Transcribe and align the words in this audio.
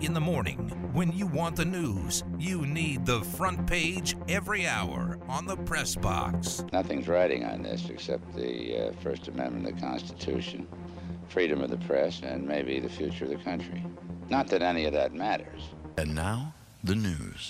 In 0.00 0.12
the 0.12 0.20
morning, 0.20 0.58
when 0.92 1.12
you 1.12 1.24
want 1.28 1.54
the 1.54 1.64
news, 1.64 2.24
you 2.36 2.66
need 2.66 3.06
the 3.06 3.20
front 3.20 3.64
page 3.64 4.16
every 4.28 4.66
hour 4.66 5.20
on 5.28 5.46
the 5.46 5.56
press 5.56 5.94
box. 5.94 6.64
Nothing's 6.72 7.06
riding 7.06 7.44
on 7.44 7.62
this 7.62 7.88
except 7.88 8.34
the 8.34 8.88
uh, 8.88 8.92
First 9.00 9.28
Amendment 9.28 9.68
of 9.68 9.76
the 9.76 9.80
Constitution, 9.80 10.66
freedom 11.28 11.62
of 11.62 11.70
the 11.70 11.76
press, 11.76 12.20
and 12.24 12.44
maybe 12.44 12.80
the 12.80 12.88
future 12.88 13.24
of 13.24 13.30
the 13.30 13.36
country. 13.36 13.84
Not 14.28 14.48
that 14.48 14.62
any 14.62 14.84
of 14.86 14.92
that 14.94 15.14
matters. 15.14 15.62
And 15.96 16.12
now, 16.12 16.52
the 16.82 16.96
news. 16.96 17.48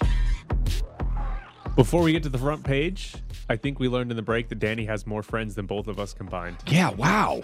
Before 1.77 2.03
we 2.03 2.13
get 2.13 2.23
to 2.25 2.29
the 2.29 2.37
front 2.37 2.63
page, 2.63 3.15
I 3.49 3.57
think 3.57 3.81
we 3.81 3.89
learned 3.89 4.11
in 4.11 4.17
the 4.17 4.23
break 4.23 4.51
that 4.51 4.59
Danny 4.59 4.85
has 4.85 5.07
more 5.07 5.23
friends 5.23 5.55
than 5.55 5.65
both 5.65 5.89
of 5.89 5.99
us 5.99 6.13
combined. 6.13 6.59
Yeah, 6.67 6.91
wow. 6.91 7.43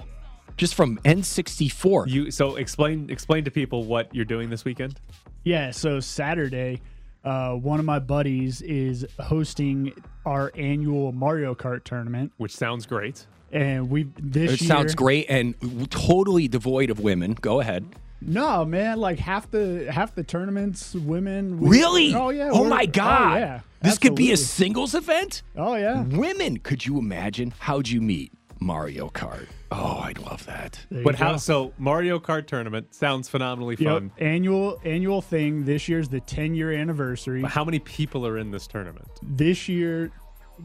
Just 0.61 0.75
from 0.75 0.99
N64. 1.07 2.07
You 2.07 2.31
so 2.31 2.57
explain 2.57 3.09
explain 3.09 3.45
to 3.45 3.51
people 3.51 3.85
what 3.85 4.15
you're 4.15 4.27
doing 4.27 4.51
this 4.51 4.63
weekend. 4.63 5.01
Yeah, 5.43 5.71
so 5.71 6.01
Saturday, 6.01 6.83
uh, 7.25 7.53
one 7.55 7.79
of 7.79 7.87
my 7.87 7.99
buddies 7.99 8.61
is 8.61 9.07
hosting 9.19 9.95
our 10.27 10.53
annual 10.55 11.13
Mario 11.13 11.55
Kart 11.55 11.83
tournament, 11.85 12.35
which 12.37 12.55
sounds 12.55 12.85
great. 12.85 13.27
And 13.51 13.89
we 13.89 14.09
this 14.21 14.53
it 14.53 14.61
year, 14.61 14.69
sounds 14.69 14.95
great 14.95 15.31
and 15.31 15.55
totally 15.91 16.47
devoid 16.47 16.91
of 16.91 17.01
women. 17.01 17.39
Go 17.41 17.61
ahead. 17.61 17.87
No, 18.21 18.67
man, 18.67 18.99
like 19.01 19.19
half 19.19 19.51
the 19.51 19.91
half 19.91 20.15
the 20.15 20.23
tournaments, 20.23 20.93
women. 20.95 21.59
we- 21.59 21.71
Really? 21.71 22.15
Oh 22.15 22.29
yeah. 22.29 22.51
Oh 22.53 22.65
my 22.65 22.85
God. 22.85 23.33
Oh, 23.33 23.39
yeah. 23.39 23.61
This 23.81 23.97
could 23.97 24.15
be 24.15 24.31
a 24.33 24.37
singles 24.37 24.95
event? 24.95 25.43
Oh 25.57 25.75
yeah. 25.77 26.03
Women. 26.03 26.59
Could 26.59 26.85
you 26.85 26.99
imagine? 26.99 27.55
How'd 27.61 27.89
you 27.89 28.03
meet 28.03 28.31
Mario 28.61 29.09
Kart? 29.09 29.47
Oh, 29.73 30.01
I'd 30.03 30.19
love 30.19 30.45
that. 30.47 30.79
There 30.91 31.03
But 31.03 31.15
how 31.15 31.37
so 31.37 31.73
Mario 31.79 32.19
Kart 32.19 32.47
tournament 32.47 32.95
sounds 32.95 33.29
phenomenally 33.29 33.77
Yep. 33.79 33.93
fun. 33.93 34.13
Annual 34.19 34.81
annual 34.85 35.23
thing. 35.23 35.65
This 35.65 35.89
year's 35.89 36.09
the 36.09 36.21
10 36.21 36.55
year 36.55 36.73
anniversary. 36.73 37.41
But 37.43 37.51
how 37.53 37.65
many 37.65 37.79
people 37.79 38.27
are 38.27 38.37
in 38.37 38.51
this 38.51 38.67
tournament? 38.67 39.09
This 39.23 39.69
year, 39.69 40.11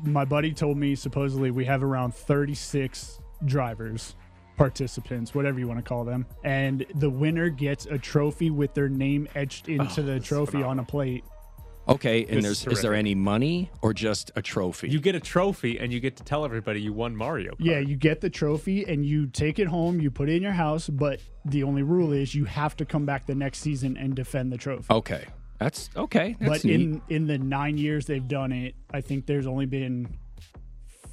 my 0.03 0.25
buddy 0.25 0.51
told 0.53 0.77
me 0.77 0.95
supposedly 0.95 1.51
we 1.51 1.65
have 1.65 1.83
around 1.83 2.13
36 2.13 3.19
drivers, 3.45 4.15
participants, 4.57 5.33
whatever 5.33 5.59
you 5.59 5.67
want 5.67 5.79
to 5.79 5.87
call 5.87 6.03
them, 6.03 6.25
and 6.43 6.85
the 6.95 7.09
winner 7.09 7.49
gets 7.49 7.85
a 7.85 7.97
trophy 7.97 8.49
with 8.49 8.73
their 8.73 8.89
name 8.89 9.27
etched 9.35 9.67
oh, 9.69 9.73
into 9.73 10.01
the 10.01 10.13
this 10.13 10.23
is 10.23 10.27
trophy 10.27 10.63
on 10.63 10.79
a 10.79 10.83
plate. 10.83 11.23
Okay, 11.87 12.25
and 12.25 12.43
there's 12.43 12.65
is 12.65 12.77
is 12.77 12.81
there 12.81 12.93
any 12.93 13.13
money 13.13 13.69
or 13.81 13.93
just 13.93 14.31
a 14.35 14.41
trophy? 14.41 14.89
You 14.89 14.99
get 14.99 15.15
a 15.15 15.19
trophy 15.19 15.77
and 15.77 15.93
you 15.93 15.99
get 15.99 16.15
to 16.17 16.23
tell 16.23 16.43
everybody 16.43 16.81
you 16.81 16.93
won 16.93 17.15
Mario 17.15 17.51
Kart. 17.51 17.55
Yeah, 17.59 17.79
you 17.79 17.95
get 17.95 18.21
the 18.21 18.29
trophy 18.29 18.83
and 18.85 19.05
you 19.05 19.27
take 19.27 19.59
it 19.59 19.67
home, 19.67 20.01
you 20.01 20.09
put 20.09 20.29
it 20.29 20.35
in 20.35 20.43
your 20.43 20.51
house, 20.51 20.89
but 20.89 21.19
the 21.45 21.63
only 21.63 21.83
rule 21.83 22.11
is 22.11 22.33
you 22.33 22.45
have 22.45 22.75
to 22.77 22.85
come 22.85 23.05
back 23.05 23.27
the 23.27 23.35
next 23.35 23.59
season 23.59 23.97
and 23.97 24.15
defend 24.15 24.51
the 24.51 24.57
trophy. 24.57 24.85
okay. 24.89 25.25
That's 25.57 25.89
okay. 25.95 26.35
That's 26.37 26.63
but 26.63 26.65
neat. 26.65 26.81
in 26.81 27.01
in 27.07 27.27
the 27.27 27.37
9 27.37 27.77
years 27.77 28.05
they've 28.05 28.27
done 28.27 28.51
it, 28.51 28.75
I 28.91 28.99
think 28.99 29.25
there's 29.25 29.47
only 29.47 29.65
been 29.65 30.17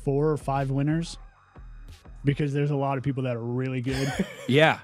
4 0.04 0.30
or 0.30 0.36
5 0.36 0.70
winners 0.70 1.16
because 2.24 2.52
there's 2.52 2.70
a 2.70 2.76
lot 2.76 2.98
of 2.98 3.04
people 3.04 3.24
that 3.24 3.36
are 3.36 3.42
really 3.42 3.80
good. 3.80 4.12
Yeah. 4.48 4.80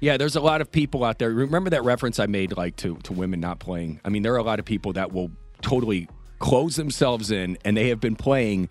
Yeah, 0.00 0.18
there's 0.18 0.36
a 0.36 0.40
lot 0.40 0.60
of 0.60 0.70
people 0.70 1.04
out 1.04 1.18
there. 1.18 1.30
Remember 1.30 1.70
that 1.70 1.82
reference 1.82 2.18
I 2.18 2.26
made 2.26 2.56
like 2.56 2.76
to 2.76 2.96
to 3.04 3.12
women 3.12 3.40
not 3.40 3.60
playing? 3.60 4.00
I 4.04 4.10
mean, 4.10 4.22
there 4.22 4.34
are 4.34 4.38
a 4.38 4.42
lot 4.42 4.58
of 4.58 4.64
people 4.64 4.92
that 4.94 5.12
will 5.12 5.30
totally 5.62 6.08
close 6.38 6.76
themselves 6.76 7.30
in 7.30 7.56
and 7.64 7.76
they 7.76 7.88
have 7.88 8.00
been 8.00 8.16
playing 8.16 8.68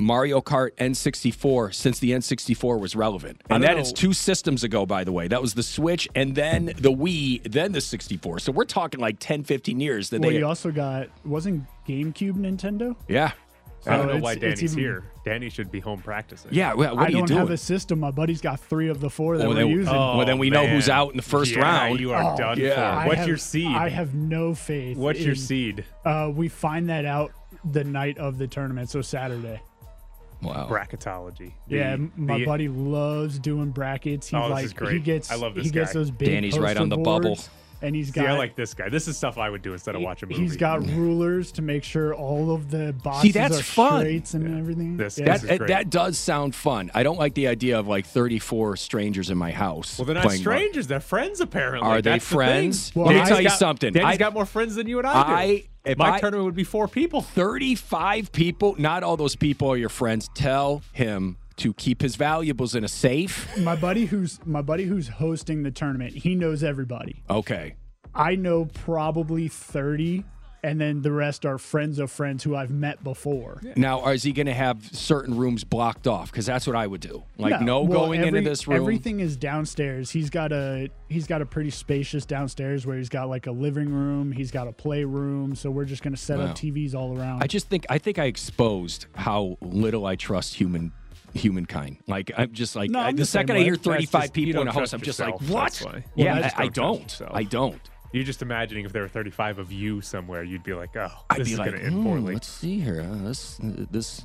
Mario 0.00 0.40
Kart 0.40 0.70
N64 0.76 1.74
since 1.74 1.98
the 1.98 2.12
N64 2.12 2.80
was 2.80 2.96
relevant. 2.96 3.42
And 3.50 3.62
that 3.64 3.78
is 3.78 3.92
two 3.92 4.12
systems 4.12 4.64
ago, 4.64 4.86
by 4.86 5.04
the 5.04 5.12
way. 5.12 5.28
That 5.28 5.42
was 5.42 5.54
the 5.54 5.62
Switch 5.62 6.08
and 6.14 6.34
then 6.34 6.66
the 6.66 6.90
Wii, 6.90 7.42
then 7.50 7.72
the 7.72 7.80
64. 7.80 8.38
So 8.38 8.52
we're 8.52 8.64
talking 8.64 8.98
like 9.00 9.16
10, 9.20 9.44
15 9.44 9.78
years 9.78 10.10
that 10.10 10.20
well, 10.20 10.30
they 10.30 10.38
you 10.38 10.46
also 10.46 10.70
got 10.70 11.08
wasn't 11.24 11.64
GameCube 11.86 12.34
Nintendo? 12.34 12.96
Yeah. 13.08 13.32
I 13.86 13.96
don't 13.96 14.06
know 14.08 14.18
why 14.18 14.32
it's 14.32 14.40
Danny's 14.40 14.62
even- 14.64 14.78
here. 14.78 15.04
Danny 15.24 15.48
should 15.50 15.70
be 15.70 15.80
home 15.80 16.00
practicing. 16.00 16.52
Yeah, 16.52 16.74
well, 16.74 16.94
what 16.96 17.02
I 17.02 17.06
are 17.06 17.10
you 17.10 17.18
don't 17.18 17.26
doing? 17.28 17.40
have 17.40 17.50
a 17.50 17.56
system. 17.56 18.00
My 18.00 18.10
buddy's 18.10 18.40
got 18.40 18.60
3 18.60 18.88
of 18.88 19.00
the 19.00 19.08
4 19.10 19.38
that 19.38 19.46
Well, 19.46 19.56
we're 19.56 19.62
then- 19.62 19.70
using. 19.70 19.94
oh. 19.94 20.16
Well, 20.18 20.26
then 20.26 20.38
we 20.38 20.50
know 20.50 20.66
who's 20.66 20.88
out 20.88 21.10
in 21.10 21.16
the 21.16 21.22
first 21.22 21.52
Yeah, 21.54 21.60
round. 21.62 22.00
You 22.00 22.12
are 22.12 22.34
Oh, 22.34 22.36
done 22.36 22.58
yeah. 22.58 23.02
for. 23.02 23.08
What's 23.08 23.18
have- 23.20 23.28
your 23.28 23.36
seed? 23.36 23.66
I 23.74 23.88
have 23.88 24.14
no 24.14 24.54
faith. 24.54 24.96
What's 24.96 25.20
your 25.20 25.30
in- 25.30 25.36
seed? 25.36 25.84
Uh, 26.04 26.30
we 26.34 26.48
find 26.48 26.88
that 26.90 27.04
out 27.04 27.32
the 27.64 27.84
night 27.84 28.18
of 28.18 28.38
the 28.38 28.46
tournament, 28.46 28.90
so 28.90 29.02
Saturday. 29.02 29.60
Wow. 30.42 30.66
Bracketology. 30.70 31.52
The- 31.68 31.76
yeah, 31.76 31.92
m- 31.92 32.12
my 32.16 32.38
the- 32.38 32.46
buddy 32.46 32.68
loves 32.68 33.38
doing 33.38 33.70
brackets. 33.70 34.28
He 34.28 34.36
Oh, 34.36 34.42
this 34.44 34.50
like 34.50 34.64
is 34.64 34.72
great. 34.72 34.92
he 34.94 34.98
gets 34.98 35.30
I 35.30 35.34
love 35.34 35.54
this 35.54 35.64
he 35.66 35.70
gets 35.70 35.92
guy. 35.92 35.98
those 36.00 36.10
big 36.10 36.28
Danny's 36.30 36.58
right 36.58 36.76
on 36.78 36.88
the 36.88 36.96
bubble. 36.96 37.20
boards, 37.30 37.50
and 37.82 37.94
he's 37.96 38.08
See, 38.08 38.12
got 38.20 38.26
I 38.26 38.36
like 38.38 38.54
this 38.56 38.74
guy. 38.74 38.88
This 38.88 39.08
is 39.08 39.16
stuff 39.16 39.38
I 39.38 39.48
would 39.50 39.62
do 39.62 39.72
instead 39.72 39.94
of 39.94 40.02
watching 40.02 40.28
a 40.28 40.32
movie. 40.32 40.42
he's 40.42 40.56
got 40.56 40.86
rulers 40.88 41.50
to 41.52 41.62
make 41.62 41.82
sure 41.84 42.14
all 42.14 42.52
of 42.54 42.70
the 42.70 42.92
boxes 43.02 43.32
that's 43.34 43.58
are 43.58 43.62
fun. 43.62 44.00
straights 44.00 44.34
and 44.34 44.58
everything. 44.58 44.96
This- 44.96 45.18
Yeah. 45.18 45.32
this 45.32 45.42
That, 45.42 45.60
is 45.62 45.68
that 45.68 45.90
does 45.90 46.18
sound 46.18 46.54
fun. 46.54 46.90
I 46.94 47.02
don't 47.02 47.18
like 47.18 47.34
the 47.34 47.48
idea 47.48 47.78
of 47.78 47.86
like 47.88 48.06
34 48.06 48.76
strangers 48.76 49.30
in 49.30 49.38
my 49.38 49.50
house. 49.52 49.98
Well, 49.98 50.06
they're 50.06 50.14
not 50.14 50.24
playing 50.24 50.44
Mar- 50.44 50.54
strangers. 50.56 50.86
They're 50.86 51.00
friends, 51.00 51.40
apparently. 51.40 51.88
Are 51.88 52.02
they 52.02 52.10
That's 52.10 52.28
the 52.28 52.34
friends? 52.34 52.92
Well, 52.94 53.06
Let 53.06 53.12
me 53.12 53.16
Danny's 53.18 53.28
tell 53.30 53.40
you 53.42 53.48
got- 53.48 53.58
something. 53.58 53.92
Danny's 53.92 54.14
I, 54.14 54.16
got 54.16 54.34
more 54.34 54.46
friends 54.46 54.74
than 54.74 54.86
you 54.86 54.98
and 54.98 55.06
I 55.06 55.12
do. 55.12 55.32
I- 55.32 55.64
if 55.82 55.96
My 55.96 56.12
I- 56.14 56.20
tournament 56.20 56.44
would 56.44 56.54
be 56.54 56.64
four 56.64 56.88
people. 56.88 57.22
35 57.22 58.32
people, 58.32 58.74
not 58.78 59.02
all 59.02 59.16
those 59.16 59.36
people 59.36 59.68
are 59.72 59.76
your 59.76 59.88
friends. 59.88 60.28
Tell 60.34 60.82
him 60.92 61.36
to 61.60 61.72
keep 61.74 62.02
his 62.02 62.16
valuables 62.16 62.74
in 62.74 62.84
a 62.84 62.88
safe. 62.88 63.48
my 63.58 63.76
buddy 63.76 64.06
who's 64.06 64.38
my 64.44 64.62
buddy 64.62 64.84
who's 64.84 65.08
hosting 65.08 65.62
the 65.62 65.70
tournament. 65.70 66.12
He 66.14 66.34
knows 66.34 66.62
everybody. 66.64 67.22
Okay. 67.30 67.74
I 68.14 68.34
know 68.34 68.64
probably 68.64 69.46
thirty, 69.48 70.24
and 70.64 70.80
then 70.80 71.00
the 71.02 71.12
rest 71.12 71.46
are 71.46 71.58
friends 71.58 71.98
of 72.00 72.10
friends 72.10 72.42
who 72.42 72.56
I've 72.56 72.70
met 72.70 73.04
before. 73.04 73.60
Now, 73.76 74.08
is 74.08 74.24
he 74.24 74.32
going 74.32 74.46
to 74.48 74.52
have 74.52 74.84
certain 74.92 75.36
rooms 75.38 75.62
blocked 75.64 76.06
off? 76.08 76.30
Because 76.32 76.44
that's 76.44 76.66
what 76.66 76.74
I 76.76 76.86
would 76.86 77.00
do. 77.00 77.22
Like, 77.38 77.60
no, 77.62 77.82
well, 77.82 78.06
going 78.06 78.20
every- 78.20 78.38
into 78.38 78.50
this 78.50 78.66
room. 78.66 78.78
Everything 78.78 79.20
is 79.20 79.36
downstairs. 79.36 80.10
He's 80.10 80.28
got 80.28 80.50
a 80.52 80.88
he's 81.08 81.26
got 81.28 81.40
a 81.40 81.46
pretty 81.46 81.70
spacious 81.70 82.26
downstairs 82.26 82.84
where 82.84 82.96
he's 82.98 83.08
got 83.08 83.28
like 83.28 83.46
a 83.46 83.52
living 83.52 83.90
room. 83.92 84.32
He's 84.32 84.50
got 84.50 84.66
a 84.66 84.72
playroom. 84.72 85.54
So 85.54 85.70
we're 85.70 85.84
just 85.84 86.02
gonna 86.02 86.16
set 86.16 86.38
Wow. 86.38 86.46
up 86.46 86.56
TVs 86.56 86.94
all 86.96 87.16
around. 87.16 87.42
I 87.42 87.46
just 87.46 87.68
think 87.68 87.86
I 87.88 87.98
think 87.98 88.18
I 88.18 88.24
exposed 88.24 89.06
how 89.14 89.56
little 89.60 90.04
I 90.04 90.16
trust 90.16 90.54
human 90.56 90.92
humankind. 91.34 91.98
Like 92.06 92.30
I'm 92.36 92.52
just 92.52 92.76
like 92.76 92.90
No, 92.90 93.00
I- 93.00 93.08
I'm 93.08 93.16
the 93.16 93.22
the 93.22 93.26
second 93.26 93.56
I 93.56 93.60
hear 93.60 93.76
35 93.76 94.22
just- 94.22 94.32
people 94.34 94.62
in 94.62 94.68
a 94.68 94.72
house, 94.72 94.92
I'm 94.92 95.00
just 95.00 95.20
like, 95.20 95.40
what? 95.42 95.76
why. 95.84 96.04
yeah, 96.14 96.50
I, 96.56 96.68
don't 96.68 97.02
yourself. 97.02 97.30
I 97.34 97.42
don't. 97.44 97.80
You're 98.12 98.24
just 98.24 98.42
imagining 98.42 98.84
if 98.84 98.92
there 98.92 99.02
were 99.02 99.08
35 99.08 99.58
of 99.60 99.70
you 99.72 100.00
somewhere, 100.00 100.42
you'd 100.42 100.64
be 100.64 100.74
like, 100.74 100.96
oh, 100.96 101.08
I'd 101.30 101.36
be 101.44 101.52
is 101.52 101.58
like, 101.58 101.70
going 101.70 101.80
to 101.80 101.86
end 101.86 102.02
"Hmm, 102.02 102.24
let's 102.24 102.48
see 102.48 102.80
here. 102.80 103.02
Uh, 103.02 103.22
this 103.28 103.58
this 103.62 104.24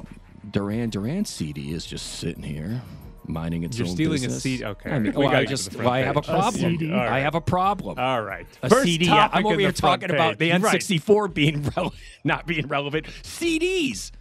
Duran 0.49 0.89
Duran 0.89 1.25
CD 1.25 1.71
is 1.71 1.85
just 1.85 2.15
sitting 2.19 2.41
here. 2.43 2.81
mining 3.27 3.63
its 3.63 3.77
You're 3.79 3.87
own 3.87 3.93
stealing 3.95 4.19
a 4.19 4.27
business. 4.27 4.43
CD. 4.43 4.65
Okay, 4.65 4.91
I 4.91 4.99
mean, 4.99 5.13
well, 5.13 5.29
I 5.29 5.45
just 5.45 5.75
well, 5.75 5.89
I 5.89 5.99
have 5.99 6.15
a 6.17 6.21
page. 6.21 6.29
A 6.29 6.33
problem. 6.33 6.93
I 6.95 7.19
have 7.19 7.33
a 7.35 7.41
problem. 7.41 7.97
All 7.99 8.21
right. 8.23 8.45
A 8.63 8.69
First 8.69 8.83
CD. 8.85 9.05
topic 9.07 9.35
I'm 9.37 9.45
over 9.47 9.59
here 9.59 9.71
talking 9.71 10.09
about 10.11 10.37
the 10.39 10.49
N64 10.51 11.33
being 11.33 11.61
rele- 11.63 11.93
not 12.23 12.45
being 12.47 12.67
relevant. 12.67 13.05
CDs. 13.23 14.11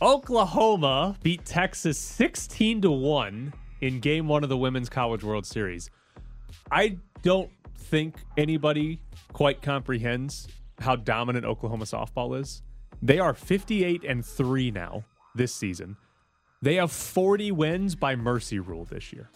Oklahoma 0.00 1.16
beat 1.24 1.44
Texas 1.44 1.98
16 1.98 2.82
to 2.82 2.90
1 2.90 3.52
in 3.80 3.98
game 3.98 4.28
1 4.28 4.44
of 4.44 4.48
the 4.48 4.56
Women's 4.56 4.88
College 4.88 5.24
World 5.24 5.44
Series. 5.44 5.90
I 6.70 6.98
don't 7.22 7.50
think 7.74 8.14
anybody 8.36 9.00
quite 9.32 9.60
comprehends 9.60 10.46
how 10.78 10.94
dominant 10.94 11.44
Oklahoma 11.44 11.84
softball 11.84 12.38
is. 12.40 12.62
They 13.02 13.18
are 13.18 13.34
58 13.34 14.04
and 14.04 14.24
3 14.24 14.70
now 14.70 15.04
this 15.34 15.52
season. 15.52 15.96
They 16.62 16.76
have 16.76 16.92
40 16.92 17.50
wins 17.50 17.96
by 17.96 18.14
mercy 18.14 18.60
rule 18.60 18.84
this 18.84 19.12
year. 19.12 19.30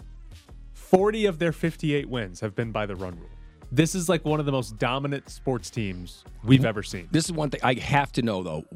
40 0.74 1.26
of 1.26 1.40
their 1.40 1.52
58 1.52 2.08
wins 2.08 2.38
have 2.38 2.54
been 2.54 2.70
by 2.70 2.86
the 2.86 2.94
run 2.94 3.18
rule. 3.18 3.30
This 3.74 3.94
is 3.94 4.06
like 4.06 4.22
one 4.26 4.38
of 4.38 4.44
the 4.44 4.52
most 4.52 4.76
dominant 4.76 5.30
sports 5.30 5.70
teams 5.70 6.24
we've 6.44 6.66
ever 6.66 6.82
seen. 6.82 7.08
This 7.10 7.24
is 7.24 7.32
one 7.32 7.48
thing 7.48 7.60
I 7.62 7.72
have 7.72 8.12
to 8.12 8.22
know 8.22 8.42
though. 8.42 8.66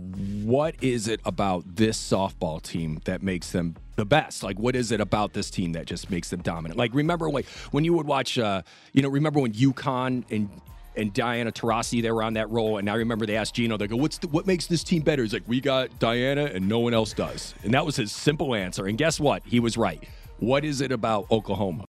What 0.42 0.74
is 0.82 1.06
it 1.06 1.20
about 1.26 1.64
this 1.76 1.98
softball 1.98 2.62
team 2.62 3.02
that 3.04 3.22
makes 3.22 3.50
them 3.50 3.76
the 3.96 4.06
best? 4.06 4.42
Like, 4.42 4.58
what 4.58 4.74
is 4.74 4.92
it 4.92 5.02
about 5.02 5.34
this 5.34 5.50
team 5.50 5.72
that 5.72 5.84
just 5.84 6.10
makes 6.10 6.30
them 6.30 6.40
dominant? 6.40 6.78
Like, 6.78 6.94
remember 6.94 7.28
like 7.28 7.44
when 7.72 7.84
you 7.84 7.92
would 7.92 8.06
watch, 8.06 8.38
uh, 8.38 8.62
you 8.94 9.02
know, 9.02 9.10
remember 9.10 9.38
when 9.38 9.52
UConn 9.52 10.24
and 10.30 10.48
and 10.96 11.12
Diana 11.12 11.52
Taurasi 11.52 12.00
they 12.00 12.10
were 12.10 12.22
on 12.22 12.32
that 12.32 12.48
role, 12.48 12.78
and 12.78 12.88
I 12.88 12.94
remember 12.94 13.26
they 13.26 13.36
asked 13.36 13.54
Gino, 13.54 13.76
they 13.76 13.86
go, 13.86 13.96
"What's 13.96 14.16
the, 14.16 14.28
what 14.28 14.46
makes 14.46 14.66
this 14.66 14.82
team 14.82 15.02
better?" 15.02 15.22
He's 15.22 15.34
like, 15.34 15.46
"We 15.46 15.60
got 15.60 15.98
Diana, 15.98 16.44
and 16.46 16.66
no 16.66 16.78
one 16.78 16.94
else 16.94 17.12
does," 17.12 17.54
and 17.64 17.74
that 17.74 17.84
was 17.84 17.96
his 17.96 18.12
simple 18.12 18.54
answer. 18.54 18.86
And 18.86 18.96
guess 18.96 19.20
what? 19.20 19.42
He 19.44 19.60
was 19.60 19.76
right. 19.76 20.02
What 20.38 20.64
is 20.64 20.80
it 20.80 20.90
about 20.90 21.30
Oklahoma? 21.30 21.84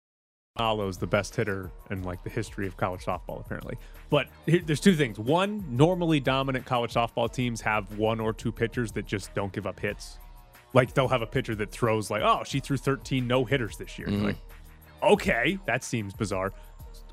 Alo's 0.59 0.97
the 0.99 1.07
best 1.07 1.35
hitter 1.37 1.71
in 1.91 2.03
like 2.03 2.23
the 2.25 2.31
history 2.31 2.67
of 2.67 2.77
college 2.77 3.05
softball, 3.05 3.41
apparently. 3.45 3.77
But 4.11 4.29
here, 4.47 4.61
there's 4.65 4.81
two 4.81 4.95
things. 4.95 5.19
One, 5.19 5.65
normally 5.69 6.21
dominant 6.21 6.65
college 6.65 6.95
softball 6.95 7.33
teams 7.33 7.61
have 7.63 7.99
one 7.99 8.21
or 8.21 8.33
two 8.33 8.53
pitchers 8.53 8.93
that 8.93 9.07
just 9.07 9.35
don't 9.35 9.53
give 9.53 9.67
up 9.67 9.79
hits. 9.81 10.19
Like 10.73 10.95
they'll 10.95 11.09
have 11.09 11.23
a 11.23 11.27
pitcher 11.27 11.55
that 11.57 11.71
throws 11.71 12.11
like, 12.11 12.23
oh, 12.23 12.43
she 12.45 12.61
threw 12.61 12.77
13 12.77 13.27
no 13.27 13.45
hitters 13.45 13.77
this 13.77 13.99
year. 13.99 14.09
You're 14.11 14.21
Like, 14.21 14.37
okay, 15.03 15.59
that 15.67 15.83
seems 15.85 16.13
bizarre. 16.15 16.53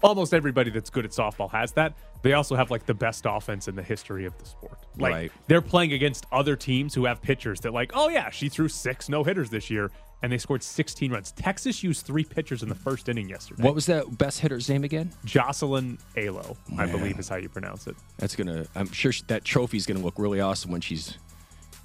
almost 0.01 0.33
everybody 0.33 0.69
that's 0.69 0.89
good 0.89 1.05
at 1.05 1.11
softball 1.11 1.49
has 1.49 1.71
that. 1.73 1.93
They 2.23 2.33
also 2.33 2.55
have 2.55 2.69
like 2.71 2.85
the 2.85 2.93
best 2.93 3.25
offense 3.27 3.67
in 3.69 3.75
the 3.75 3.83
history 3.83 4.25
of 4.25 4.37
the 4.37 4.45
sport. 4.45 4.77
Like 4.97 5.13
Right. 5.13 5.31
they're 5.47 5.61
playing 5.61 5.93
against 5.93 6.25
other 6.31 6.55
teams 6.57 6.93
who 6.93 7.05
have 7.05 7.21
pitchers 7.21 7.61
that 7.61 7.73
like, 7.73 7.91
oh 7.93 8.09
yeah, 8.09 8.29
she 8.29 8.49
threw 8.49 8.67
six 8.67 9.07
no 9.09 9.23
hitters 9.23 9.49
this 9.49 9.69
year, 9.69 9.91
and 10.23 10.31
they 10.31 10.37
scored 10.37 10.63
16 10.63 11.11
runs. 11.11 11.31
Texas 11.33 11.83
used 11.83 12.05
three 12.05 12.23
pitchers 12.23 12.63
in 12.63 12.69
the 12.69 12.75
first 12.75 13.09
inning 13.09 13.27
yesterday. 13.29 13.61
What 13.61 13.75
was 13.75 13.85
that 13.87 14.17
best 14.17 14.39
hitter's 14.39 14.69
name 14.69 14.85
again? 14.85 15.11
Jocelyn 15.25 15.97
Alo, 16.15 16.55
I 16.77 16.85
believe 16.87 17.19
is 17.19 17.27
how 17.27 17.35
you 17.35 17.49
pronounce 17.49 17.85
it. 17.87 17.95
That's 18.17 18.35
gonna. 18.35 18.65
I'm 18.73 18.89
sure 18.91 19.11
that 19.27 19.43
trophy's 19.43 19.85
gonna 19.85 19.99
look 19.99 20.17
really 20.17 20.39
awesome 20.39 20.71
when 20.71 20.79
she's 20.81 21.17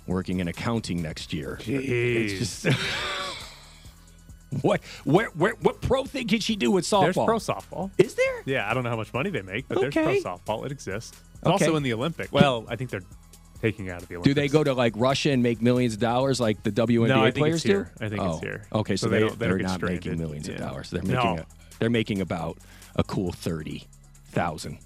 working 0.07 0.39
in 0.39 0.47
accounting 0.49 1.03
next 1.03 1.33
year. 1.33 1.59
Jeez. 1.61 2.31
It's 2.41 2.63
just 2.63 2.79
what 4.63 4.81
where 5.05 5.27
where 5.31 5.55
what 5.61 5.81
pro 5.83 6.05
thing 6.05 6.29
can 6.29 6.39
she 6.39 6.55
do 6.55 6.71
with 6.71 6.85
softball? 6.85 7.03
There's 7.03 7.17
pro 7.17 7.37
softball. 7.39 7.91
Is 7.99 8.15
there? 8.15 8.43
Yeah, 8.47 8.71
I 8.71 8.73
don't 8.73 8.85
know 8.85 8.91
how 8.91 8.97
much 8.97 9.13
money 9.13 9.31
they 9.31 9.43
make, 9.43 9.67
but 9.67 9.79
Okay. 9.79 9.91
there's 10.05 10.23
pro 10.23 10.37
softball. 10.37 10.65
It 10.65 10.71
exists. 10.71 11.19
It's 11.35 11.43
Okay. 11.43 11.51
also 11.51 11.75
in 11.77 11.83
the 11.83 11.93
Olympic. 11.93 12.33
Well, 12.33 12.65
I 12.69 12.77
think 12.77 12.91
they're 12.91 13.03
taking 13.61 13.91
out 13.91 14.03
of 14.03 14.09
the 14.09 14.21
Do 14.21 14.35
they 14.35 14.49
go 14.49 14.63
to 14.65 14.73
like 14.75 14.93
Russia 14.97 15.31
and 15.31 15.43
make 15.43 15.61
millions 15.63 15.95
of 15.95 16.01
dollars 16.01 16.41
like 16.41 16.63
the 16.63 16.71
WNBA 16.73 17.09
No, 17.09 17.21
I 17.23 17.25
think 17.31 17.37
players 17.39 17.55
it's 17.57 17.65
do? 17.65 17.69
here. 17.71 17.91
I 18.01 18.09
think 18.09 18.23
it's 18.23 18.35
Oh, 18.37 18.39
here. 18.39 18.63
Okay, 18.73 18.97
so, 18.97 19.07
So 19.07 19.11
they 19.11 19.19
they, 19.21 19.27
don't- 19.29 19.39
they 19.39 19.47
don't 19.49 19.61
are 19.61 19.63
not 19.63 19.83
making 19.83 20.01
stranded. 20.01 20.19
millions 20.19 20.49
of 20.49 20.57
dollars. 20.57 20.91
They're 20.91 21.03
No. 21.03 21.15
making 21.25 21.39
a, 21.41 21.47
they're 21.79 21.91
making 21.91 22.21
about 22.21 22.59
a 22.97 23.03
cool 23.05 23.33
thirty 23.33 23.87
thousand. 24.31 24.79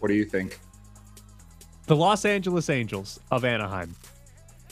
What 0.00 0.08
do 0.08 0.14
you 0.14 0.24
think? 0.24 0.58
The 1.86 1.96
Los 1.96 2.24
Angeles 2.24 2.70
Angels 2.70 3.20
of 3.30 3.44
Anaheim 3.44 3.94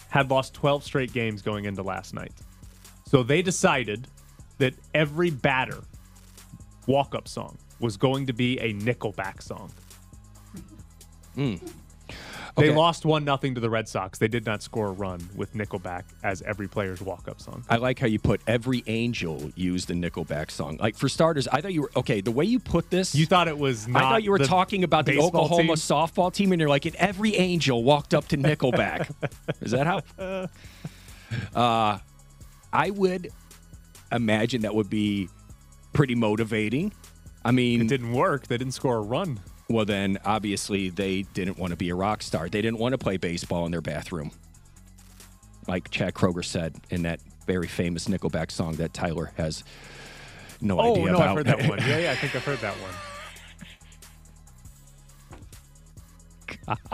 had 0.09 0.31
lost 0.31 0.55
12 0.55 0.85
straight 0.85 1.13
games 1.13 1.43
going 1.43 1.65
into 1.65 1.83
last 1.83 2.13
night. 2.15 2.33
So 3.07 3.23
they 3.23 3.43
decided 3.43 4.09
that 4.59 4.75
every 4.95 5.31
batter 5.31 5.83
walk 6.87 7.15
up 7.15 7.29
song 7.29 7.57
was 7.81 7.97
going 7.97 8.27
to 8.27 8.33
be 8.33 8.59
a 8.61 8.73
Nickelback 8.75 9.43
song. 9.43 9.71
They 11.37 11.59
Okay. 12.59 12.75
lost 12.75 13.05
1 13.07 13.25
nothing 13.25 13.55
to 13.55 13.61
the 13.61 13.71
Red 13.71 13.89
Sox. 13.89 14.19
They 14.19 14.29
did 14.29 14.45
not 14.45 14.63
score 14.63 14.89
a 14.89 14.93
run 14.93 15.27
with 15.35 15.55
Nickelback 15.55 16.05
as 16.23 16.43
every 16.43 16.69
player's 16.69 17.01
walk 17.01 17.27
up 17.29 17.41
song. 17.41 17.65
I 17.71 17.77
like 17.77 17.99
how 17.99 18.07
you 18.07 18.19
put 18.19 18.41
every 18.47 18.83
angel 18.87 19.51
used 19.55 19.91
a 19.91 19.95
Nickelback 19.95 20.51
song. 20.51 20.77
Like 20.81 20.97
for 20.97 21.09
starters, 21.09 21.49
I 21.49 21.61
thought 21.63 21.73
you 21.73 21.83
were 21.83 21.91
okay. 21.97 22.21
The 22.21 22.31
way 22.31 22.45
you 22.45 22.59
put 22.59 22.91
this, 22.91 23.15
You 23.15 23.25
thought 23.27 23.49
it 23.49 23.57
was 23.57 23.89
not 23.89 24.03
I 24.03 24.09
thought 24.11 24.23
you 24.23 24.31
were 24.33 24.39
talking 24.39 24.85
about 24.85 25.07
the 25.07 25.19
Oklahoma 25.19 25.63
team? 25.63 25.75
softball 25.77 26.33
team, 26.33 26.53
and 26.53 26.61
you're 26.61 26.69
like, 26.69 26.85
and 26.85 26.95
every 26.97 27.37
angel 27.37 27.83
walked 27.83 28.13
up 28.13 28.29
to 28.29 28.37
Nickelback. 28.37 29.11
Is 29.63 29.71
that 29.71 29.87
how? 29.87 30.49
Uh, 31.55 31.99
I 32.73 32.91
would 32.91 33.31
imagine 34.11 34.63
that 34.63 34.75
would 34.75 34.91
be 34.91 35.29
pretty 35.93 36.15
motivating. 36.15 36.93
I 37.45 37.51
mean, 37.51 37.81
It 37.83 37.89
didn't 37.89 38.13
work. 38.13 38.47
They 38.47 38.57
didn't 38.59 38.75
score 38.75 38.97
a 38.99 39.01
run. 39.01 39.41
Well, 39.73 39.85
then 39.87 40.19
obviously 40.25 40.91
they 40.91 41.23
didn't 41.23 41.59
want 41.59 41.71
to 41.71 41.77
be 41.77 41.89
a 41.91 41.95
rock 41.95 42.23
star. 42.23 42.49
They 42.49 42.61
didn't 42.63 42.79
want 42.79 42.93
to 42.93 42.99
play 42.99 43.17
baseball 43.17 43.65
in 43.65 43.73
their 43.73 43.81
bathroom, 43.81 44.31
like 45.67 45.91
Chad 45.91 46.15
Kroeger 46.15 46.45
said 46.45 46.75
in 46.91 47.03
that 47.03 47.21
very 47.47 47.67
famous 47.69 48.07
Nickelback 48.07 48.51
song 48.51 48.75
that 48.77 48.93
Tyler 48.95 49.33
has 49.37 49.65
no 50.61 50.79
Oh, 50.79 50.93
idea 50.93 51.07
no, 51.07 51.15
about. 51.17 51.29
I've 51.29 51.37
heard 51.37 51.47
that 51.47 51.69
one. 51.69 51.79
Yeah, 51.89 51.99
yeah, 51.99 52.11
I 52.13 52.15
think 52.17 52.37
I've 52.37 52.45
heard 52.45 52.59
that 52.61 52.75
one. 56.69 56.77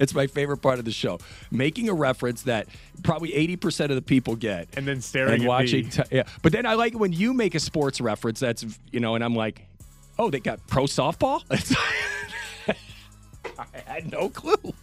It's 0.00 0.14
my 0.14 0.26
favorite 0.26 0.58
part 0.58 0.78
of 0.80 0.84
the 0.84 0.90
show. 0.90 1.20
Making 1.50 1.88
a 1.88 1.94
reference 1.94 2.42
that 2.42 2.66
probably 3.04 3.30
80% 3.30 3.84
of 3.90 3.94
the 3.94 4.02
people 4.02 4.34
get. 4.34 4.68
And 4.76 4.86
then 4.86 5.00
staring 5.00 5.34
and 5.34 5.42
at 5.44 5.48
watching. 5.48 5.88
t- 5.88 6.02
yeah. 6.10 6.24
But 6.42 6.52
then 6.52 6.66
I 6.66 6.74
like 6.74 6.94
it 6.94 6.96
when 6.96 7.12
you 7.12 7.32
make 7.32 7.54
a 7.54 7.60
sports 7.60 8.00
reference 8.00 8.40
that's, 8.40 8.64
you 8.90 8.98
know, 9.00 9.14
and 9.14 9.22
I'm 9.22 9.34
like, 9.36 9.65
oh, 10.18 10.30
they 10.30 10.40
got 10.40 10.64
pro 10.66 10.84
softball? 10.84 11.42
I 13.58 13.64
had 13.86 14.10
no 14.10 14.28
clue. 14.28 14.74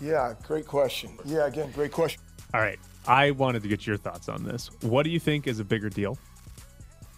Yeah, 0.00 0.34
great 0.46 0.66
question. 0.66 1.10
Yeah, 1.24 1.46
again, 1.46 1.70
great 1.72 1.92
question. 1.92 2.20
All 2.54 2.60
right. 2.60 2.78
I 3.06 3.30
wanted 3.32 3.62
to 3.62 3.68
get 3.68 3.86
your 3.86 3.96
thoughts 3.96 4.28
on 4.28 4.44
this. 4.44 4.70
What 4.82 5.04
do 5.04 5.10
you 5.10 5.20
think 5.20 5.46
is 5.46 5.60
a 5.60 5.64
bigger 5.64 5.88
deal? 5.88 6.18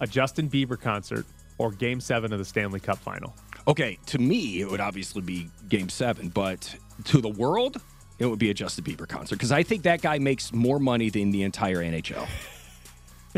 A 0.00 0.06
Justin 0.06 0.48
Bieber 0.48 0.80
concert 0.80 1.26
or 1.58 1.70
game 1.70 2.00
seven 2.00 2.32
of 2.32 2.38
the 2.38 2.44
Stanley 2.44 2.80
Cup 2.80 2.98
final? 2.98 3.34
Okay, 3.66 3.98
to 4.06 4.18
me, 4.18 4.60
it 4.60 4.70
would 4.70 4.80
obviously 4.80 5.22
be 5.22 5.48
game 5.68 5.88
seven, 5.88 6.28
but 6.28 6.74
to 7.04 7.20
the 7.20 7.28
world, 7.28 7.80
it 8.18 8.26
would 8.26 8.38
be 8.38 8.50
a 8.50 8.54
Justin 8.54 8.84
Bieber 8.84 9.08
concert 9.08 9.36
because 9.36 9.52
I 9.52 9.62
think 9.62 9.82
that 9.84 10.02
guy 10.02 10.18
makes 10.18 10.52
more 10.52 10.78
money 10.78 11.10
than 11.10 11.30
the 11.30 11.42
entire 11.42 11.78
NHL. 11.78 12.26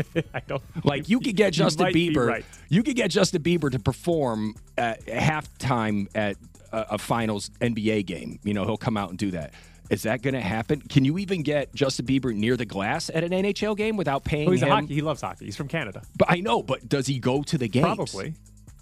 I 0.33 0.41
don't 0.47 0.61
Like 0.83 1.09
you 1.09 1.19
could 1.19 1.35
get 1.35 1.53
Justin 1.53 1.87
Bieber, 1.87 2.27
right. 2.27 2.45
you 2.69 2.83
could 2.83 2.95
get 2.95 3.11
Justin 3.11 3.41
Bieber 3.41 3.71
to 3.71 3.79
perform 3.79 4.55
at 4.77 5.05
halftime 5.05 6.07
at 6.15 6.37
a, 6.71 6.93
a 6.95 6.97
finals 6.97 7.49
NBA 7.61 8.05
game. 8.05 8.39
You 8.43 8.53
know, 8.53 8.65
he'll 8.65 8.77
come 8.77 8.97
out 8.97 9.09
and 9.09 9.17
do 9.17 9.31
that. 9.31 9.53
Is 9.89 10.01
that 10.03 10.23
going 10.23 10.33
to 10.33 10.41
happen? 10.41 10.81
Can 10.81 11.05
you 11.05 11.19
even 11.19 11.43
get 11.43 11.73
Justin 11.75 12.07
Bieber 12.07 12.33
near 12.33 12.57
the 12.57 12.65
glass 12.65 13.11
at 13.13 13.23
an 13.23 13.29
NHL 13.31 13.77
game 13.77 13.97
without 13.97 14.23
paying 14.23 14.47
Oh, 14.47 14.51
he's 14.51 14.63
a 14.63 14.65
him? 14.65 14.71
hockey. 14.71 14.95
He 14.95 15.01
loves 15.01 15.21
hockey. 15.21 15.45
He's 15.45 15.55
from 15.55 15.67
Canada. 15.67 16.01
But 16.17 16.31
I 16.31 16.39
know, 16.41 16.63
but 16.63 16.89
does 16.89 17.05
he 17.05 17.19
go 17.19 17.43
to 17.43 17.57
the 17.57 17.67
games? 17.67 17.85
Probably. 17.85 18.33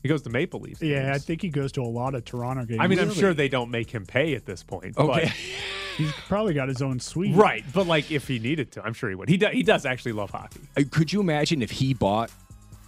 He 0.03 0.09
goes 0.09 0.21
to 0.23 0.29
Maple 0.29 0.59
Leafs. 0.59 0.81
Yeah, 0.81 1.13
I 1.15 1.17
think 1.17 1.41
he 1.41 1.47
goes 1.49 1.71
to 1.73 1.81
a 1.81 1.87
lot 1.87 2.13
of 2.13 2.25
Toronto 2.25 2.65
games. 2.65 2.81
I 2.81 2.87
mean, 2.87 2.99
I'm 2.99 3.07
Really? 3.07 3.19
sure 3.19 3.33
they 3.33 3.47
don't 3.47 3.71
make 3.71 3.89
him 3.89 4.05
pay 4.05 4.35
at 4.35 4.45
this 4.45 4.61
point. 4.61 4.97
Okay. 4.97 5.31
he's 5.97 6.11
probably 6.27 6.53
got 6.53 6.67
his 6.67 6.81
own 6.81 6.99
suite. 6.99 7.35
But, 7.35 7.41
right. 7.41 7.63
But 7.73 7.87
like, 7.87 8.11
if 8.11 8.27
he 8.27 8.37
needed 8.37 8.71
to, 8.73 8.83
I'm 8.83 8.93
sure 8.93 9.09
he 9.09 9.15
would. 9.15 9.29
He, 9.29 9.37
do, 9.37 9.47
he 9.47 9.63
does 9.63 9.85
actually 9.85 10.11
love 10.11 10.29
hockey. 10.29 10.59
Uh, 10.77 10.83
Could 10.91 11.13
you 11.13 11.21
imagine 11.21 11.61
if 11.61 11.71
he 11.71 11.93
bought 11.93 12.29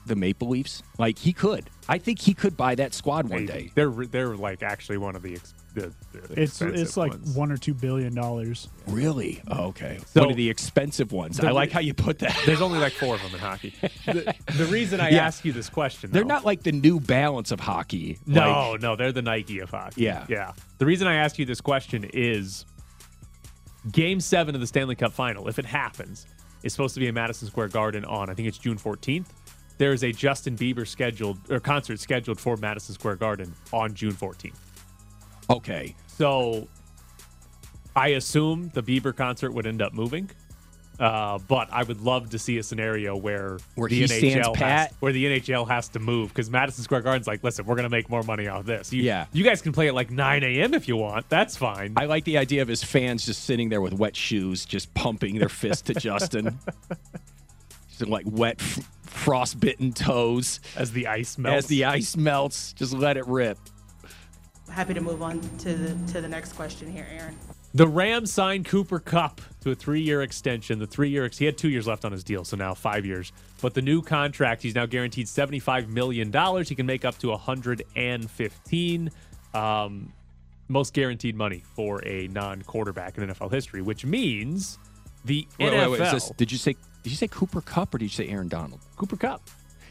the 0.05 0.15
Maple 0.15 0.49
Leafs? 0.49 0.83
Like 0.97 1.17
he 1.17 1.31
could. 1.31 1.69
I 1.87 1.99
think 1.99 2.19
he 2.19 2.33
could 2.33 2.57
buy 2.57 2.75
that 2.75 2.93
squad 2.93 3.29
one 3.29 3.45
day. 3.45 3.71
They're 3.75 3.89
they're 3.91 4.35
like 4.35 4.61
actually 4.61 4.97
one 4.97 5.15
of 5.15 5.21
the 5.21 5.35
ex, 5.35 5.53
the, 5.75 5.93
the 6.13 6.41
It's 6.41 6.61
it's 6.61 6.97
like 6.97 7.11
ones. 7.11 7.35
one 7.35 7.51
or 7.51 7.57
two 7.57 7.73
billion 7.75 8.15
dollars. 8.15 8.67
Really? 8.87 9.41
Oh, 9.47 9.65
okay. 9.67 9.99
So- 10.07 10.21
one 10.21 10.31
of 10.31 10.37
the 10.37 10.49
expensive 10.49 11.11
ones. 11.11 11.39
I 11.39 11.51
like 11.51 11.71
how 11.71 11.79
you 11.81 11.93
put 11.93 12.19
that. 12.19 12.35
There's 12.45 12.61
only 12.61 12.79
like 12.79 12.93
four 12.93 13.15
of 13.15 13.21
them 13.21 13.33
in 13.33 13.39
hockey. 13.39 13.73
The, 14.05 14.33
the 14.57 14.65
reason 14.65 14.99
I 14.99 15.09
Yeah. 15.09 15.25
ask 15.25 15.43
you 15.45 15.51
this 15.51 15.69
question, 15.69 16.11
They're 16.11 16.23
though- 16.23 16.27
not 16.27 16.45
like 16.45 16.63
the 16.63 16.71
new 16.71 16.99
balance 16.99 17.51
of 17.51 17.59
hockey. 17.59 18.17
No, 18.25 18.71
Like, 18.71 18.81
no, 18.81 18.95
they're 18.95 19.11
the 19.11 19.21
Nike 19.21 19.59
of 19.59 19.69
hockey. 19.69 20.01
Yeah. 20.03 20.25
yeah. 20.29 20.53
The 20.77 20.85
reason 20.85 21.07
I 21.07 21.15
ask 21.15 21.37
you 21.39 21.45
this 21.45 21.61
question 21.61 22.09
is 22.13 22.65
Game 23.91 24.19
Seven 24.19 24.55
of 24.55 24.61
the 24.61 24.67
Stanley 24.67 24.95
Cup 24.95 25.13
Final, 25.13 25.47
if 25.47 25.59
it 25.59 25.65
happens, 25.65 26.25
is 26.63 26.71
supposed 26.73 26.93
to 26.95 26.99
be 26.99 27.07
in 27.07 27.13
Madison 27.15 27.47
Square 27.47 27.69
Garden 27.69 28.05
on 28.05 28.29
I 28.29 28.33
think 28.33 28.47
it's 28.47 28.57
June 28.57 28.77
14th. 28.77 29.27
There 29.77 29.91
is 29.91 30.03
a 30.03 30.11
Justin 30.11 30.55
Bieber 30.57 30.87
scheduled 30.87 31.37
or 31.51 31.59
concert 31.59 31.99
scheduled 31.99 32.39
for 32.39 32.55
Madison 32.57 32.95
Square 32.95 33.17
Garden 33.17 33.53
on 33.73 33.93
June 33.93 34.13
14th. 34.13 34.53
Okay. 35.49 35.95
So 36.07 36.67
I 37.95 38.09
assume 38.09 38.71
the 38.73 38.83
Bieber 38.83 39.15
concert 39.15 39.51
would 39.51 39.65
end 39.67 39.81
up 39.81 39.93
moving. 39.93 40.29
Uh, 40.97 41.37
but 41.49 41.67
I 41.73 41.83
would 41.83 41.99
love 41.99 42.29
to 42.29 42.39
see 42.39 42.57
a 42.57 42.63
scenario 42.63 43.17
where 43.17 43.57
Where 43.75 43.89
the 43.89 44.03
NHL 44.05 44.55
has, 44.55 44.93
where 45.01 45.11
the 45.11 45.25
NHL 45.41 45.67
has 45.67 45.89
to 45.89 45.99
move 45.99 46.29
because 46.29 46.49
Madison 46.49 46.85
Square 46.85 47.01
Garden's 47.01 47.27
like, 47.27 47.43
listen, 47.43 47.65
we're 47.65 47.75
gonna 47.75 47.89
make 47.89 48.09
more 48.09 48.23
money 48.23 48.47
off 48.47 48.65
this. 48.65 48.93
You, 48.93 49.03
Yeah. 49.03 49.25
you 49.33 49.43
guys 49.43 49.61
can 49.61 49.73
play 49.73 49.89
at 49.89 49.93
like 49.93 50.09
9 50.09 50.43
a.m. 50.43 50.73
if 50.73 50.87
you 50.87 50.95
want. 50.95 51.27
That's 51.27 51.57
fine. 51.57 51.95
I 51.97 52.05
like 52.05 52.23
the 52.23 52.37
idea 52.37 52.61
of 52.61 52.69
his 52.69 52.81
fans 52.81 53.25
just 53.25 53.43
sitting 53.43 53.67
there 53.67 53.81
with 53.81 53.91
wet 53.91 54.15
shoes, 54.15 54.63
just 54.63 54.93
pumping 54.93 55.37
their 55.37 55.49
fist 55.49 55.87
to 55.87 55.95
Justin. 55.95 56.57
Just 57.97 58.09
like 58.09 58.25
wet, 58.27 58.59
frostbitten 58.59 59.93
toes 59.93 60.59
as 60.75 60.91
the 60.91 61.07
ice 61.07 61.37
melts. 61.37 61.57
as 61.59 61.67
the 61.67 61.85
ice 61.85 62.17
melts. 62.17 62.73
Just 62.73 62.91
let 62.91 63.15
it 63.15 63.25
rip. 63.25 63.57
Happy 64.69 64.93
to 64.93 65.01
move 65.01 65.21
on 65.21 65.39
to 65.59 65.73
the 65.75 66.11
to 66.13 66.21
the 66.21 66.27
next 66.27 66.53
question 66.53 66.91
here, 66.91 67.07
Aaron. 67.11 67.37
The 67.73 67.87
Rams 67.87 68.31
signed 68.31 68.65
Cooper 68.65 68.99
Kupp 68.99 69.41
to 69.61 69.71
a 69.71 69.75
three-year 69.75 70.21
extension. 70.21 70.79
The 70.79 70.87
three-year 70.87 71.29
he 71.37 71.45
had 71.45 71.57
two 71.57 71.69
years 71.69 71.87
left 71.87 72.05
on 72.05 72.11
his 72.11 72.23
deal, 72.23 72.45
so 72.45 72.55
now 72.55 72.73
five 72.73 73.05
years. 73.05 73.31
But 73.61 73.73
the 73.73 73.81
new 73.81 74.01
contract, 74.01 74.63
he's 74.63 74.75
now 74.75 74.85
guaranteed 74.85 75.27
seventy-five 75.27 75.89
million 75.89 76.31
dollars. 76.31 76.69
He 76.69 76.75
can 76.75 76.85
make 76.85 77.05
up 77.05 77.17
to 77.19 77.35
hundred 77.35 77.83
and 77.95 78.29
fifteen. 78.29 79.11
Um, 79.53 80.13
most 80.67 80.93
guaranteed 80.93 81.35
money 81.35 81.63
for 81.75 82.03
a 82.07 82.27
non-quarterback 82.29 83.17
in 83.17 83.27
NFL 83.29 83.51
history, 83.51 83.81
which 83.83 84.03
means 84.05 84.79
the 85.23 85.47
Wait, 85.59 85.71
NFL 85.71 85.91
wait, 85.91 85.99
wait, 85.99 86.01
is 86.07 86.11
this- 86.13 86.31
did 86.37 86.51
you 86.51 86.57
say? 86.57 86.75
Did 87.03 87.11
you 87.11 87.17
say 87.17 87.27
Cooper 87.27 87.61
Kupp 87.61 87.93
or 87.93 87.97
did 87.99 88.05
you 88.05 88.09
say 88.09 88.27
Aaron 88.29 88.47
Donald? 88.47 88.81
Cooper 88.95 89.15
Kupp. 89.15 89.41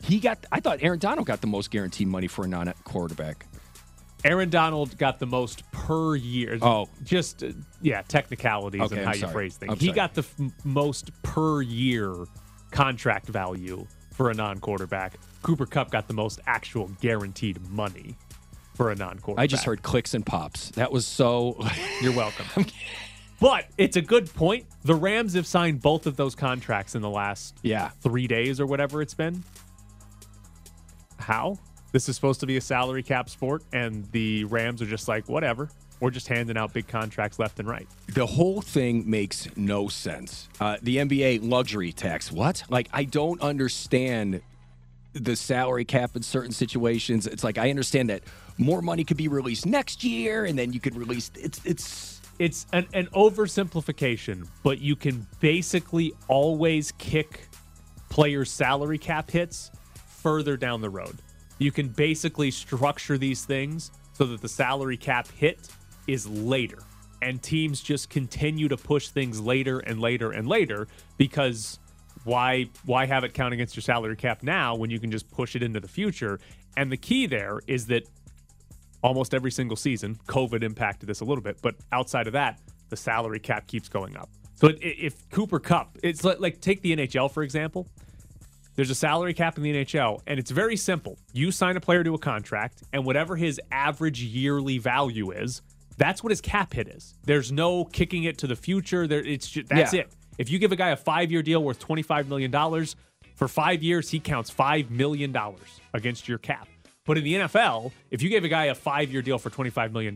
He 0.02 0.18
got. 0.18 0.44
I 0.50 0.60
thought 0.60 0.78
Aaron 0.82 0.98
Donald 0.98 1.26
got 1.26 1.40
the 1.40 1.46
most 1.46 1.70
guaranteed 1.70 2.08
money 2.08 2.26
for 2.26 2.44
a 2.44 2.48
non-quarterback. 2.48 3.46
Aaron 4.24 4.48
Donald 4.48 4.96
got 4.96 5.18
the 5.18 5.26
most 5.26 5.70
per 5.70 6.16
year. 6.16 6.58
Oh. 6.62 6.88
just 7.04 7.42
uh, 7.42 7.50
yeah, 7.82 8.02
technicalities 8.08 8.80
Okay, 8.80 8.96
and 8.96 9.04
how 9.04 9.10
I'm 9.10 9.14
you 9.16 9.20
sorry. 9.20 9.32
phrase 9.32 9.56
things. 9.56 9.72
I'm 9.72 9.78
he 9.78 9.86
sorry. 9.86 9.96
got 9.96 10.14
the 10.14 10.22
f- 10.22 10.64
most 10.64 11.10
per 11.22 11.60
year 11.62 12.14
contract 12.70 13.26
value 13.26 13.86
for 14.12 14.30
a 14.30 14.34
non-quarterback. 14.34 15.14
Cooper 15.42 15.66
Kupp 15.66 15.90
got 15.90 16.08
the 16.08 16.14
most 16.14 16.40
actual 16.46 16.90
guaranteed 17.00 17.60
money 17.70 18.16
for 18.74 18.90
a 18.90 18.94
non-quarterback. 18.96 19.42
I 19.42 19.46
just 19.46 19.64
heard 19.64 19.82
clicks 19.82 20.14
and 20.14 20.24
pops. 20.24 20.70
That 20.70 20.90
was 20.90 21.06
so. 21.06 21.58
You're 22.00 22.14
welcome. 22.16 22.64
but 23.40 23.66
it's 23.76 23.96
a 23.96 24.02
good 24.02 24.32
point. 24.32 24.64
The 24.84 24.94
Rams 24.94 25.34
have 25.34 25.46
signed 25.46 25.82
both 25.82 26.06
of 26.06 26.16
those 26.16 26.34
contracts 26.34 26.94
in 26.94 27.02
the 27.02 27.10
last 27.10 27.56
yeah. 27.62 27.90
three 28.00 28.26
days 28.26 28.58
or 28.58 28.66
whatever 28.66 29.02
it's 29.02 29.14
been. 29.14 29.44
how 31.18 31.58
this 31.94 32.08
is 32.08 32.16
supposed 32.16 32.40
to 32.40 32.46
be 32.46 32.56
a 32.56 32.60
salary 32.60 33.04
cap 33.04 33.30
sport, 33.30 33.62
and 33.72 34.04
the 34.10 34.42
Rams 34.46 34.82
are 34.82 34.86
just 34.86 35.06
like, 35.06 35.28
whatever. 35.28 35.70
We're 36.00 36.10
just 36.10 36.26
handing 36.26 36.56
out 36.56 36.72
big 36.72 36.88
contracts 36.88 37.38
left 37.38 37.60
and 37.60 37.68
right. 37.68 37.86
The 38.08 38.26
whole 38.26 38.60
thing 38.60 39.08
makes 39.08 39.46
no 39.56 39.86
sense. 39.86 40.48
Uh, 40.60 40.76
the 40.82 40.96
NBA 40.96 41.48
luxury 41.48 41.92
tax. 41.92 42.32
What? 42.32 42.64
Like, 42.68 42.88
I 42.92 43.04
don't 43.04 43.40
understand 43.40 44.42
the 45.12 45.36
salary 45.36 45.84
cap 45.84 46.16
in 46.16 46.24
certain 46.24 46.50
situations. 46.50 47.28
It's 47.28 47.44
like 47.44 47.58
I 47.58 47.70
understand 47.70 48.10
that 48.10 48.24
more 48.58 48.82
money 48.82 49.04
could 49.04 49.16
be 49.16 49.28
released 49.28 49.64
next 49.64 50.02
year, 50.02 50.46
and 50.46 50.58
then 50.58 50.72
you 50.72 50.80
could 50.80 50.96
release. 50.96 51.30
It's 51.36 51.60
it's 51.64 52.20
it's 52.40 52.66
an, 52.72 52.88
an 52.92 53.06
oversimplification, 53.14 54.48
but 54.64 54.80
you 54.80 54.96
can 54.96 55.28
basically 55.38 56.12
always 56.26 56.90
kick 56.98 57.46
players' 58.10 58.50
salary 58.50 58.98
cap 58.98 59.30
hits 59.30 59.70
further 60.08 60.56
down 60.56 60.80
the 60.80 60.90
road. 60.90 61.18
You 61.58 61.72
can 61.72 61.88
basically 61.88 62.50
structure 62.50 63.18
these 63.18 63.44
things 63.44 63.90
so 64.12 64.24
that 64.24 64.40
the 64.40 64.48
salary 64.48 64.96
cap 64.96 65.28
hit 65.28 65.68
is 66.06 66.26
later. 66.26 66.78
And 67.22 67.42
teams 67.42 67.80
just 67.80 68.10
continue 68.10 68.68
to 68.68 68.76
push 68.76 69.08
things 69.08 69.40
later 69.40 69.78
and 69.80 70.00
later 70.00 70.32
and 70.32 70.46
later 70.46 70.88
because 71.16 71.78
why 72.24 72.68
why 72.84 73.06
have 73.06 73.24
it 73.24 73.34
count 73.34 73.54
against 73.54 73.76
your 73.76 73.82
salary 73.82 74.16
cap 74.16 74.42
now 74.42 74.74
when 74.74 74.90
you 74.90 74.98
can 74.98 75.10
just 75.10 75.30
push 75.30 75.56
it 75.56 75.62
into 75.62 75.80
the 75.80 75.88
future? 75.88 76.38
And 76.76 76.90
the 76.90 76.96
key 76.96 77.26
there 77.26 77.60
is 77.66 77.86
that 77.86 78.04
almost 79.02 79.34
every 79.34 79.50
single 79.50 79.76
season, 79.76 80.16
COVID 80.26 80.62
impacted 80.62 81.08
this 81.08 81.20
a 81.20 81.24
little 81.24 81.42
bit, 81.42 81.58
but 81.62 81.76
outside 81.92 82.26
of 82.26 82.32
that, 82.32 82.58
the 82.88 82.96
salary 82.96 83.38
cap 83.38 83.66
keeps 83.66 83.88
going 83.88 84.16
up. 84.16 84.28
So 84.56 84.70
if 84.80 85.28
Cooper 85.30 85.58
Kupp, 85.58 85.98
it's 86.02 86.24
like, 86.24 86.40
like 86.40 86.60
take 86.60 86.82
the 86.82 86.96
NHL 86.96 87.30
for 87.30 87.42
example. 87.42 87.88
There's 88.76 88.90
a 88.90 88.94
salary 88.94 89.34
cap 89.34 89.56
in 89.56 89.62
the 89.62 89.72
NHL, 89.72 90.20
and 90.26 90.38
it's 90.38 90.50
very 90.50 90.76
simple. 90.76 91.16
You 91.32 91.52
sign 91.52 91.76
a 91.76 91.80
player 91.80 92.02
to 92.02 92.14
a 92.14 92.18
contract, 92.18 92.82
and 92.92 93.04
whatever 93.04 93.36
his 93.36 93.60
average 93.70 94.22
yearly 94.22 94.78
value 94.78 95.30
is, 95.30 95.62
that's 95.96 96.24
what 96.24 96.30
his 96.30 96.40
cap 96.40 96.74
hit 96.74 96.88
is. 96.88 97.14
There's 97.24 97.52
no 97.52 97.84
kicking 97.84 98.24
it 98.24 98.38
to 98.38 98.46
the 98.48 98.56
future. 98.56 99.06
There, 99.06 99.20
it's 99.20 99.48
just, 99.48 99.68
that's 99.68 99.94
yeah. 99.94 100.00
it. 100.00 100.12
If 100.38 100.50
you 100.50 100.58
give 100.58 100.72
a 100.72 100.76
guy 100.76 100.88
a 100.90 100.96
five 100.96 101.30
year 101.30 101.42
deal 101.42 101.62
worth 101.62 101.78
$25 101.78 102.26
million, 102.26 102.50
for 103.36 103.48
five 103.48 103.82
years, 103.82 104.10
he 104.10 104.20
counts 104.20 104.50
$5 104.50 104.90
million 104.90 105.36
against 105.92 106.28
your 106.28 106.38
cap. 106.38 106.68
But 107.04 107.18
in 107.18 107.24
the 107.24 107.34
NFL, 107.34 107.92
if 108.10 108.22
you 108.22 108.30
gave 108.30 108.44
a 108.44 108.48
guy 108.48 108.66
a 108.66 108.74
five 108.74 109.12
year 109.12 109.22
deal 109.22 109.38
for 109.38 109.50
$25 109.50 109.92
million, 109.92 110.14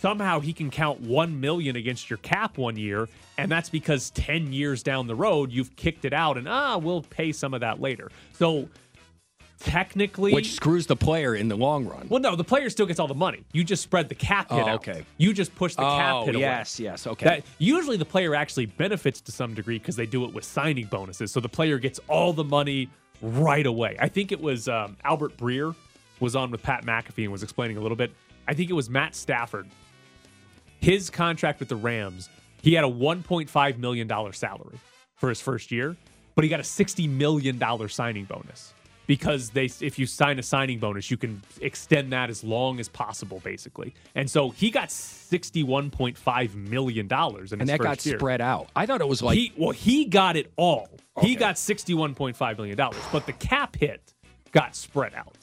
somehow 0.00 0.40
he 0.40 0.52
can 0.52 0.70
count 0.70 1.00
1 1.00 1.40
million 1.40 1.76
against 1.76 2.10
your 2.10 2.18
cap 2.18 2.58
one 2.58 2.76
year 2.76 3.08
and 3.38 3.50
that's 3.50 3.68
because 3.68 4.10
10 4.10 4.52
years 4.52 4.82
down 4.82 5.06
the 5.06 5.14
road 5.14 5.52
you've 5.52 5.74
kicked 5.76 6.04
it 6.04 6.12
out 6.12 6.36
and 6.36 6.48
ah 6.48 6.76
we'll 6.76 7.02
pay 7.02 7.32
some 7.32 7.54
of 7.54 7.60
that 7.60 7.80
later. 7.80 8.10
So 8.34 8.68
technically 9.58 10.34
which 10.34 10.52
screws 10.52 10.86
the 10.86 10.96
player 10.96 11.34
in 11.34 11.48
the 11.48 11.56
long 11.56 11.86
run. 11.86 12.06
Well 12.08 12.20
no 12.20 12.36
the 12.36 12.44
player 12.44 12.68
still 12.70 12.86
gets 12.86 13.00
all 13.00 13.08
the 13.08 13.14
money. 13.14 13.44
You 13.52 13.64
just 13.64 13.82
spread 13.82 14.08
the 14.08 14.14
cap 14.14 14.50
hit 14.50 14.64
oh, 14.64 14.68
out. 14.68 14.76
okay. 14.76 15.04
You 15.18 15.32
just 15.32 15.54
push 15.54 15.74
the 15.74 15.82
oh, 15.82 15.96
cap 15.96 16.24
hit 16.26 16.34
away. 16.34 16.42
yes 16.42 16.78
yes 16.78 17.06
okay. 17.06 17.24
That, 17.24 17.44
usually 17.58 17.96
the 17.96 18.04
player 18.04 18.34
actually 18.34 18.66
benefits 18.66 19.20
to 19.22 19.32
some 19.32 19.54
degree 19.54 19.78
because 19.78 19.96
they 19.96 20.06
do 20.06 20.24
it 20.24 20.32
with 20.32 20.44
signing 20.44 20.86
bonuses 20.86 21.32
so 21.32 21.40
the 21.40 21.48
player 21.48 21.78
gets 21.78 22.00
all 22.08 22.32
the 22.32 22.44
money 22.44 22.90
right 23.22 23.66
away. 23.66 23.96
I 23.98 24.08
think 24.08 24.30
it 24.30 24.40
was 24.40 24.68
um, 24.68 24.96
albert 25.04 25.36
breer 25.38 25.74
was 26.20 26.36
on 26.36 26.50
with 26.50 26.62
pat 26.62 26.84
mcafee 26.84 27.24
and 27.24 27.32
was 27.32 27.42
explaining 27.42 27.78
a 27.78 27.80
little 27.80 27.96
bit. 27.96 28.12
I 28.46 28.54
think 28.54 28.70
it 28.70 28.74
was 28.74 28.90
matt 28.90 29.14
stafford 29.14 29.66
his 30.80 31.10
contract 31.10 31.60
with 31.60 31.68
the 31.68 31.76
rams 31.76 32.28
he 32.62 32.74
had 32.74 32.84
a 32.84 32.88
$1.5 32.88 33.78
million 33.78 34.32
salary 34.32 34.78
for 35.14 35.28
his 35.28 35.40
first 35.40 35.70
year 35.70 35.96
but 36.34 36.44
he 36.44 36.50
got 36.50 36.60
a 36.60 36.64
$60 36.64 37.08
million 37.08 37.88
signing 37.88 38.24
bonus 38.24 38.74
because 39.06 39.50
they 39.50 39.70
if 39.80 39.98
you 39.98 40.06
sign 40.06 40.38
a 40.38 40.42
signing 40.42 40.78
bonus, 40.78 41.10
you 41.10 41.16
can 41.16 41.42
extend 41.60 42.12
that 42.12 42.30
as 42.30 42.42
long 42.42 42.80
as 42.80 42.88
possible, 42.88 43.40
basically. 43.44 43.94
And 44.14 44.30
so 44.30 44.50
he 44.50 44.70
got 44.70 44.90
sixty 44.90 45.62
one 45.62 45.90
point 45.90 46.18
five 46.18 46.54
million 46.54 47.06
dollars, 47.06 47.52
in 47.52 47.60
his 47.60 47.68
life. 47.68 47.74
and 47.74 47.80
that 47.80 47.84
got 47.84 48.06
year. 48.06 48.18
spread 48.18 48.40
out. 48.40 48.68
I 48.74 48.86
thought 48.86 49.00
it 49.00 49.08
was 49.08 49.22
like 49.22 49.36
he, 49.38 49.52
well, 49.56 49.70
he 49.70 50.04
got 50.04 50.36
it 50.36 50.52
all. 50.56 50.88
Okay. 51.16 51.28
He 51.28 51.36
got 51.36 51.58
sixty 51.58 51.94
one 51.94 52.14
point 52.14 52.36
five 52.36 52.56
million 52.56 52.76
dollars, 52.76 53.02
but 53.12 53.26
the 53.26 53.32
cap 53.32 53.76
hit 53.76 54.14
got 54.52 54.74
spread 54.74 55.14
out. 55.14 55.36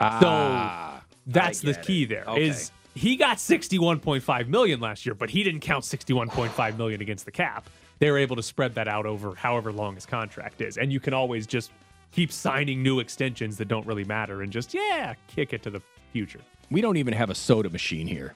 Ah, 0.00 1.02
so 1.08 1.16
that's 1.26 1.60
the 1.60 1.74
key 1.74 2.04
it. 2.04 2.08
there. 2.08 2.24
Okay. 2.28 2.48
Is 2.48 2.70
he 2.94 3.16
got 3.16 3.36
61.5 3.36 4.48
million 4.48 4.80
last 4.80 5.06
year, 5.06 5.14
but 5.14 5.30
he 5.30 5.42
didn't 5.42 5.60
count 5.60 5.84
61.5 5.84 6.76
million 6.76 7.00
against 7.00 7.24
the 7.24 7.30
cap. 7.30 7.68
They 7.98 8.10
were 8.10 8.18
able 8.18 8.36
to 8.36 8.42
spread 8.42 8.74
that 8.74 8.88
out 8.88 9.06
over 9.06 9.34
however 9.34 9.72
long 9.72 9.94
his 9.94 10.06
contract 10.06 10.60
is. 10.60 10.78
And 10.78 10.92
you 10.92 11.00
can 11.00 11.14
always 11.14 11.46
just 11.46 11.70
keep 12.12 12.32
signing 12.32 12.82
new 12.82 12.98
extensions 13.00 13.58
that 13.58 13.68
don't 13.68 13.86
really 13.86 14.04
matter 14.04 14.42
and 14.42 14.50
just, 14.50 14.74
yeah, 14.74 15.14
kick 15.28 15.52
it 15.52 15.62
to 15.64 15.70
the 15.70 15.82
future. 16.12 16.40
We 16.70 16.80
don't 16.80 16.96
even 16.96 17.14
have 17.14 17.30
a 17.30 17.34
soda 17.34 17.70
machine 17.70 18.06
here. 18.06 18.34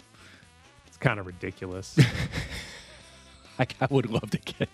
It's 0.87 0.97
kind 0.97 1.19
of 1.19 1.27
ridiculous. 1.27 1.99
I, 3.59 3.67
I 3.81 3.87
would 3.91 4.11
love 4.11 4.31
to 4.31 4.39
get. 4.39 4.69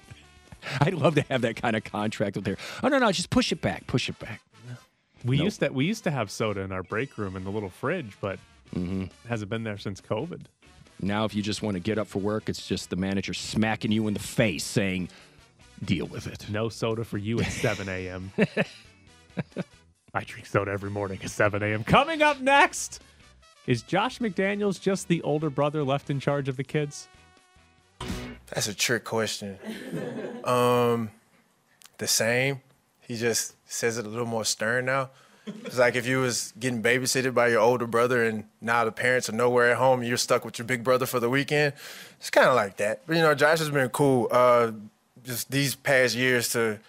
I'd 0.80 0.94
love 0.94 1.14
to 1.14 1.22
have 1.30 1.42
that 1.42 1.56
kind 1.56 1.76
of 1.76 1.84
contract 1.84 2.36
with 2.36 2.44
there. 2.44 2.56
Oh 2.82 2.88
no, 2.88 2.98
no, 2.98 3.10
just 3.12 3.30
push 3.30 3.52
it 3.52 3.60
back, 3.60 3.86
push 3.86 4.08
it 4.08 4.18
back. 4.18 4.42
We 5.24 5.36
nope. 5.36 5.44
used 5.44 5.60
to 5.60 5.68
we 5.68 5.84
used 5.84 6.04
to 6.04 6.10
have 6.10 6.30
soda 6.30 6.60
in 6.60 6.72
our 6.72 6.82
break 6.82 7.18
room 7.18 7.36
in 7.36 7.44
the 7.44 7.50
little 7.50 7.68
fridge, 7.68 8.16
but 8.20 8.38
mm-hmm. 8.74 9.04
hasn't 9.28 9.50
been 9.50 9.64
there 9.64 9.78
since 9.78 10.00
COVID. 10.00 10.42
Now, 11.02 11.24
if 11.24 11.34
you 11.34 11.42
just 11.42 11.62
want 11.62 11.76
to 11.76 11.80
get 11.80 11.98
up 11.98 12.06
for 12.06 12.18
work, 12.18 12.48
it's 12.48 12.66
just 12.66 12.90
the 12.90 12.96
manager 12.96 13.32
smacking 13.32 13.90
you 13.90 14.06
in 14.06 14.14
the 14.14 14.20
face, 14.20 14.64
saying, 14.64 15.08
"Deal 15.84 16.06
with 16.06 16.26
it." 16.26 16.50
No 16.50 16.68
soda 16.68 17.04
for 17.04 17.18
you 17.18 17.40
at 17.40 17.50
7 17.50 17.88
a.m. 17.88 18.32
I 20.14 20.24
drink 20.24 20.46
soda 20.46 20.72
every 20.72 20.90
morning 20.90 21.20
at 21.22 21.30
7 21.30 21.62
a.m. 21.62 21.84
Coming 21.84 22.20
up 22.20 22.40
next, 22.40 23.02
is 23.66 23.82
Josh 23.82 24.18
McDaniels 24.18 24.80
just 24.80 25.08
the 25.08 25.22
older 25.22 25.48
brother 25.48 25.84
left 25.84 26.10
in 26.10 26.20
charge 26.20 26.48
of 26.48 26.56
the 26.56 26.64
kids? 26.64 27.08
That's 28.48 28.68
a 28.68 28.74
trick 28.74 29.04
question. 29.04 29.58
um, 30.44 31.10
the 31.98 32.08
same. 32.08 32.60
He 33.00 33.16
just 33.16 33.54
says 33.70 33.98
it 33.98 34.06
a 34.06 34.08
little 34.08 34.26
more 34.26 34.44
stern 34.44 34.86
now. 34.86 35.10
It's 35.64 35.78
like 35.78 35.96
if 35.96 36.06
you 36.06 36.20
was 36.20 36.52
getting 36.58 36.82
babysitted 36.82 37.34
by 37.34 37.48
your 37.48 37.60
older 37.60 37.86
brother 37.86 38.24
and 38.24 38.44
now 38.60 38.84
the 38.84 38.92
parents 38.92 39.28
are 39.28 39.32
nowhere 39.32 39.70
at 39.70 39.76
home 39.76 40.00
and 40.00 40.08
you're 40.08 40.16
stuck 40.16 40.44
with 40.44 40.58
your 40.58 40.66
big 40.66 40.84
brother 40.84 41.06
for 41.06 41.20
the 41.20 41.30
weekend. 41.30 41.74
It's 42.18 42.30
kind 42.30 42.48
of 42.48 42.54
like 42.54 42.76
that. 42.78 43.02
But 43.06 43.16
you 43.16 43.22
know, 43.22 43.34
Josh 43.34 43.58
has 43.58 43.70
been 43.70 43.88
cool. 43.90 44.28
Uh, 44.30 44.72
just 45.24 45.50
these 45.50 45.74
past 45.74 46.14
years 46.14 46.48
to 46.50 46.80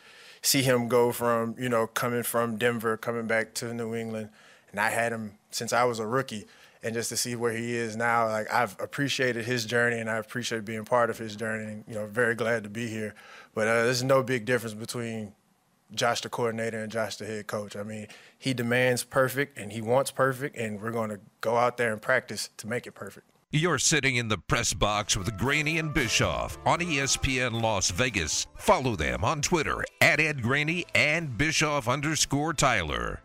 see 0.41 0.62
him 0.62 0.88
go 0.88 1.12
from 1.12 1.56
you 1.60 1.70
know 1.70 1.88
coming 1.88 2.24
from 2.24 2.58
Denver, 2.58 2.98
coming 2.98 3.27
back 3.27 3.53
to 3.56 3.74
New 3.74 3.96
England, 3.96 4.30
and 4.72 4.80
I 4.80 4.89
had 4.89 5.12
him 5.12 5.34
since 5.51 5.74
I 5.74 5.84
was 5.84 6.00
a 6.00 6.08
rookie, 6.08 6.48
and 6.84 6.94
just 6.94 7.10
to 7.10 7.18
see 7.18 7.36
where 7.36 7.53
he 7.53 7.75
is 7.75 7.96
now, 7.96 8.27
like 8.27 8.51
I've 8.51 8.75
appreciated 8.80 9.46
his 9.46 9.65
journey 9.65 10.00
and 10.00 10.10
I 10.10 10.18
appreciate 10.18 10.65
being 10.65 10.86
part 10.86 11.10
of 11.10 11.18
his 11.18 11.36
journey. 11.36 11.72
And, 11.72 11.84
you 11.88 11.96
know, 11.96 12.08
very 12.08 12.36
glad 12.36 12.63
to 12.63 12.70
be 12.70 12.88
here. 12.88 13.13
But 13.53 13.68
uh, 13.68 13.84
there's 13.84 14.03
no 14.03 14.24
big 14.24 14.46
difference 14.46 14.74
between 14.74 15.34
Josh 15.94 16.22
the 16.22 16.30
coordinator 16.30 16.82
and 16.82 16.92
Josh 16.92 17.18
the 17.18 17.26
head 17.26 17.48
coach. 17.48 17.76
I 17.76 17.84
mean, 17.84 18.08
he 18.38 18.54
demands 18.54 19.04
perfect 19.04 19.58
and 19.58 19.72
he 19.72 19.82
wants 19.82 20.12
perfect, 20.12 20.58
and 20.58 20.82
we're 20.82 20.92
going 20.92 21.10
to 21.10 21.20
go 21.42 21.58
out 21.58 21.78
there 21.78 21.92
and 21.92 22.02
practice 22.02 22.50
to 22.58 22.68
make 22.68 22.88
it 22.88 22.94
perfect. 22.94 23.28
You're 23.54 23.80
sitting 23.80 24.16
in 24.16 24.30
the 24.30 24.38
press 24.38 24.74
box 24.74 25.18
with 25.18 25.38
Graney 25.38 25.78
and 25.78 25.94
Bischoff 25.94 26.58
on 26.66 26.80
ESPN 26.80 27.62
Las 27.62 27.92
Vegas. 27.92 28.48
Follow 28.56 28.96
them 28.96 29.26
on 29.26 29.42
Twitter 29.42 29.84
at 30.00 30.22
Ed 30.22 30.42
Graney 30.42 30.86
and 30.96 31.38
Bischoff 31.38 31.90
underscore 31.90 32.54
Tyler. 32.54 33.20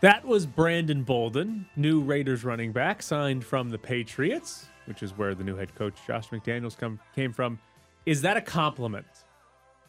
That 0.00 0.24
was 0.24 0.46
Brandon 0.46 1.02
Bolden, 1.02 1.66
new 1.76 2.00
Raiders 2.00 2.44
running 2.44 2.72
back, 2.72 3.02
signed 3.02 3.44
from 3.44 3.68
the 3.68 3.78
Patriots, 3.78 4.66
which 4.86 5.02
is 5.02 5.16
where 5.18 5.34
the 5.34 5.44
new 5.44 5.56
head 5.56 5.74
coach 5.74 5.94
Josh 6.06 6.30
McDaniels 6.30 6.78
come, 6.78 6.98
came 7.14 7.34
from. 7.34 7.58
Is 8.06 8.22
that 8.22 8.38
a 8.38 8.40
compliment 8.40 9.06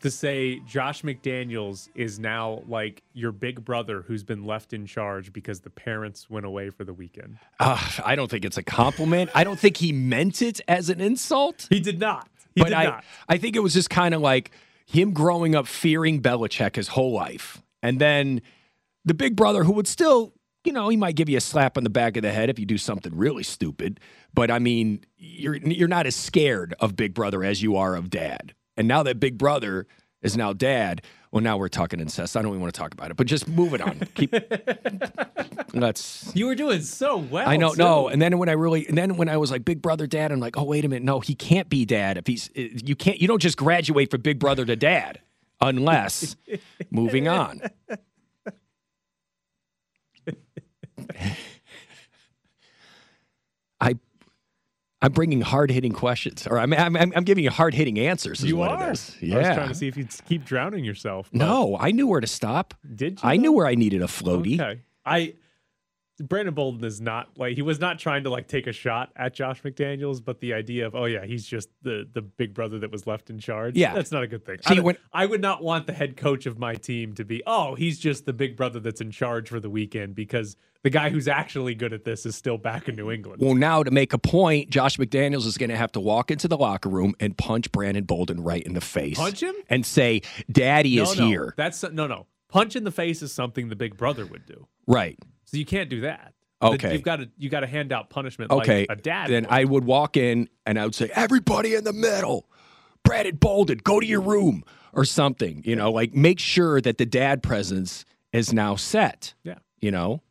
to 0.02 0.12
say 0.12 0.60
Josh 0.68 1.02
McDaniels 1.02 1.90
is 1.96 2.20
now 2.20 2.64
like 2.68 3.04
your 3.14 3.32
big 3.32 3.64
brother 3.64 4.04
who's 4.04 4.24
been 4.24 4.46
left 4.46 4.74
in 4.74 4.86
charge 4.86 5.34
because 5.34 5.62
the 5.62 5.70
parents 5.70 6.30
went 6.30 6.46
away 6.46 6.70
for 6.70 6.84
the 6.84 6.94
weekend? 6.94 7.38
Uh, 7.60 7.82
I 8.04 8.16
don't 8.16 8.30
think 8.30 8.46
it's 8.46 8.58
a 8.58 8.64
compliment. 8.64 9.30
I 9.34 9.44
don't 9.44 9.60
think 9.60 9.78
he 9.78 9.92
meant 9.92 10.42
it 10.42 10.62
as 10.68 10.90
an 10.90 11.02
insult. 11.02 11.68
He 11.70 11.80
did 11.80 12.00
not. 12.00 12.30
He 12.56 12.62
but 12.62 12.70
did 12.70 12.78
I, 12.78 12.84
not. 12.86 13.04
I 13.30 13.38
think 13.38 13.56
it 13.56 13.60
was 13.60 13.74
just 13.74 13.90
kind 13.90 14.14
of 14.14 14.22
like 14.22 14.52
him 14.86 15.12
growing 15.14 15.56
up 15.56 15.68
fearing 15.68 16.22
Belichick 16.22 16.76
his 16.76 16.90
whole 16.90 17.12
life. 17.12 17.62
And 17.84 18.00
then 18.00 18.42
the 19.06 19.14
big 19.14 19.36
brother 19.36 19.64
who 19.64 19.74
would 19.74 19.88
still, 19.88 20.34
you 20.64 20.72
know, 20.74 20.90
he 20.90 20.98
might 20.98 21.16
give 21.16 21.30
you 21.30 21.38
a 21.38 21.42
slap 21.42 21.78
on 21.78 21.84
the 21.84 21.90
back 21.90 22.18
of 22.18 22.24
the 22.24 22.32
head 22.32 22.50
if 22.50 22.58
you 22.58 22.66
do 22.66 22.78
something 22.78 23.16
really 23.16 23.44
stupid. 23.44 24.00
But 24.34 24.50
I 24.50 24.60
mean, 24.60 25.06
you're 25.18 25.56
you're 25.56 25.88
not 25.88 26.06
as 26.06 26.16
scared 26.16 26.74
of 26.80 26.96
Big 26.96 27.14
Brother 27.14 27.44
as 27.44 27.62
you 27.62 27.76
are 27.76 27.96
of 27.96 28.10
Dad. 28.10 28.54
And 28.78 28.88
now 28.88 29.04
that 29.04 29.20
Big 29.20 29.38
Brother 29.38 29.88
is 30.22 30.38
now 30.38 30.54
Dad, 30.54 31.02
well, 31.32 31.42
now 31.42 31.58
we're 31.58 31.68
talking 31.68 32.00
incest. 32.00 32.38
I 32.38 32.42
don't 32.42 32.52
even 32.52 32.62
want 32.62 32.74
to 32.74 32.80
talk 32.80 32.94
about 32.94 33.12
it, 33.12 33.18
but 33.18 33.28
just 33.28 33.48
move 33.48 33.74
it 33.74 33.82
on. 33.82 34.00
Keep. 34.16 34.34
Let's. 35.74 36.32
You 36.34 36.46
were 36.46 36.56
doing 36.56 36.82
so 36.82 37.18
well. 37.18 37.48
I 37.48 37.58
know. 37.58 37.72
too. 37.72 37.80
No, 37.80 38.08
and 38.08 38.22
then 38.22 38.38
when 38.38 38.48
I 38.50 38.54
really, 38.54 38.88
and 38.88 38.98
then 38.98 39.18
when 39.18 39.28
I 39.28 39.38
was 39.38 39.52
like 39.52 39.66
Big 39.66 39.82
Brother 39.82 40.08
Dad, 40.08 40.32
I'm 40.32 40.40
like, 40.40 40.58
oh 40.58 40.64
wait 40.64 40.86
a 40.86 40.88
minute, 40.88 41.04
no, 41.04 41.20
he 41.20 41.36
can't 41.36 41.68
be 41.70 41.86
Dad 41.86 42.18
if 42.18 42.28
he's. 42.28 42.50
Eh, 42.56 42.70
you 42.84 42.96
can't. 42.96 43.20
You 43.20 43.28
don't 43.28 43.42
just 43.42 43.58
graduate 43.58 44.10
from 44.10 44.22
Big 44.22 44.40
Brother 44.40 44.66
to 44.66 44.76
Dad 44.76 45.20
unless. 45.60 46.38
moving 46.90 47.28
on. 47.28 47.62
I'm 55.02 55.12
bringing 55.12 55.42
hard 55.42 55.70
hitting 55.70 55.92
questions, 55.92 56.48
or 56.48 56.58
I'm, 56.58 56.74
I'm 56.74 56.96
I'm 56.98 57.24
giving 57.24 57.44
you 57.44 57.52
hard 57.52 57.76
hitting 57.76 58.00
answers. 58.00 58.40
Is 58.40 58.46
You 58.46 58.58
what 58.58 58.72
are. 58.72 58.90
It 58.90 58.94
is. 58.94 59.16
I 59.22 59.26
was 59.26 59.32
Yeah. 59.48 59.54
trying 59.56 59.68
to 59.70 59.76
see 59.76 59.88
if 59.88 59.96
you'd 59.96 60.10
keep 60.28 60.44
drowning 60.44 60.84
yourself. 60.84 61.30
no, 61.32 61.78
I 61.80 61.92
knew 61.92 62.08
where 62.08 62.20
to 62.22 62.26
stop. 62.28 62.74
Did 62.96 63.22
you? 63.22 63.30
I 63.30 63.38
knew 63.38 63.52
where 63.52 63.68
I 63.68 63.76
needed 63.76 64.02
a 64.02 64.08
floaty. 64.08 64.60
Okay. 64.60 64.82
I 65.06 65.36
Brandon 66.20 66.54
Bolden 66.54 66.84
is 66.84 67.00
not 67.00 67.30
like 67.38 67.56
he 67.56 67.62
was 67.62 67.80
not 67.80 68.00
trying 68.00 68.24
to 68.24 68.30
like 68.30 68.48
take 68.48 68.66
a 68.66 68.72
shot 68.72 69.12
at 69.16 69.34
Josh 69.34 69.62
McDaniels, 69.62 70.24
but 70.24 70.40
the 70.40 70.54
idea 70.54 70.88
of 70.88 70.96
oh 70.96 71.06
yeah, 71.06 71.26
he's 71.26 71.46
just 71.46 71.70
the 71.84 72.08
the 72.12 72.22
big 72.22 72.54
brother 72.54 72.80
that 72.80 72.92
was 72.92 73.06
left 73.06 73.30
in 73.30 73.40
charge. 73.40 73.76
Yeah. 73.76 73.94
that's 73.94 74.12
not 74.12 74.24
a 74.24 74.28
good 74.28 74.46
thing. 74.46 74.58
See, 74.68 74.78
I, 74.78 74.82
when- 74.82 74.98
I 75.14 75.26
would 75.26 75.42
not 75.42 75.64
want 75.64 75.86
the 75.86 75.94
head 75.94 76.18
coach 76.18 76.46
of 76.46 76.58
my 76.58 76.76
team 76.76 77.14
to 77.16 77.26
be 77.26 77.44
oh 77.46 77.76
he's 77.76 78.00
just 78.00 78.26
the 78.26 78.34
big 78.34 78.56
brother 78.56 78.80
that's 78.80 79.02
in 79.02 79.12
charge 79.12 79.50
for 79.50 79.60
the 79.60 79.70
weekend 79.70 80.16
because 80.16 80.58
the 80.84 80.90
guy 80.90 81.10
who's 81.10 81.28
actually 81.28 81.76
good 81.76 81.94
at 81.94 82.04
this 82.04 82.26
is 82.26 82.36
still 82.36 82.58
back 82.58 82.88
in 82.88 82.96
New 82.96 83.12
England. 83.12 83.42
Well, 83.42 83.56
now 83.56 83.84
to 83.84 83.92
make 83.92 84.14
a 84.14 84.18
point, 84.18 84.70
Josh 84.70 84.98
McDaniels 84.98 85.46
is 85.46 85.58
going 85.58 85.70
to 85.70 85.76
have 85.76 85.92
to 85.94 86.00
walk 86.00 86.32
into 86.32 86.48
the 86.48 86.58
locker 86.58 86.90
room 86.90 87.14
and 87.20 87.38
punch 87.38 87.72
Brandon 87.72 88.06
Bolden 88.06 88.42
right 88.42 88.64
in 88.64 88.74
the 88.74 88.82
face. 88.82 89.18
Punch 89.18 89.42
him? 89.42 89.56
and 89.70 89.86
say, 89.86 90.22
"Daddy 90.52 90.96
no, 90.96 91.04
is 91.04 91.20
no, 91.20 91.28
here." 91.28 91.54
That's 91.58 91.84
no 91.84 92.08
no. 92.08 92.28
Punch 92.50 92.76
in 92.76 92.86
the 92.86 92.92
face 92.92 93.22
is 93.22 93.34
something 93.34 93.70
the 93.70 93.76
big 93.76 93.98
brother 93.98 94.26
would 94.26 94.46
do. 94.46 94.68
Right. 94.88 95.20
So 95.48 95.58
you 95.58 95.66
can't 95.66 95.90
do 95.90 96.02
that. 96.02 96.34
Okay. 96.62 96.94
You've 96.94 97.04
got 97.04 97.18
to 97.18 97.30
you 97.38 97.50
got 97.50 97.60
to 97.62 97.68
hand 97.68 97.92
out 97.92 98.10
punishment 98.10 98.52
Okay. 98.52 98.86
like 98.90 98.98
a 99.00 99.02
dad. 99.02 99.30
Then 99.30 99.44
would. 99.44 99.52
I 99.52 99.64
would 99.64 99.84
walk 99.86 100.18
in 100.18 100.50
and 100.66 100.80
I 100.80 100.86
would 100.86 100.96
say, 100.96 101.10
"Everybody 101.14 101.76
in 101.76 101.84
the 101.84 101.94
middle, 101.94 102.50
Brandon 103.04 103.36
Bolden, 103.36 103.80
go 103.84 104.00
to 104.00 104.06
your 104.06 104.22
room." 104.22 104.64
Or 104.94 105.06
something, 105.06 105.62
you 105.64 105.76
know, 105.76 105.92
like 105.92 106.16
make 106.16 106.40
sure 106.40 106.82
that 106.82 106.98
the 106.98 107.06
dad 107.06 107.44
presence 107.44 108.04
is 108.34 108.52
now 108.52 108.76
set. 108.76 109.36
Yeah. 109.44 109.60
You 109.80 109.92
know? 109.92 110.24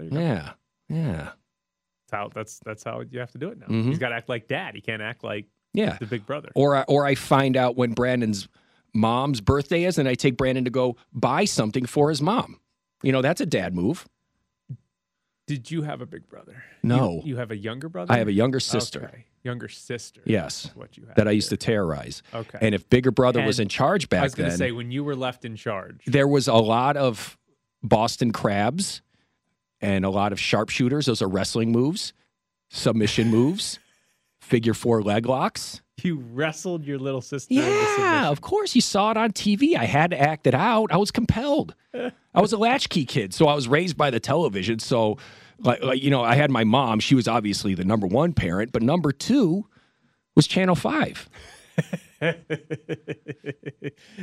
You. 0.00 0.08
Yeah. 0.12 0.52
Yeah. 0.88 1.30
That's 1.32 2.12
how 2.12 2.30
that's 2.32 2.60
that's 2.64 2.84
how 2.84 3.00
you 3.00 3.18
have 3.18 3.32
to 3.32 3.38
do 3.38 3.48
it 3.48 3.58
now. 3.58 3.66
Mhm. 3.66 3.86
He's 3.86 3.98
got 3.98 4.10
to 4.10 4.14
act 4.14 4.28
like 4.28 4.46
dad. 4.46 4.76
He 4.76 4.80
can't 4.80 5.02
act 5.02 5.24
like 5.24 5.46
Yeah. 5.72 5.96
the 5.98 6.06
big 6.06 6.26
brother. 6.26 6.50
Or 6.54 6.76
I, 6.76 6.82
or 6.82 7.04
I 7.04 7.16
find 7.16 7.56
out 7.56 7.74
when 7.76 7.92
Brandon's 7.92 8.46
mom's 8.94 9.40
birthday 9.40 9.82
is 9.82 9.98
and 9.98 10.08
I 10.08 10.14
take 10.14 10.36
Brandon 10.36 10.64
to 10.64 10.70
go 10.70 10.96
buy 11.12 11.44
something 11.44 11.84
for 11.84 12.08
his 12.10 12.22
mom. 12.22 12.60
You 13.02 13.10
know, 13.10 13.22
that's 13.22 13.40
a 13.40 13.46
dad 13.46 13.74
move. 13.74 14.06
Did 15.46 15.70
you 15.70 15.82
have 15.82 16.00
a 16.00 16.06
big 16.06 16.28
brother? 16.28 16.62
No. 16.82 17.20
You, 17.24 17.30
you 17.30 17.36
have 17.36 17.50
a 17.50 17.56
younger 17.56 17.88
brother. 17.88 18.12
I 18.12 18.18
have 18.18 18.28
a 18.28 18.32
younger 18.32 18.60
sister. 18.60 19.04
Okay. 19.04 19.24
Younger 19.42 19.68
sister. 19.68 20.22
Yes. 20.24 20.70
what 20.74 20.96
you 20.96 21.04
had 21.04 21.16
That 21.16 21.28
I 21.28 21.32
used 21.32 21.50
to 21.50 21.58
terrorize. 21.58 22.22
Okay. 22.32 22.58
And 22.62 22.74
if 22.74 22.88
bigger 22.88 23.10
brother 23.10 23.44
was 23.44 23.60
in 23.60 23.68
charge 23.68 24.08
back 24.08 24.20
I 24.20 24.24
was 24.24 24.34
going 24.34 24.50
to 24.50 24.56
say 24.56 24.72
when 24.72 24.90
you 24.90 25.04
were 25.04 25.14
left 25.16 25.44
in 25.44 25.54
charge. 25.54 26.00
there 26.06 26.26
was 26.26 26.48
a 26.48 26.54
lot 26.54 26.96
of 26.96 27.36
Boston 27.82 28.32
crabs 28.32 29.02
and 29.82 30.06
a 30.06 30.10
lot 30.10 30.32
of 30.32 30.40
sharpshooters. 30.40 31.04
Those 31.04 31.20
are 31.20 31.28
wrestling 31.28 31.72
moves, 31.72 32.14
submission 32.70 33.28
moves, 33.28 33.78
figure 34.40 34.72
four 34.72 35.02
leg 35.02 35.26
locks. 35.26 35.82
You 36.02 36.18
wrestled 36.18 36.84
your 36.84 36.98
little 36.98 37.20
sister. 37.20 37.54
Yeah, 37.54 38.28
of 38.28 38.40
course. 38.40 38.74
You 38.74 38.80
saw 38.80 39.10
it 39.12 39.16
on 39.16 39.32
TV. 39.32 39.76
I 39.76 39.84
had 39.84 40.10
to 40.10 40.20
act 40.20 40.46
it 40.46 40.54
out. 40.54 40.92
I 40.92 40.96
was 40.96 41.10
compelled. 41.10 41.74
I 41.94 42.40
was 42.40 42.52
a 42.52 42.58
latchkey 42.58 43.04
kid, 43.04 43.32
so 43.32 43.46
I 43.46 43.54
was 43.54 43.68
raised 43.68 43.96
by 43.96 44.10
the 44.10 44.20
television. 44.20 44.80
So, 44.80 45.18
like, 45.60 45.82
like, 45.82 46.02
you 46.02 46.10
know, 46.10 46.22
I 46.22 46.34
had 46.34 46.50
my 46.50 46.64
mom. 46.64 47.00
She 47.00 47.14
was 47.14 47.28
obviously 47.28 47.74
the 47.74 47.84
number 47.84 48.06
one 48.06 48.32
parent, 48.32 48.72
but 48.72 48.82
number 48.82 49.12
two 49.12 49.66
was 50.34 50.46
Channel 50.46 50.74
Five. 50.74 51.28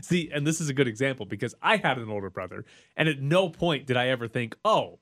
See, 0.01 0.29
and 0.33 0.45
this 0.45 0.61
is 0.61 0.69
a 0.69 0.73
good 0.73 0.87
example 0.87 1.25
because 1.25 1.55
I 1.61 1.77
had 1.77 1.97
an 1.97 2.09
older 2.09 2.29
brother, 2.29 2.65
and 2.95 3.07
at 3.07 3.21
no 3.21 3.49
point 3.49 3.87
did 3.87 3.97
I 3.97 4.09
ever 4.09 4.27
think, 4.27 4.55
oh, 4.65 4.99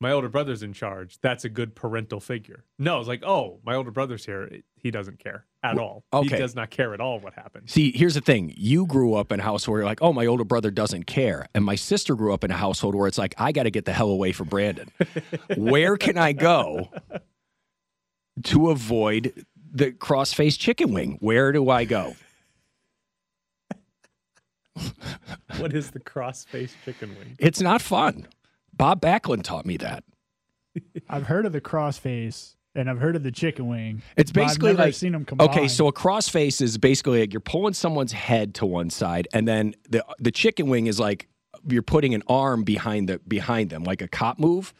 my 0.00 0.12
older 0.12 0.28
brother's 0.28 0.62
in 0.62 0.72
charge. 0.72 1.18
That's 1.20 1.44
a 1.44 1.48
good 1.48 1.74
parental 1.74 2.20
figure. 2.20 2.64
No, 2.78 2.98
it's 2.98 3.08
like, 3.08 3.22
oh, 3.24 3.60
my 3.64 3.74
older 3.74 3.90
brother's 3.90 4.26
here. 4.26 4.60
He 4.74 4.90
doesn't 4.90 5.18
care 5.18 5.46
at 5.62 5.78
all. 5.78 6.04
He 6.22 6.28
does 6.28 6.54
not 6.54 6.70
care 6.70 6.92
at 6.92 7.00
all 7.00 7.18
what 7.18 7.32
happens. 7.34 7.72
See, 7.72 7.92
here's 7.92 8.14
the 8.14 8.20
thing. 8.20 8.52
You 8.56 8.86
grew 8.86 9.14
up 9.14 9.32
in 9.32 9.40
a 9.40 9.42
house 9.42 9.66
where 9.66 9.80
you're 9.80 9.86
like, 9.86 10.02
oh, 10.02 10.12
my 10.12 10.26
older 10.26 10.44
brother 10.44 10.70
doesn't 10.70 11.04
care. 11.04 11.46
And 11.54 11.64
my 11.64 11.76
sister 11.76 12.14
grew 12.14 12.34
up 12.34 12.44
in 12.44 12.50
a 12.50 12.56
household 12.56 12.94
where 12.94 13.08
it's 13.08 13.18
like, 13.18 13.34
I 13.38 13.52
got 13.52 13.62
to 13.62 13.70
get 13.70 13.86
the 13.86 13.92
hell 13.92 14.10
away 14.10 14.32
from 14.32 14.48
Brandon. 14.48 14.90
where 15.56 15.96
can 15.96 16.18
I 16.18 16.32
go 16.32 16.90
to 18.44 18.70
avoid 18.70 19.46
the 19.72 19.92
cross 19.92 20.32
face 20.34 20.56
chicken 20.58 20.92
wing? 20.92 21.16
Where 21.20 21.52
do 21.52 21.70
I 21.70 21.84
go? 21.84 22.16
what 25.58 25.72
is 25.72 25.90
the 25.90 26.00
cross-faced 26.00 26.76
chicken 26.84 27.16
wing? 27.18 27.36
It's 27.38 27.60
not 27.60 27.80
fun. 27.82 28.26
Bob 28.76 29.00
Backlund 29.00 29.42
taught 29.42 29.66
me 29.66 29.76
that. 29.78 30.04
I've 31.08 31.26
heard 31.26 31.46
of 31.46 31.52
the 31.52 31.60
crossface 31.60 32.56
and 32.74 32.90
I've 32.90 32.98
heard 32.98 33.16
of 33.16 33.22
the 33.22 33.32
chicken 33.32 33.68
wing. 33.68 34.02
It's 34.16 34.30
but 34.30 34.42
I've 34.42 34.46
basically 34.48 34.70
never 34.72 34.82
like 34.82 34.94
seen 34.94 35.12
them 35.12 35.24
combined. 35.24 35.50
okay, 35.50 35.68
so 35.68 35.88
a 35.88 35.92
crossface 35.92 36.60
is 36.60 36.78
basically 36.78 37.20
like 37.20 37.32
you're 37.32 37.40
pulling 37.40 37.74
someone's 37.74 38.12
head 38.12 38.54
to 38.56 38.66
one 38.66 38.90
side, 38.90 39.28
and 39.32 39.48
then 39.48 39.74
the 39.88 40.04
the 40.18 40.30
chicken 40.30 40.68
wing 40.68 40.86
is 40.86 41.00
like 41.00 41.28
you're 41.68 41.82
putting 41.82 42.14
an 42.14 42.22
arm 42.28 42.62
behind 42.62 43.08
the 43.08 43.18
behind 43.26 43.70
them, 43.70 43.84
like 43.84 44.02
a 44.02 44.08
cop 44.08 44.38
move. 44.38 44.74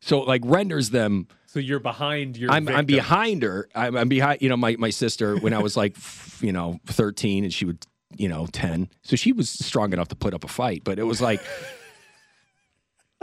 So 0.00 0.20
it 0.22 0.28
like 0.28 0.42
renders 0.44 0.90
them. 0.90 1.28
So 1.46 1.60
you're 1.60 1.80
behind 1.80 2.36
your. 2.36 2.50
I'm, 2.50 2.68
I'm 2.68 2.84
behind 2.84 3.42
her. 3.42 3.68
I'm, 3.74 3.96
I'm 3.96 4.08
behind. 4.08 4.42
You 4.42 4.48
know, 4.48 4.56
my 4.56 4.76
my 4.76 4.90
sister 4.90 5.36
when 5.36 5.52
I 5.52 5.58
was 5.60 5.76
like 5.76 5.96
you 6.40 6.52
know 6.52 6.80
13 6.86 7.44
and 7.44 7.52
she 7.52 7.64
would 7.64 7.86
you 8.16 8.28
know 8.28 8.46
10, 8.52 8.88
so 9.02 9.16
she 9.16 9.32
was 9.32 9.50
strong 9.50 9.92
enough 9.92 10.08
to 10.08 10.16
put 10.16 10.34
up 10.34 10.44
a 10.44 10.48
fight. 10.48 10.82
But 10.84 10.98
it 10.98 11.04
was 11.04 11.20
like 11.20 11.40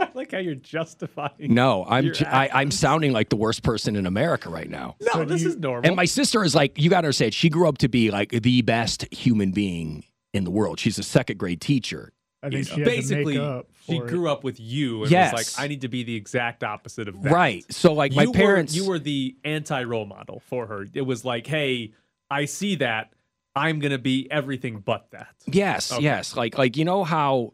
I 0.02 0.08
like 0.14 0.32
how 0.32 0.38
you're 0.38 0.54
justifying. 0.54 1.32
no, 1.40 1.84
I'm 1.88 2.04
your 2.06 2.14
j- 2.14 2.24
I, 2.26 2.44
I'm 2.46 2.50
actions. 2.68 2.78
sounding 2.78 3.12
like 3.12 3.28
the 3.28 3.36
worst 3.36 3.62
person 3.62 3.96
in 3.96 4.06
America 4.06 4.48
right 4.50 4.68
now. 4.68 4.96
No, 5.00 5.12
So 5.12 5.24
this 5.24 5.42
you- 5.42 5.48
is 5.50 5.56
normal. 5.58 5.86
And 5.86 5.96
my 5.96 6.04
sister 6.04 6.44
is 6.44 6.54
like, 6.54 6.78
you 6.78 6.90
got 6.90 7.02
to 7.02 7.06
understand, 7.08 7.34
she 7.34 7.48
grew 7.48 7.68
up 7.68 7.78
to 7.78 7.88
be 7.88 8.10
like 8.10 8.30
the 8.30 8.62
best 8.62 9.06
human 9.12 9.52
being 9.52 10.04
in 10.32 10.44
the 10.44 10.50
world. 10.50 10.80
She's 10.80 10.98
a 10.98 11.02
second 11.02 11.38
grade 11.38 11.60
teacher. 11.60 12.12
I 12.44 12.50
think 12.50 12.66
she 12.66 12.74
had 12.80 12.84
basically 12.84 13.34
to 13.34 13.40
make 13.40 13.48
up 13.60 13.68
she 13.86 13.96
it. 13.98 14.06
grew 14.08 14.28
up 14.28 14.42
with 14.42 14.58
you 14.58 15.02
and 15.02 15.10
Yes. 15.12 15.32
was 15.32 15.56
like, 15.56 15.64
I 15.64 15.68
need 15.68 15.82
to 15.82 15.88
be 15.88 16.02
the 16.02 16.16
exact 16.16 16.64
opposite 16.64 17.06
of 17.06 17.22
that. 17.22 17.32
Right. 17.32 17.64
So, 17.72 17.92
like, 17.92 18.12
my 18.12 18.24
you 18.24 18.32
parents. 18.32 18.74
were, 18.76 18.82
you 18.82 18.88
were 18.88 18.98
the 18.98 19.36
anti 19.44 19.84
role 19.84 20.06
model 20.06 20.42
for 20.46 20.66
her. 20.66 20.86
It 20.92 21.02
was 21.02 21.24
like, 21.24 21.46
hey, 21.46 21.92
I 22.30 22.46
see 22.46 22.74
that. 22.76 23.12
I'm 23.54 23.78
gonna 23.80 23.98
be 23.98 24.26
everything 24.30 24.78
but 24.78 25.10
that. 25.10 25.28
Yes, 25.46 25.92
Okay. 25.92 26.02
yes. 26.02 26.34
Like, 26.34 26.56
like 26.56 26.76
you 26.78 26.84
know 26.86 27.04
how 27.04 27.52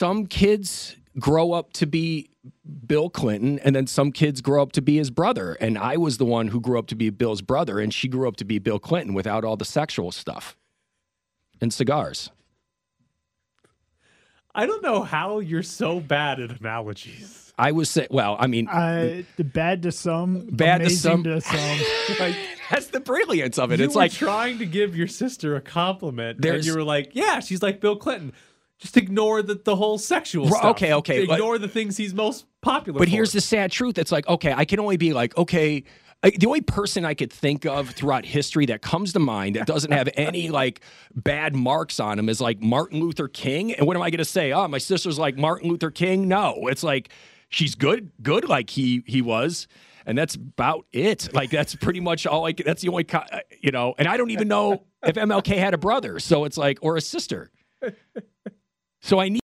some 0.00 0.26
kids 0.26 0.96
grow 1.18 1.52
up 1.52 1.72
to 1.74 1.86
be 1.86 2.30
Bill 2.86 3.10
Clinton, 3.10 3.58
and 3.60 3.74
then 3.74 3.86
some 3.86 4.12
kids 4.12 4.40
grow 4.40 4.62
up 4.62 4.72
to 4.72 4.82
be 4.82 4.96
his 4.96 5.10
brother. 5.10 5.54
And 5.60 5.76
I 5.76 5.96
was 5.96 6.18
the 6.18 6.24
one 6.24 6.48
who 6.48 6.60
grew 6.60 6.78
up 6.78 6.86
to 6.88 6.94
be 6.94 7.10
Bill's 7.10 7.42
brother, 7.42 7.78
and 7.78 7.92
she 7.92 8.08
grew 8.08 8.28
up 8.28 8.36
to 8.36 8.44
be 8.44 8.58
Bill 8.58 8.78
Clinton 8.78 9.14
without 9.14 9.44
all 9.44 9.56
the 9.56 9.64
sexual 9.64 10.12
stuff 10.12 10.56
and 11.60 11.72
cigars. 11.72 12.30
I 14.54 14.66
don't 14.66 14.82
know 14.82 15.02
how 15.02 15.38
you're 15.40 15.62
so 15.62 16.00
bad 16.00 16.40
at 16.40 16.58
analogies. 16.58 17.52
I 17.58 17.72
was 17.72 17.90
say, 17.90 18.06
well, 18.10 18.36
I 18.38 18.46
mean, 18.46 18.68
Uh, 18.68 19.22
bad 19.38 19.82
to 19.82 19.92
some, 19.92 20.46
Bad 20.50 20.78
to 20.78 20.84
amazing 20.84 20.98
some. 20.98 21.24
to 21.24 21.40
some. 21.40 21.78
Like 22.20 22.36
that's 22.70 22.86
the 22.88 23.00
brilliance 23.00 23.58
of 23.58 23.72
it. 23.72 23.78
you 23.78 23.84
it's 23.86 23.94
were 23.94 24.00
like 24.02 24.12
trying 24.12 24.58
to 24.58 24.66
give 24.66 24.96
your 24.96 25.06
sister 25.08 25.56
a 25.56 25.60
compliment, 25.60 26.44
and 26.44 26.64
you 26.64 26.74
were 26.74 26.84
like, 26.84 27.10
"Yeah, 27.14 27.40
she's 27.40 27.62
like 27.62 27.80
Bill 27.80 27.96
Clinton." 27.96 28.32
Just 28.78 28.96
ignore 28.96 29.42
the, 29.42 29.54
the 29.54 29.74
whole 29.74 29.98
sexual 29.98 30.48
stuff. 30.48 30.64
okay, 30.66 30.92
okay, 30.94 31.26
but- 31.26 31.34
Ignore 31.34 31.58
the 31.58 31.68
things 31.68 31.96
he's 31.96 32.14
most 32.14 32.46
popular. 32.60 32.98
But 32.98 33.08
for. 33.08 33.10
here's 33.10 33.32
the 33.32 33.40
sad 33.40 33.72
truth. 33.72 33.98
It's 33.98 34.12
like, 34.12 34.28
okay, 34.28 34.52
I 34.56 34.64
can 34.64 34.78
only 34.78 34.96
be 34.96 35.12
like, 35.12 35.36
okay, 35.36 35.82
I, 36.22 36.30
the 36.30 36.46
only 36.46 36.60
person 36.60 37.04
I 37.04 37.14
could 37.14 37.32
think 37.32 37.64
of 37.64 37.90
throughout 37.90 38.24
history 38.24 38.66
that 38.66 38.82
comes 38.82 39.12
to 39.14 39.18
mind 39.20 39.56
that 39.56 39.66
doesn't 39.66 39.90
have 39.92 40.08
any 40.16 40.48
like 40.48 40.80
bad 41.14 41.54
marks 41.56 41.98
on 42.00 42.18
him 42.18 42.28
is 42.28 42.40
like 42.40 42.60
Martin 42.60 43.00
Luther 43.00 43.28
King. 43.28 43.72
And 43.74 43.86
what 43.86 43.96
am 43.96 44.02
I 44.02 44.10
going 44.10 44.18
to 44.18 44.24
say? 44.24 44.52
Oh, 44.52 44.66
my 44.68 44.78
sister's 44.78 45.18
like 45.18 45.36
Martin 45.36 45.68
Luther 45.70 45.90
King. 45.90 46.28
No, 46.28 46.66
it's 46.68 46.82
like 46.82 47.10
she's 47.48 47.74
good, 47.74 48.10
good 48.22 48.48
like 48.48 48.70
he 48.70 49.02
he 49.06 49.22
was. 49.22 49.66
And 50.06 50.16
that's 50.16 50.36
about 50.36 50.86
it. 50.92 51.34
Like 51.34 51.50
that's 51.50 51.74
pretty 51.74 52.00
much 52.00 52.26
all. 52.26 52.42
Like 52.42 52.62
that's 52.64 52.80
the 52.82 52.88
only, 52.88 53.04
co- 53.04 53.18
uh, 53.30 53.40
you 53.60 53.70
know. 53.72 53.94
And 53.98 54.08
I 54.08 54.16
don't 54.16 54.30
even 54.30 54.48
know 54.48 54.84
if 55.04 55.16
MLK 55.16 55.56
had 55.58 55.74
a 55.74 55.78
brother. 55.78 56.18
So 56.18 56.44
it's 56.44 56.56
like 56.56 56.78
or 56.80 56.96
a 56.96 57.00
sister. 57.00 57.50
So 59.08 59.18
I 59.18 59.30
need 59.30 59.40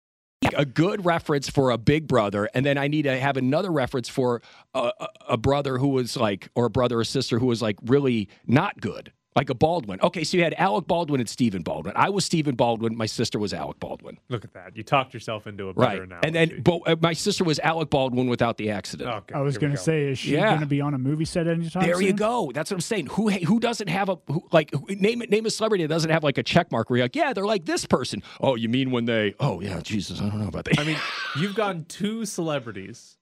a 0.55 0.63
good 0.63 1.03
reference 1.03 1.49
for 1.49 1.71
a 1.71 1.77
big 1.77 2.07
brother, 2.07 2.49
and 2.53 2.65
then 2.65 2.77
I 2.77 2.87
need 2.87 3.01
to 3.01 3.19
have 3.19 3.35
another 3.35 3.69
reference 3.69 4.07
for 4.07 4.41
a, 4.73 4.93
a, 4.97 5.07
a 5.31 5.37
brother 5.37 5.79
who 5.79 5.89
was 5.89 6.15
like, 6.15 6.47
or 6.55 6.63
a 6.63 6.69
brother 6.69 6.99
or 6.99 7.03
sister 7.03 7.39
who 7.39 7.47
was 7.47 7.61
like 7.61 7.75
really 7.83 8.29
not 8.47 8.79
good, 8.79 9.11
like 9.35 9.49
a 9.49 9.53
Baldwin. 9.53 9.99
Okay, 10.01 10.23
so 10.23 10.35
you 10.37 10.43
had 10.43 10.55
Alec 10.57 10.87
Baldwin 10.87 11.19
and 11.21 11.29
Stephen 11.29 11.61
Baldwin. 11.61 11.93
I 11.95 12.09
was 12.09 12.25
Stephen 12.25 12.55
Baldwin. 12.55 12.97
My 12.97 13.05
sister 13.05 13.37
was 13.37 13.53
Alec 13.53 13.79
Baldwin. 13.79 14.17
look 14.27 14.43
at 14.43 14.53
that. 14.53 14.75
You 14.75 14.83
talked 14.83 15.13
yourself 15.13 15.45
into 15.47 15.69
a 15.69 15.73
Right, 15.73 15.91
better 15.91 16.03
analogy. 16.03 16.27
and 16.27 16.35
then 16.35 16.61
but 16.63 16.81
uh, 16.87 16.95
my 16.99 17.13
sister 17.13 17.43
was 17.43 17.59
Alec 17.59 17.89
Baldwin 17.91 18.27
without 18.27 18.57
the 18.57 18.71
accident. 18.71 19.09
Okay, 19.09 19.35
I 19.35 19.41
was 19.41 19.57
going 19.57 19.71
to 19.71 19.77
say, 19.77 20.07
is 20.07 20.19
she 20.19 20.33
Yeah. 20.33 20.49
going 20.49 20.61
to 20.61 20.65
be 20.65 20.81
on 20.81 20.93
a 20.95 20.97
movie 20.97 21.25
set 21.25 21.47
anytime 21.47 21.83
There 21.83 21.95
soon? 21.95 22.05
you 22.07 22.13
go. 22.13 22.51
That's 22.53 22.71
what 22.71 22.75
I'm 22.77 22.81
saying. 22.81 23.05
Who 23.07 23.29
who 23.29 23.59
doesn't 23.59 23.87
have 23.87 24.09
a 24.09 24.17
who, 24.27 24.43
like 24.51 24.71
who, 24.71 24.85
name 24.95 25.21
it 25.21 25.29
name 25.29 25.45
a 25.45 25.51
celebrity 25.51 25.83
that 25.83 25.89
doesn't 25.89 26.09
have 26.11 26.23
like 26.23 26.37
a 26.39 26.43
check 26.43 26.71
mark 26.71 26.89
where 26.89 26.97
you're 26.97 27.05
like, 27.05 27.15
yeah, 27.15 27.31
they're 27.31 27.45
like 27.45 27.65
this 27.65 27.85
person. 27.85 28.23
Oh, 28.41 28.55
you 28.55 28.67
mean 28.67 28.89
when 28.91 29.05
they? 29.05 29.35
Oh 29.39 29.61
yeah, 29.61 29.79
Jesus, 29.81 30.19
I 30.21 30.27
don't 30.29 30.39
know 30.41 30.47
about 30.47 30.65
that. 30.65 30.79
I 30.79 30.83
mean, 30.83 30.97
you've 31.37 31.55
gotten 31.55 31.85
two 31.85 32.25
celebrities, 32.25 33.17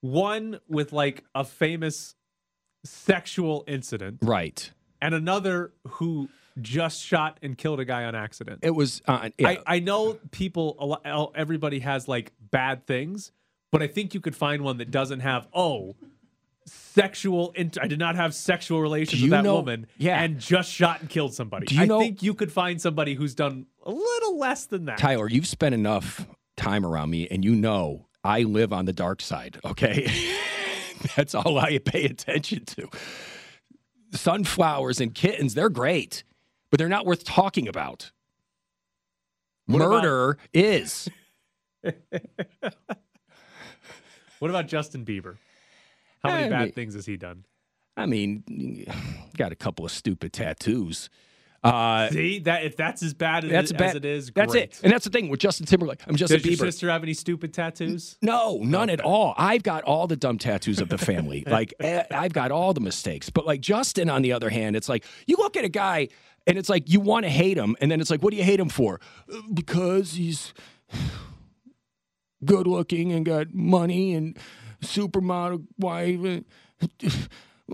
one 0.00 0.58
with 0.68 0.92
like 0.94 1.22
a 1.34 1.44
famous 1.44 2.14
sexual 2.84 3.62
incident, 3.66 4.18
Right. 4.22 4.70
And 5.00 5.14
another 5.14 5.72
who 5.88 6.28
just 6.60 7.02
shot 7.02 7.38
and 7.42 7.56
killed 7.56 7.80
a 7.80 7.84
guy 7.84 8.04
on 8.04 8.14
accident. 8.14 8.60
It 8.62 8.70
was. 8.70 9.02
Uh, 9.06 9.30
yeah. 9.38 9.48
I, 9.48 9.58
I 9.66 9.78
know 9.78 10.18
people, 10.30 11.00
everybody 11.34 11.80
has 11.80 12.08
like 12.08 12.32
bad 12.50 12.86
things, 12.86 13.32
but 13.70 13.82
I 13.82 13.86
think 13.86 14.14
you 14.14 14.20
could 14.20 14.36
find 14.36 14.62
one 14.62 14.78
that 14.78 14.90
doesn't 14.90 15.20
have, 15.20 15.48
oh, 15.54 15.94
sexual, 16.66 17.54
I 17.56 17.86
did 17.86 17.98
not 17.98 18.16
have 18.16 18.34
sexual 18.34 18.80
relations 18.80 19.22
with 19.22 19.30
that 19.30 19.44
know- 19.44 19.56
woman 19.56 19.86
yeah. 19.96 20.22
and 20.22 20.38
just 20.38 20.70
shot 20.70 21.00
and 21.00 21.08
killed 21.08 21.34
somebody. 21.34 21.66
Do 21.66 21.74
you 21.74 21.82
I 21.82 21.86
know- 21.86 22.00
think 22.00 22.22
you 22.22 22.34
could 22.34 22.52
find 22.52 22.80
somebody 22.80 23.14
who's 23.14 23.34
done 23.34 23.66
a 23.82 23.90
little 23.90 24.38
less 24.38 24.66
than 24.66 24.86
that. 24.86 24.98
Tyler, 24.98 25.28
you've 25.28 25.46
spent 25.46 25.74
enough 25.74 26.26
time 26.56 26.84
around 26.84 27.10
me, 27.10 27.26
and 27.28 27.44
you 27.44 27.54
know 27.54 28.06
I 28.22 28.42
live 28.42 28.72
on 28.72 28.84
the 28.84 28.92
dark 28.92 29.22
side. 29.22 29.58
Okay, 29.64 30.10
that's 31.16 31.34
all 31.34 31.58
I 31.58 31.78
pay 31.78 32.04
attention 32.04 32.66
to. 32.66 32.88
Sunflowers 34.12 35.00
and 35.00 35.14
kittens—they're 35.14 35.68
great, 35.70 36.24
but 36.70 36.78
they're 36.78 36.88
not 36.88 37.06
worth 37.06 37.24
talking 37.24 37.68
about. 37.68 38.10
What 39.66 39.82
about- 39.82 40.02
Murder 40.02 40.38
is. 40.52 41.08
What 44.40 44.48
about 44.50 44.68
Justin 44.68 45.04
Bieber? 45.04 45.36
How 46.22 46.30
many 46.30 46.46
I 46.46 46.48
bad 46.48 46.74
things 46.74 46.94
has 46.94 47.04
he 47.06 47.16
done? 47.18 47.44
I 47.96 48.06
mean, 48.06 48.86
got 49.36 49.52
a 49.52 49.56
couple 49.56 49.84
of 49.84 49.90
stupid 49.92 50.32
tattoos. 50.32 51.10
Uh, 51.62 52.08
See 52.08 52.38
that 52.40 52.64
if 52.64 52.74
that's 52.74 53.02
as 53.02 53.12
bad 53.12 53.44
as, 53.44 53.50
that's 53.50 53.70
it, 53.70 53.76
bad. 53.76 53.88
as 53.90 53.94
it 53.96 54.04
is, 54.06 54.30
That's 54.34 54.54
it. 54.54 54.80
And 54.82 54.90
that's 54.90 55.04
the 55.04 55.10
thing 55.10 55.28
with 55.28 55.40
Justin 55.40 55.66
Timberlake. 55.66 56.00
I'm 56.06 56.16
Justin 56.16 56.38
Does 56.38 56.46
your 56.46 56.54
Bieber. 56.56 56.60
sister 56.72 56.88
have 56.88 57.02
any 57.02 57.12
stupid 57.12 57.52
tattoos? 57.52 58.16
No, 58.22 58.58
none 58.62 58.88
at 58.88 59.00
all. 59.02 59.34
I've 59.36 59.62
got 59.62 59.84
all 59.84 60.06
the 60.06 60.16
dumb 60.16 60.38
tattoos 60.38 60.80
of 60.80 60.88
the 60.88 60.96
family. 60.96 61.44
like 61.46 61.74
eh, 61.80 62.04
I've 62.10 62.32
got 62.32 62.50
all 62.50 62.72
the 62.72 62.80
mistakes. 62.80 63.28
But 63.28 63.46
like 63.46 63.60
Justin, 63.60 64.08
on 64.08 64.22
the 64.22 64.32
other 64.32 64.48
hand, 64.48 64.74
it's 64.74 64.88
like 64.88 65.04
you 65.26 65.36
look 65.36 65.54
at 65.58 65.64
a 65.66 65.68
guy 65.68 66.08
and 66.46 66.56
it's 66.56 66.70
like 66.70 66.88
you 66.88 66.98
want 67.00 67.24
to 67.26 67.30
hate 67.30 67.58
him, 67.58 67.76
and 67.82 67.90
then 67.90 68.00
it's 68.00 68.10
like, 68.10 68.22
what 68.22 68.30
do 68.30 68.38
you 68.38 68.44
hate 68.44 68.58
him 68.58 68.70
for? 68.70 68.98
"Uh, 69.30 69.42
Because 69.52 70.14
he's 70.14 70.54
good 72.44 72.66
looking 72.66 73.12
and 73.12 73.26
got 73.26 73.52
money 73.52 74.14
and 74.14 74.38
supermodel 74.82 75.66
wife. 75.78 76.44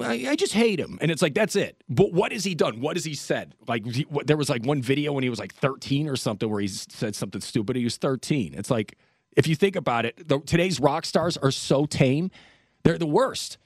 I, 0.01 0.27
I 0.31 0.37
just 0.37 0.53
hate 0.53 0.79
him, 0.79 0.99
and 1.01 1.11
it's 1.11 1.23
like 1.23 1.35
that's 1.35 1.57
it. 1.57 1.83
But 1.89 2.13
what 2.13 2.33
has 2.33 2.45
he 2.45 2.55
done? 2.55 2.81
What 2.81 2.97
has 2.97 3.05
he 3.05 3.15
said? 3.15 3.55
Like 3.67 3.87
he, 3.87 4.03
what, 4.03 4.27
there 4.27 4.37
was 4.37 4.49
like 4.49 4.65
one 4.65 4.83
video 4.83 5.13
when 5.13 5.23
he 5.23 5.31
was 5.31 5.39
like 5.39 5.55
13 5.55 6.09
or 6.09 6.17
something 6.17 6.49
where 6.51 6.61
he 6.61 6.69
said 6.69 7.15
something 7.15 7.41
stupid. 7.41 7.77
He 7.77 7.85
was 7.85 7.97
13. 7.97 8.55
It's 8.55 8.71
like 8.71 8.97
if 9.37 9.47
you 9.47 9.55
think 9.55 9.77
about 9.77 10.07
it, 10.07 10.29
the, 10.29 10.41
today's 10.41 10.81
rock 10.81 11.05
stars 11.05 11.37
are 11.37 11.51
so 11.51 11.87
tame. 11.87 12.31
They're 12.83 12.99
the 12.99 13.07
worst. 13.07 13.59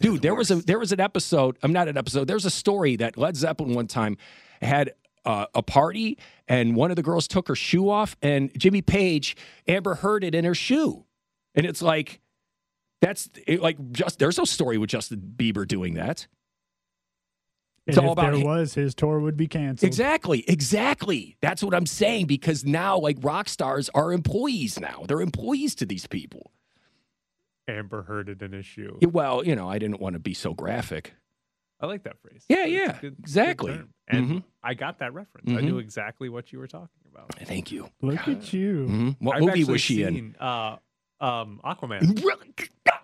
Dude, 0.00 0.22
there 0.22 0.34
was 0.34 0.50
a 0.50 0.56
there 0.56 0.78
was 0.78 0.92
an 0.92 1.00
episode. 1.00 1.56
I'm 1.62 1.72
not 1.72 1.88
an 1.88 1.96
episode. 1.96 2.26
There's 2.26 2.44
a 2.44 2.50
story 2.50 2.96
that 2.96 3.16
Led 3.16 3.36
Zeppelin 3.36 3.74
one 3.74 3.86
time 3.86 4.16
had 4.60 4.92
uh, 5.24 5.46
a 5.54 5.62
party, 5.62 6.18
and 6.48 6.76
one 6.76 6.90
of 6.90 6.96
the 6.96 7.02
girls 7.02 7.26
took 7.26 7.48
her 7.48 7.54
shoe 7.54 7.88
off, 7.88 8.16
and 8.20 8.50
Jimmy 8.58 8.82
Page 8.82 9.36
Amber 9.66 9.94
Heard 9.94 10.24
it 10.24 10.34
in 10.34 10.44
her 10.44 10.54
shoe, 10.54 11.04
and 11.54 11.64
it's 11.64 11.80
like 11.80 12.20
that's 13.04 13.28
it, 13.46 13.60
like 13.60 13.76
just 13.92 14.18
there's 14.18 14.38
no 14.38 14.44
story 14.44 14.78
with 14.78 14.90
Justin 14.90 15.34
Bieber 15.36 15.66
doing 15.66 15.94
that. 15.94 16.26
It's 17.86 17.98
And 17.98 18.06
all 18.06 18.12
if 18.12 18.18
about 18.18 18.32
there 18.32 18.40
him. 18.40 18.46
was, 18.46 18.72
his 18.74 18.94
tour 18.94 19.20
would 19.20 19.36
be 19.36 19.46
canceled. 19.46 19.86
Exactly, 19.86 20.42
exactly. 20.48 21.36
That's 21.42 21.62
what 21.62 21.74
I'm 21.74 21.84
saying 21.84 22.26
because 22.26 22.64
now, 22.64 22.96
like, 22.98 23.18
rock 23.20 23.46
stars 23.46 23.90
are 23.94 24.10
employees 24.10 24.80
now. 24.80 25.04
They're 25.06 25.20
employees 25.20 25.74
to 25.76 25.84
these 25.86 26.06
people. 26.06 26.50
Amber 27.68 28.02
Heard 28.02 28.30
it 28.30 28.40
in 28.40 28.54
issue. 28.54 28.96
Yeah, 29.02 29.08
Well, 29.08 29.44
you 29.44 29.54
know, 29.54 29.68
I 29.68 29.78
didn't 29.78 30.00
want 30.00 30.14
to 30.14 30.18
be 30.18 30.32
so 30.32 30.54
graphic. 30.54 31.12
I 31.80 31.84
like 31.86 32.04
that 32.04 32.18
phrase. 32.22 32.44
Yeah, 32.48 32.64
It's 32.64 32.72
yeah, 32.72 32.92
good- 32.92 33.00
good 33.00 33.16
exactly. 33.18 33.72
term. 33.72 33.88
And 34.08 34.26
Mhm. 34.30 34.44
I 34.62 34.72
got 34.72 34.98
that 35.00 35.12
reference. 35.12 35.50
I 35.50 35.54
Mhm. 35.60 35.64
knew 35.64 35.78
exactly 35.78 36.30
what 36.30 36.52
you 36.54 36.58
were 36.60 36.66
talking 36.68 36.88
about. 37.12 37.34
Thank 37.40 37.70
you. 37.70 37.90
Look 38.00 38.26
at 38.28 38.50
you. 38.54 38.86
Mhm. 38.88 39.16
What 39.18 39.36
I've 39.36 39.42
movie 39.42 39.64
was 39.64 39.82
she 39.82 40.02
in? 40.04 40.36
Uh, 40.40 40.78
um, 41.20 41.60
Aquaman. 41.64 42.22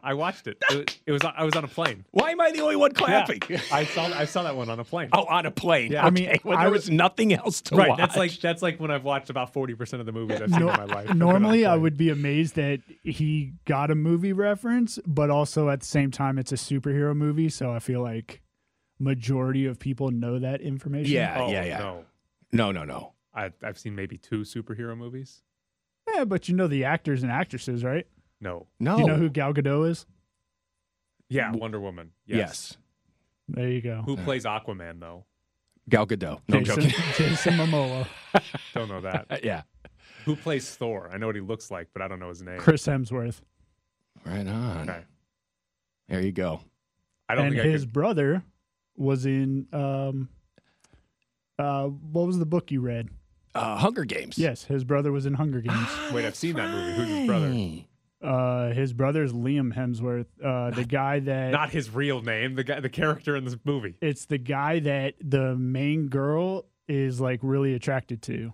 I 0.03 0.14
watched 0.14 0.47
it. 0.47 0.62
It 0.71 0.77
was, 0.77 0.97
it 1.07 1.12
was. 1.12 1.23
I 1.37 1.45
was 1.45 1.55
on 1.57 1.64
a 1.64 1.69
plane. 1.69 2.05
Why 2.11 2.31
am 2.31 2.40
I 2.40 2.51
the 2.53 2.61
only 2.61 2.77
one 2.77 2.93
clapping? 2.93 3.40
Yeah, 3.49 3.61
I 3.73 3.85
saw. 3.85 4.05
I 4.07 4.25
saw 4.25 4.43
that 4.45 4.57
one 4.57 4.69
on 4.71 4.79
a 4.81 4.85
plane. 4.85 5.09
Oh, 5.12 5.25
on 5.25 5.45
a 5.47 5.51
plane. 5.51 5.93
Yeah. 5.93 6.03
I 6.05 6.07
I 6.07 6.11
mean, 6.11 6.29
mean, 6.29 6.38
when 6.43 6.59
I 6.59 6.62
there 6.64 6.71
was- 6.71 6.83
was 6.83 6.90
nothing 6.90 7.33
else 7.35 7.61
to 7.62 7.77
right. 7.77 7.88
watch. 7.90 7.99
That's 7.99 8.16
like 8.16 8.33
that's 8.40 8.62
like 8.62 8.81
when 8.81 8.90
I've 8.90 9.05
watched 9.05 9.29
about 9.31 9.53
forty 9.53 9.75
percent 9.75 10.01
of 10.01 10.07
the 10.07 10.12
movies 10.12 10.40
I've 10.40 10.51
seen 10.51 10.61
No- 10.61 10.71
in 10.71 10.77
my 10.77 10.85
life. 10.85 10.97
I've 10.97 11.07
been 11.09 11.23
on 11.23 11.29
a 11.29 11.38
Normally, 11.38 11.66
I 11.66 11.77
would 11.77 11.97
be 11.97 12.09
amazed 12.11 12.57
that 12.57 12.81
he 13.03 13.53
got 13.66 13.90
a 13.90 13.95
movie 13.95 14.33
reference, 14.33 14.99
but 15.07 15.29
also 15.31 15.69
at 15.69 15.81
the 15.81 15.87
same 15.87 16.11
time, 16.11 16.38
it's 16.38 16.53
a 16.53 16.57
superhero 16.57 17.14
movie. 17.14 17.49
So 17.51 17.71
I 17.73 17.79
feel 17.79 18.01
like 18.03 18.40
majority 18.99 19.66
of 19.66 19.79
people 19.79 20.11
know 20.11 20.38
that 20.38 20.61
information. 20.61 21.12
Yeah, 21.12 21.37
Oh, 21.40 21.51
yeah, 21.51 21.64
yeah. 21.64 21.79
No, 21.79 22.05
no, 22.53 22.73
no, 22.73 22.85
no. 22.85 23.12
I, 23.35 23.51
I've 23.62 23.79
seen 23.79 23.95
maybe 23.95 24.19
two 24.19 24.40
superhero 24.40 24.97
movies. 24.97 25.43
Yeah, 26.14 26.25
but 26.25 26.49
you 26.49 26.55
know 26.57 26.66
the 26.66 26.85
actors 26.85 27.23
and 27.23 27.31
actresses, 27.31 27.85
right? 27.85 28.07
No. 28.40 28.66
No. 28.79 28.96
Do 28.96 29.03
you 29.03 29.09
know 29.09 29.16
who 29.16 29.29
Gal 29.31 29.53
Gadot 29.55 29.90
is? 29.90 30.07
Yeah, 31.29 31.53
Wonder 31.53 31.81
Woman. 31.81 32.11
Yes. 32.26 32.38
yes. 32.38 32.76
There 33.48 33.68
you 33.68 33.81
go. 33.81 34.03
Who 34.05 34.16
plays 34.16 34.44
Aquaman 34.44 35.00
though? 35.00 35.24
Gal 35.88 36.07
Gadot. 36.07 36.40
No, 36.48 36.61
Jason, 36.61 36.83
joking. 36.90 37.05
Jason 37.16 37.55
Momoa, 37.55 38.07
Don't 38.74 38.88
know 38.88 39.00
that. 39.00 39.40
Yeah. 39.44 39.62
Who 40.24 40.37
plays 40.37 40.68
Thor? 40.76 41.09
I 41.12 41.16
know 41.18 41.26
what 41.26 41.35
he 41.35 41.40
looks 41.40 41.70
like, 41.70 41.88
but 41.92 42.03
I 42.03 42.09
don't 42.09 42.20
know 42.20 42.29
his 42.29 42.42
name. 42.42 42.59
Chris 42.59 42.87
Hemsworth, 42.87 43.40
Right 44.24 44.46
on. 44.46 44.88
Okay. 44.88 45.00
There 46.09 46.20
you 46.20 46.33
go. 46.33 46.61
I 47.29 47.35
don't 47.35 47.46
and 47.46 47.55
think 47.57 47.66
I 47.66 47.70
his 47.70 47.83
could. 47.85 47.92
brother 47.92 48.42
was 48.96 49.24
in. 49.24 49.66
Um, 49.72 50.29
uh, 51.59 51.87
what 51.87 52.26
was 52.26 52.38
the 52.38 52.46
book 52.46 52.70
you 52.70 52.81
read? 52.81 53.09
Uh, 53.55 53.76
Hunger 53.76 54.05
Games. 54.05 54.37
Yes, 54.38 54.64
his 54.64 54.85
brother 54.85 55.11
was 55.11 55.26
in 55.26 55.35
Hunger 55.35 55.61
Games. 55.61 55.88
Wait, 56.12 56.24
I've 56.24 56.37
seen 56.37 56.57
that 56.57 56.70
movie. 56.70 56.92
Who's 56.96 57.09
his 57.09 57.26
brother? 57.26 57.48
Right. 58.22 58.70
Uh, 58.70 58.72
his 58.74 58.92
brother's 58.92 59.33
Liam 59.33 59.74
Hemsworth, 59.74 60.26
uh, 60.44 60.70
the 60.70 60.85
guy 60.85 61.20
that 61.20 61.50
Not 61.52 61.70
his 61.70 61.90
real 61.90 62.20
name. 62.22 62.54
The 62.54 62.64
guy, 62.64 62.80
the 62.80 62.88
character 62.88 63.37
in 63.37 63.44
this 63.44 63.56
movie. 63.64 63.96
it's 64.00 64.26
the 64.26 64.38
guy 64.38 64.80
that 64.80 65.14
the 65.22 65.56
main 65.56 66.09
girl 66.09 66.66
is 66.88 67.20
like 67.20 67.40
really 67.42 67.74
attracted 67.74 68.22
to. 68.22 68.52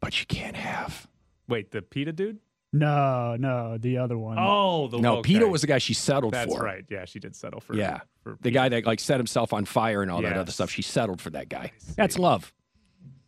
But 0.00 0.20
you 0.20 0.26
can't 0.26 0.56
have. 0.56 1.08
Wait, 1.48 1.70
the 1.70 1.80
Peeta 1.80 2.14
dude? 2.14 2.38
No, 2.72 3.36
no, 3.38 3.78
the 3.78 3.96
other 3.96 4.18
one. 4.18 4.36
Oh, 4.38 4.88
the 4.88 4.98
No, 4.98 5.16
okay. 5.18 5.32
Peter 5.32 5.48
was 5.48 5.62
the 5.62 5.66
guy 5.66 5.78
she 5.78 5.94
settled 5.94 6.34
for. 6.34 6.38
That's 6.38 6.54
for. 6.54 6.62
right. 6.62 6.84
Yeah, 6.90 7.06
she 7.06 7.18
did 7.18 7.34
settle 7.34 7.60
for. 7.60 7.74
Yeah. 7.74 8.00
for 8.22 8.36
The 8.42 8.50
guy 8.50 8.68
that 8.68 8.84
like 8.84 9.00
set 9.00 9.18
himself 9.18 9.52
on 9.54 9.64
fire 9.64 10.02
and 10.02 10.10
all 10.10 10.20
that 10.20 10.36
other 10.36 10.52
stuff. 10.52 10.70
She 10.70 10.82
settled 10.82 11.20
for 11.22 11.30
that 11.30 11.48
guy. 11.48 11.72
That's 11.96 12.18
love. 12.18 12.52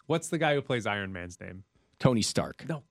What's 0.06 0.28
the 0.28 0.38
guy 0.38 0.54
who 0.54 0.60
plays 0.62 0.86
Iron 0.86 1.12
Man's 1.12 1.40
name? 1.40 1.64
Tony 1.98 2.20
Stark. 2.22 2.66
No. 2.68 2.82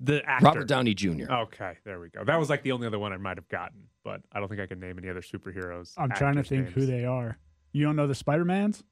The 0.00 0.22
actor. 0.28 0.44
Robert 0.46 0.68
Downey 0.68 0.94
Jr. 0.94 1.30
Okay, 1.30 1.74
there 1.84 2.00
we 2.00 2.08
go. 2.10 2.24
That 2.24 2.38
was 2.38 2.50
like 2.50 2.62
the 2.62 2.72
only 2.72 2.86
other 2.86 2.98
one 2.98 3.12
I 3.12 3.16
might 3.16 3.36
have 3.36 3.48
gotten, 3.48 3.84
but 4.02 4.20
I 4.32 4.40
don't 4.40 4.48
think 4.48 4.60
I 4.60 4.66
can 4.66 4.80
name 4.80 4.98
any 4.98 5.08
other 5.08 5.22
superheroes. 5.22 5.92
I'm 5.96 6.10
trying 6.10 6.34
to 6.34 6.40
actors' 6.40 6.48
think 6.48 6.68
who 6.70 6.84
they 6.86 7.04
are. 7.04 7.38
You 7.72 7.84
don't 7.84 7.96
know 7.96 8.06
the 8.06 8.14
Spider 8.14 8.44
Mans? 8.44 8.82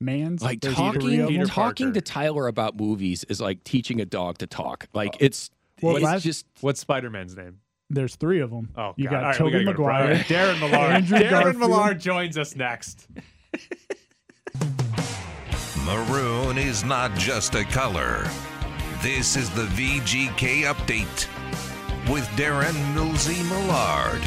Mans? 0.00 0.42
Like 0.42 0.60
There's 0.60 0.74
talking, 0.74 1.00
three 1.00 1.18
of 1.20 1.28
Peter 1.28 1.44
them. 1.44 1.48
talking 1.48 1.92
to 1.94 2.00
Tyler 2.00 2.46
about 2.48 2.76
movies 2.78 3.24
is 3.24 3.40
like 3.40 3.64
teaching 3.64 4.00
a 4.00 4.04
dog 4.04 4.38
to 4.38 4.46
talk. 4.46 4.86
Like 4.92 5.10
oh. 5.14 5.18
it's, 5.20 5.50
Well, 5.82 5.96
it's 5.96 6.04
last- 6.04 6.22
just 6.22 6.46
What's 6.60 6.80
Spider 6.80 7.10
Man's 7.10 7.36
name? 7.36 7.60
There's 7.88 8.16
three 8.16 8.40
of 8.40 8.50
them. 8.50 8.70
Oh, 8.76 8.94
you 8.96 9.04
God. 9.04 9.10
got 9.12 9.22
All 9.22 9.30
right, 9.30 9.40
we 9.40 9.50
Tobey 9.52 9.64
gotta 9.64 9.64
go 9.64 9.72
to 9.72 9.78
Maguire. 9.78 10.06
Brian. 10.06 10.24
Darren 10.24 10.60
Millard. 10.60 10.92
Andrew 10.92 11.18
Darren 11.18 11.30
Garfield. 11.30 11.56
Millard 11.58 12.00
joins 12.00 12.36
us 12.36 12.56
next. 12.56 13.06
Maroon 15.84 16.58
is 16.58 16.82
not 16.84 17.14
just 17.14 17.54
a 17.54 17.64
color. 17.64 18.28
This 19.06 19.36
is 19.36 19.48
the 19.50 19.66
VGK 19.66 20.62
update 20.64 21.28
with 22.12 22.24
Darren 22.30 22.74
Millsy 22.92 23.38
Millard. 23.48 24.20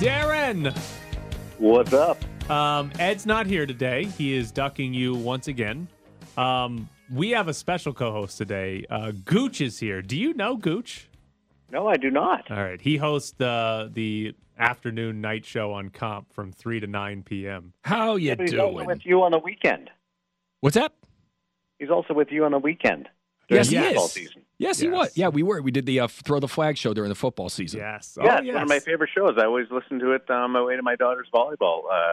Darren. 0.00 0.74
What's 1.58 1.92
up? 1.92 2.16
Um, 2.50 2.90
Ed's 2.98 3.26
not 3.26 3.44
here 3.44 3.66
today. 3.66 4.04
He 4.04 4.32
is 4.32 4.50
ducking 4.52 4.94
you 4.94 5.14
once 5.14 5.48
again. 5.48 5.86
Um, 6.38 6.88
we 7.12 7.32
have 7.32 7.46
a 7.46 7.52
special 7.52 7.92
co-host 7.92 8.38
today. 8.38 8.86
Uh, 8.88 9.12
Gooch 9.26 9.60
is 9.60 9.78
here. 9.78 10.00
Do 10.00 10.16
you 10.16 10.32
know 10.32 10.56
Gooch? 10.56 11.10
No, 11.70 11.88
I 11.88 11.98
do 11.98 12.10
not. 12.10 12.50
All 12.50 12.56
right. 12.56 12.80
He 12.80 12.96
hosts 12.96 13.34
the 13.36 13.90
the 13.92 14.34
afternoon 14.58 15.20
night 15.20 15.44
show 15.44 15.74
on 15.74 15.90
Comp 15.90 16.32
from 16.32 16.52
three 16.52 16.80
to 16.80 16.86
nine 16.86 17.22
p.m. 17.22 17.74
how 17.84 18.16
you 18.16 18.34
But 18.34 18.40
he's 18.48 18.52
doing? 18.52 18.86
with 18.86 19.04
you 19.04 19.22
on 19.22 19.32
the 19.32 19.38
weekend. 19.40 19.90
What's 20.60 20.76
that? 20.76 20.94
He's 21.78 21.90
also 21.90 22.14
with 22.14 22.28
you 22.30 22.44
on 22.44 22.52
the 22.52 22.58
weekend. 22.58 23.08
Yes, 23.48 23.68
during 23.68 23.82
he 23.84 23.88
football 23.90 24.06
is. 24.06 24.12
Season. 24.12 24.42
Yes, 24.58 24.80
he 24.80 24.88
was. 24.88 25.16
Yeah, 25.16 25.28
we 25.28 25.44
were. 25.44 25.62
We 25.62 25.70
did 25.70 25.86
the 25.86 26.00
uh, 26.00 26.08
throw 26.08 26.40
the 26.40 26.48
flag 26.48 26.76
show 26.76 26.92
during 26.94 27.10
the 27.10 27.14
football 27.14 27.48
season. 27.48 27.78
Yes. 27.78 28.18
yeah, 28.20 28.38
it's 28.38 28.52
one 28.52 28.62
of 28.64 28.68
my 28.68 28.80
favorite 28.80 29.10
shows. 29.14 29.34
I 29.38 29.44
always 29.44 29.66
listen 29.70 30.00
to 30.00 30.12
it 30.12 30.28
on 30.30 30.50
my 30.50 30.62
way 30.62 30.74
to 30.74 30.82
my 30.82 30.96
daughter's 30.96 31.28
volleyball 31.32 31.82
uh, 31.92 32.06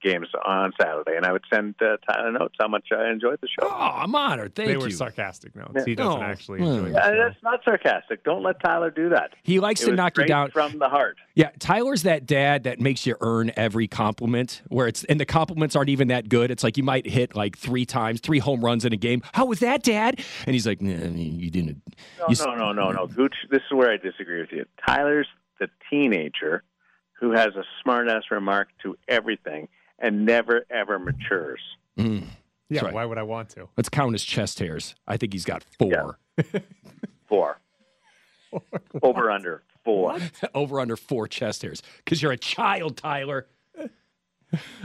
games 0.00 0.28
on 0.44 0.72
Saturday, 0.80 1.16
and 1.16 1.26
I 1.26 1.32
would 1.32 1.42
send 1.52 1.74
uh, 1.80 1.96
Tyler 2.08 2.30
notes 2.30 2.54
how 2.60 2.68
much 2.68 2.88
I 2.96 3.10
enjoyed 3.10 3.38
the 3.40 3.48
show. 3.48 3.66
Oh, 3.66 3.74
I'm 3.74 4.14
honored. 4.14 4.54
Thank 4.54 4.68
they 4.68 4.72
you. 4.74 4.78
were 4.78 4.90
sarcastic 4.90 5.56
notes. 5.56 5.72
Yeah. 5.74 5.84
He 5.86 5.94
doesn't 5.96 6.20
Oh, 6.20 6.22
actually 6.22 6.60
enjoy 6.60 6.90
the 6.92 7.02
show. 7.02 7.16
that's 7.16 7.42
not 7.42 7.64
sarcastic. 7.64 8.22
Don't 8.22 8.44
let 8.44 8.60
Tyler 8.62 8.90
do 8.92 9.08
that. 9.08 9.32
He 9.42 9.58
likes 9.58 9.80
It 9.80 9.86
to 9.86 9.90
was 9.92 9.96
knock 9.96 10.16
you 10.18 10.26
down. 10.26 10.50
from 10.52 10.78
the 10.78 10.88
heart. 10.88 11.16
Yeah, 11.36 11.50
Tyler's 11.58 12.02
that 12.04 12.24
dad 12.26 12.64
that 12.64 12.80
makes 12.80 13.06
you 13.06 13.14
earn 13.20 13.52
every 13.56 13.86
compliment. 13.86 14.62
Where 14.68 14.88
it's 14.88 15.04
and 15.04 15.20
the 15.20 15.26
compliments 15.26 15.76
aren't 15.76 15.90
even 15.90 16.08
that 16.08 16.30
good. 16.30 16.50
It's 16.50 16.64
like 16.64 16.76
you 16.78 16.82
might 16.82 17.06
hit 17.06 17.36
like 17.36 17.56
three 17.58 17.84
times, 17.84 18.20
three 18.20 18.38
home 18.38 18.64
runs 18.64 18.86
in 18.86 18.92
a 18.94 18.96
game. 18.96 19.22
How 19.34 19.44
was 19.44 19.60
that, 19.60 19.82
Dad? 19.82 20.24
And 20.46 20.54
he's 20.54 20.66
like, 20.66 20.80
nah, 20.80 21.06
you 21.14 21.50
didn't. 21.50 21.82
No, 22.18 22.26
you 22.30 22.36
no, 22.44 22.54
no, 22.56 22.72
no, 22.72 22.90
no. 22.90 23.06
Gooch, 23.06 23.34
this 23.50 23.60
is 23.70 23.76
where 23.76 23.92
I 23.92 23.98
disagree 23.98 24.40
with 24.40 24.50
you. 24.50 24.64
Tyler's 24.88 25.28
the 25.60 25.68
teenager 25.90 26.62
who 27.12 27.32
has 27.32 27.54
a 27.54 27.64
smart 27.82 28.08
ass 28.08 28.22
remark 28.30 28.68
to 28.82 28.96
everything 29.06 29.68
and 29.98 30.24
never 30.24 30.64
ever 30.70 30.98
matures. 30.98 31.60
Mm, 31.98 32.24
Yeah, 32.70 32.86
right. 32.86 32.94
why 32.94 33.04
would 33.04 33.18
I 33.18 33.22
want 33.24 33.50
to? 33.50 33.68
let's 33.76 33.90
count 33.90 34.12
his 34.14 34.24
chest 34.24 34.58
hairs. 34.58 34.94
I 35.06 35.18
think 35.18 35.34
he's 35.34 35.44
got 35.44 35.64
four. 35.78 36.18
Four. 37.28 37.58
Over 39.02 39.30
under 39.30 39.62
four. 39.86 40.18
Over 40.54 40.80
under 40.80 40.96
four 40.96 41.26
chest 41.26 41.62
hairs. 41.62 41.82
Because 42.04 42.20
you're 42.20 42.32
a 42.32 42.36
child, 42.36 42.98
Tyler. 42.98 43.46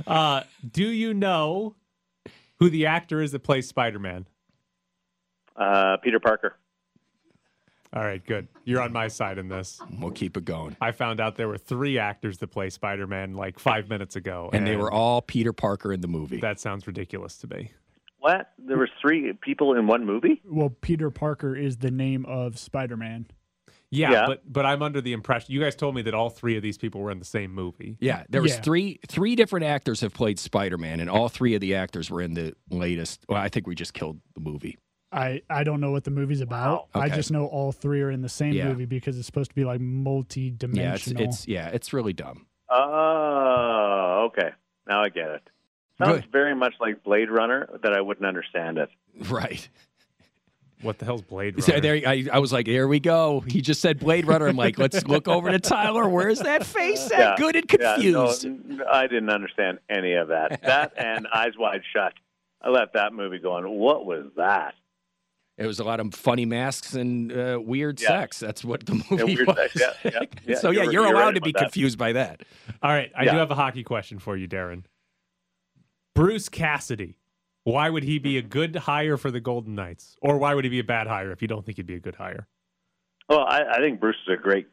Uh, 0.07 0.41
do 0.69 0.83
you 0.83 1.13
know 1.13 1.75
who 2.57 2.67
the 2.67 2.87
actor 2.87 3.21
is 3.21 3.31
that 3.31 3.39
plays 3.43 3.67
Spider 3.67 3.99
Man? 3.99 4.25
Uh, 5.55 5.97
Peter 5.97 6.19
Parker. 6.19 6.55
All 7.93 8.01
right, 8.01 8.25
good. 8.25 8.47
You're 8.65 8.81
on 8.81 8.91
my 8.91 9.07
side 9.07 9.37
in 9.37 9.49
this. 9.49 9.79
We'll 9.99 10.11
keep 10.11 10.35
it 10.35 10.45
going. 10.45 10.75
I 10.81 10.91
found 10.91 11.21
out 11.21 11.35
there 11.35 11.47
were 11.47 11.59
three 11.59 11.99
actors 11.99 12.39
that 12.39 12.47
play 12.47 12.71
Spider 12.71 13.05
Man 13.05 13.35
like 13.35 13.59
five 13.59 13.87
minutes 13.87 14.15
ago, 14.15 14.49
And 14.51 14.65
they 14.65 14.77
were 14.77 14.91
all 14.91 15.21
Peter 15.21 15.53
Parker 15.53 15.93
in 15.93 16.01
the 16.01 16.07
movie. 16.07 16.39
That 16.39 16.59
sounds 16.59 16.87
ridiculous 16.87 17.37
to 17.37 17.47
me. 17.47 17.71
What? 18.19 18.51
There 18.57 18.77
were 18.77 18.89
three 19.01 19.33
people 19.41 19.75
in 19.75 19.87
one 19.87 20.05
movie? 20.05 20.41
Well, 20.43 20.69
Peter 20.81 21.11
Parker 21.11 21.55
is 21.55 21.77
the 21.77 21.91
name 21.91 22.25
of 22.25 22.57
Spider 22.57 22.97
Man. 22.97 23.27
Yeah, 23.91 24.12
Yeah. 24.12 24.25
but 24.27 24.41
but 24.51 24.65
I'm 24.65 24.82
under 24.82 25.01
the 25.01 25.12
impression 25.13 25.51
you 25.54 25.60
guys 25.62 25.75
told 25.75 25.93
me 25.95 26.01
that 26.04 26.13
all 26.13 26.30
three 26.30 26.56
of 26.56 26.63
these 26.63 26.77
people 26.77 27.01
were 27.01 27.12
in 27.12 27.19
the 27.19 27.25
same 27.25 27.54
movie. 27.54 27.97
Yeah, 27.99 28.23
there 28.30 28.41
was 28.41 28.54
Yeah. 28.54 28.62
three 28.62 28.99
three 29.08 29.36
different 29.36 29.65
actors 29.65 29.99
have 30.01 30.13
played 30.13 30.39
Spider 30.39 30.77
Man, 30.77 30.99
and 31.01 31.10
all 31.10 31.27
three 31.30 31.54
of 31.56 31.62
the 31.62 31.75
actors 31.75 32.10
were 32.10 32.21
in 32.21 32.34
the 32.34 32.54
latest. 32.69 33.25
Well, 33.27 33.41
I 33.41 33.49
think 33.49 33.67
we 33.67 33.75
just 33.75 33.93
killed 33.93 34.19
the 34.34 34.39
movie. 34.41 34.77
I, 35.13 35.41
I 35.49 35.65
don't 35.65 35.82
know 35.82 35.91
what 35.91 36.06
the 36.06 36.12
movie's 36.12 36.39
about. 36.39 36.88
I 36.95 37.08
Okay. 37.08 37.15
just 37.17 37.32
know 37.32 37.45
all 37.47 37.73
three 37.73 38.01
are 38.01 38.10
in 38.12 38.21
the 38.21 38.30
same 38.30 38.54
Yeah. 38.54 38.69
movie 38.69 38.86
because 38.86 39.17
it's 39.17 39.25
supposed 39.25 39.49
to 39.51 39.56
be 39.56 39.65
like 39.65 39.82
multi-dimensional. 39.82 41.21
Yeah, 41.21 41.27
it's 41.27 41.39
it's 41.39 41.47
yeah, 41.49 41.67
it's 41.67 41.91
really 41.91 42.13
dumb. 42.13 42.47
Oh, 42.69 44.30
okay. 44.32 44.51
Now 44.88 45.04
I 45.04 45.10
get 45.10 45.30
it. 45.30 45.41
Sounds 45.97 46.21
Good. 46.21 46.32
very 46.32 46.56
much 46.56 46.73
like 46.80 47.04
Blade 47.04 47.30
Runner 47.30 47.67
that 47.84 47.93
I 47.93 48.01
wouldn't 48.01 48.25
understand 48.25 48.77
it. 48.77 48.89
Right. 49.30 49.67
What 50.81 50.97
the 50.99 51.05
hell's 51.05 51.21
Blade 51.21 51.61
So 51.63 51.73
Runner? 51.73 51.81
there, 51.81 52.07
I, 52.09 52.25
I 52.33 52.39
was 52.39 52.51
like, 52.51 52.65
here 52.67 52.87
we 52.87 52.99
go. 52.99 53.41
He 53.41 53.61
just 53.61 53.81
said 53.81 53.99
Blade 53.99 54.25
Runner. 54.25 54.47
I'm 54.47 54.55
like, 54.55 54.77
let's 54.79 55.05
look 55.07 55.27
over 55.27 55.51
to 55.51 55.59
Tyler. 55.59 56.07
Where's 56.09 56.39
that 56.39 56.65
face 56.65 57.11
at? 57.11 57.19
Yeah. 57.19 57.35
Good 57.37 57.55
and 57.55 57.65
Yeah, 57.71 57.77
no, 58.11 58.27
confused. 58.27 58.45
n- 58.45 58.81
I 58.91 59.07
didn't 59.07 59.29
understand 59.29 59.79
any 59.89 60.13
of 60.13 60.29
that. 60.29 60.61
That 60.63 60.93
and 60.97 61.27
Eyes 61.33 61.53
Wide 61.57 61.81
Shut. 61.93 62.13
I 62.61 62.69
left 62.69 62.93
that 62.93 63.13
movie 63.13 63.39
going, 63.39 63.67
what 63.69 64.05
was 64.05 64.25
that? 64.37 64.75
It 65.57 65.67
was 65.67 65.79
a 65.79 65.83
lot 65.83 65.99
of 65.99 66.13
funny 66.15 66.45
masks 66.45 66.93
and 66.95 67.31
uh, 67.31 67.59
weird 67.61 68.01
Yeah. 68.01 68.07
sex. 68.07 68.39
That's 68.39 68.63
what 68.63 68.85
the 68.85 69.03
movie 69.11 69.35
weird 69.35 69.47
was. 69.47 69.57
sex, 69.57 69.75
yeah, 69.75 70.11
yeah, 70.11 70.19
yeah. 70.47 70.55
so 70.59 70.71
yeah, 70.71 70.83
You're- 70.83 70.93
you're, 70.93 71.03
you're 71.03 71.13
allowed 71.13 71.25
right 71.25 71.35
to 71.35 71.41
be 71.41 71.49
about 71.51 71.59
that. 71.59 71.65
confused 71.65 71.97
by 71.99 72.13
that. 72.13 72.41
all 72.81 72.89
right, 72.91 73.11
I 73.15 73.25
Yeah. 73.25 73.33
do 73.33 73.37
have 73.37 73.51
a 73.51 73.55
hockey 73.55 73.83
question 73.83 74.17
for 74.19 74.35
you, 74.37 74.47
Darren. 74.47 74.83
Bruce 76.15 76.49
Cassidy. 76.49 77.15
Why 77.63 77.89
would 77.89 78.04
he 78.04 78.17
be 78.17 78.38
a 78.38 78.41
good 78.41 78.76
hire 78.76 79.17
for 79.17 79.30
the 79.30 79.39
Golden 79.39 79.76
Knights, 79.76 80.17
or 80.21 80.38
why 80.38 80.56
would 80.56 80.63
he 80.63 80.69
be 80.69 80.80
a 80.80 80.84
bad 80.84 81.08
hire 81.08 81.32
if 81.32 81.41
you 81.41 81.47
don't 81.47 81.65
think 81.65 81.78
he'd 81.78 81.86
be 81.86 81.95
a 81.95 82.00
good 82.00 82.15
hire? 82.15 82.47
Well, 83.30 83.45
I, 83.47 83.62
I 83.74 83.78
think 83.78 84.00
Bruce 84.00 84.17
is 84.28 84.34
a 84.34 84.41
great 84.41 84.67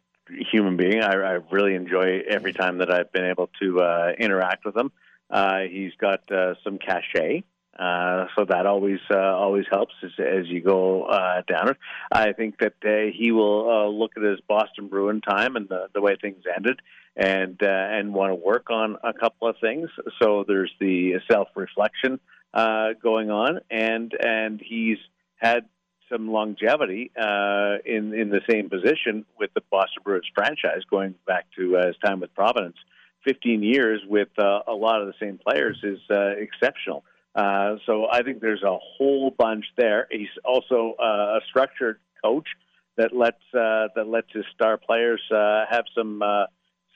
human 0.51 0.77
being. 0.77 1.03
I, 1.03 1.12
I 1.12 1.38
really 1.51 1.74
enjoy 1.74 2.20
every 2.29 2.53
time 2.53 2.79
that 2.79 2.90
I've 2.90 3.12
been 3.12 3.27
able 3.27 3.51
to 3.61 3.81
uh, 3.81 4.12
interact 4.18 4.64
with 4.64 4.77
him. 4.77 4.90
Uh, 5.31 5.61
he's 5.70 5.92
got 6.01 6.31
uh, 6.33 6.55
some 6.64 6.79
cachet, 6.79 7.44
uh, 7.79 8.27
so 8.37 8.46
that 8.46 8.66
always 8.66 9.01
uh, 9.11 9.18
always 9.18 9.66
helps 9.70 9.94
as, 10.03 10.11
as 10.18 10.46
you 10.48 10.62
go 10.62 11.05
uh, 11.05 11.42
down 11.46 11.68
it. 11.68 11.77
I 12.11 12.33
think 12.33 12.59
that 12.61 12.74
uh, 12.85 13.12
he 13.14 13.31
will 13.31 13.70
uh, 13.70 13.87
look 13.87 14.12
at 14.16 14.22
his 14.22 14.40
Boston 14.48 14.88
Bruin 14.88 15.20
time 15.20 15.57
and 15.57 15.68
the, 15.68 15.88
the 15.94 16.01
way 16.01 16.16
things 16.20 16.42
ended, 16.57 16.81
and 17.14 17.62
uh, 17.62 17.66
and 17.66 18.14
want 18.14 18.31
to 18.31 18.35
work 18.35 18.70
on 18.70 18.96
a 19.05 19.12
couple 19.12 19.48
of 19.48 19.57
things. 19.61 19.90
So 20.20 20.44
there's 20.48 20.72
the 20.81 21.20
self 21.31 21.48
reflection 21.55 22.18
uh, 22.54 22.88
going 23.02 23.30
on, 23.30 23.61
and 23.70 24.12
and 24.18 24.61
he's 24.64 24.98
had 25.37 25.66
some 26.11 26.30
longevity 26.30 27.11
uh, 27.16 27.76
in 27.84 28.14
in 28.14 28.30
the 28.30 28.40
same 28.48 28.68
position 28.70 29.24
with 29.38 29.50
the 29.54 29.62
Boston 29.70 30.02
Bruins 30.04 30.26
franchise, 30.34 30.82
going 30.90 31.14
back 31.26 31.46
to 31.56 31.76
uh, 31.76 31.87
his 31.87 31.96
time 32.04 32.20
with 32.20 32.34
Providence. 32.34 32.76
15 33.24 33.62
years 33.62 34.00
with 34.08 34.28
uh, 34.38 34.61
a 34.66 34.72
lot 34.72 35.02
of 35.02 35.08
the 35.08 35.14
same 35.20 35.38
players 35.38 35.78
is 35.82 35.98
uh, 36.11 36.30
exceptional. 36.38 37.04
Uh, 37.34 37.76
so 37.84 38.06
I 38.11 38.22
think 38.22 38.40
there's 38.40 38.62
a 38.62 38.78
whole 38.78 39.30
bunch 39.30 39.64
there. 39.76 40.06
He's 40.11 40.28
also 40.44 40.94
uh, 40.98 41.38
a 41.38 41.40
structured 41.48 41.98
coach 42.24 42.48
that 42.96 43.14
lets 43.14 43.42
uh, 43.54 43.88
that 43.94 44.08
lets 44.08 44.32
his 44.32 44.44
star 44.54 44.76
players 44.76 45.20
uh, 45.30 45.64
have 45.70 45.84
some 45.96 46.22
uh, 46.22 46.44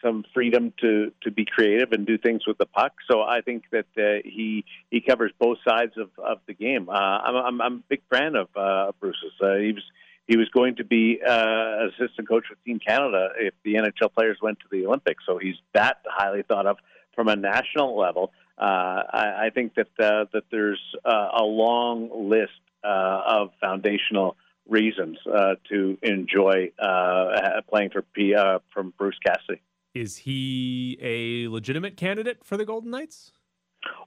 some 0.03 0.25
freedom 0.35 0.73
to 0.81 1.13
to 1.23 1.31
be 1.31 1.45
creative 1.45 1.93
and 1.93 2.07
do 2.07 2.19
things 2.19 2.47
with 2.47 2.59
the 2.59 2.67
puck. 2.67 2.93
So 3.11 3.23
I 3.23 3.41
think 3.41 3.65
that 3.71 3.87
uh, 3.97 4.23
he 4.25 4.65
he 4.91 5.01
covers 5.01 5.33
both 5.39 5.59
sides 5.67 5.93
of, 5.97 6.11
of 6.19 6.39
the 6.47 6.55
game. 6.55 6.89
Uh, 6.89 6.93
I'm, 6.93 7.37
I'm 7.37 7.61
I'm 7.61 7.75
a 7.75 7.83
big 7.89 8.03
fan 8.11 8.37
of 8.37 8.49
uh, 8.57 8.93
Bruce's. 9.01 9.33
Uh, 9.41 9.57
he 9.57 9.73
was 9.73 9.85
he 10.27 10.37
was 10.37 10.49
going 10.51 10.77
to 10.77 10.85
be 10.85 11.21
uh, 11.27 11.89
assistant 11.89 12.29
coach 12.29 12.45
with 12.49 12.63
Team 12.65 12.79
Canada 12.79 13.31
if 13.37 13.55
the 13.65 13.75
NHL 13.75 14.13
players 14.15 14.39
went 14.41 14.61
to 14.61 14.67
the 14.71 14.87
Olympics. 14.87 15.25
So 15.27 15.39
he's 15.39 15.57
that 15.75 15.99
highly 16.07 16.43
thought 16.43 16.67
of 16.67 16.77
from 17.15 17.29
a 17.29 17.37
national 17.37 17.99
level. 17.99 18.33
Uh, 18.59 19.03
I, 19.13 19.47
I 19.47 19.51
think 19.55 19.75
that 19.75 19.89
uh, 19.99 20.27
that 20.33 20.45
there's 20.51 20.81
uh, 21.05 21.29
a 21.39 21.43
long 21.43 22.29
list 22.31 22.53
uh, 22.85 23.23
of 23.27 23.51
foundational 23.61 24.37
reasons 24.69 25.19
uh, 25.27 25.55
to 25.69 25.99
enjoy 26.03 26.71
uh, 26.79 27.61
playing 27.69 27.91
for 27.91 28.03
P, 28.03 28.35
uh, 28.35 28.61
from 28.73 28.93
Bruce 28.97 29.19
Cassidy. 29.25 29.61
Is 29.95 30.19
he 30.19 30.99
a 31.03 31.49
legitimate 31.49 31.97
candidate 31.97 32.45
for 32.45 32.57
the 32.57 32.65
Golden 32.65 32.91
Knights? 32.91 33.33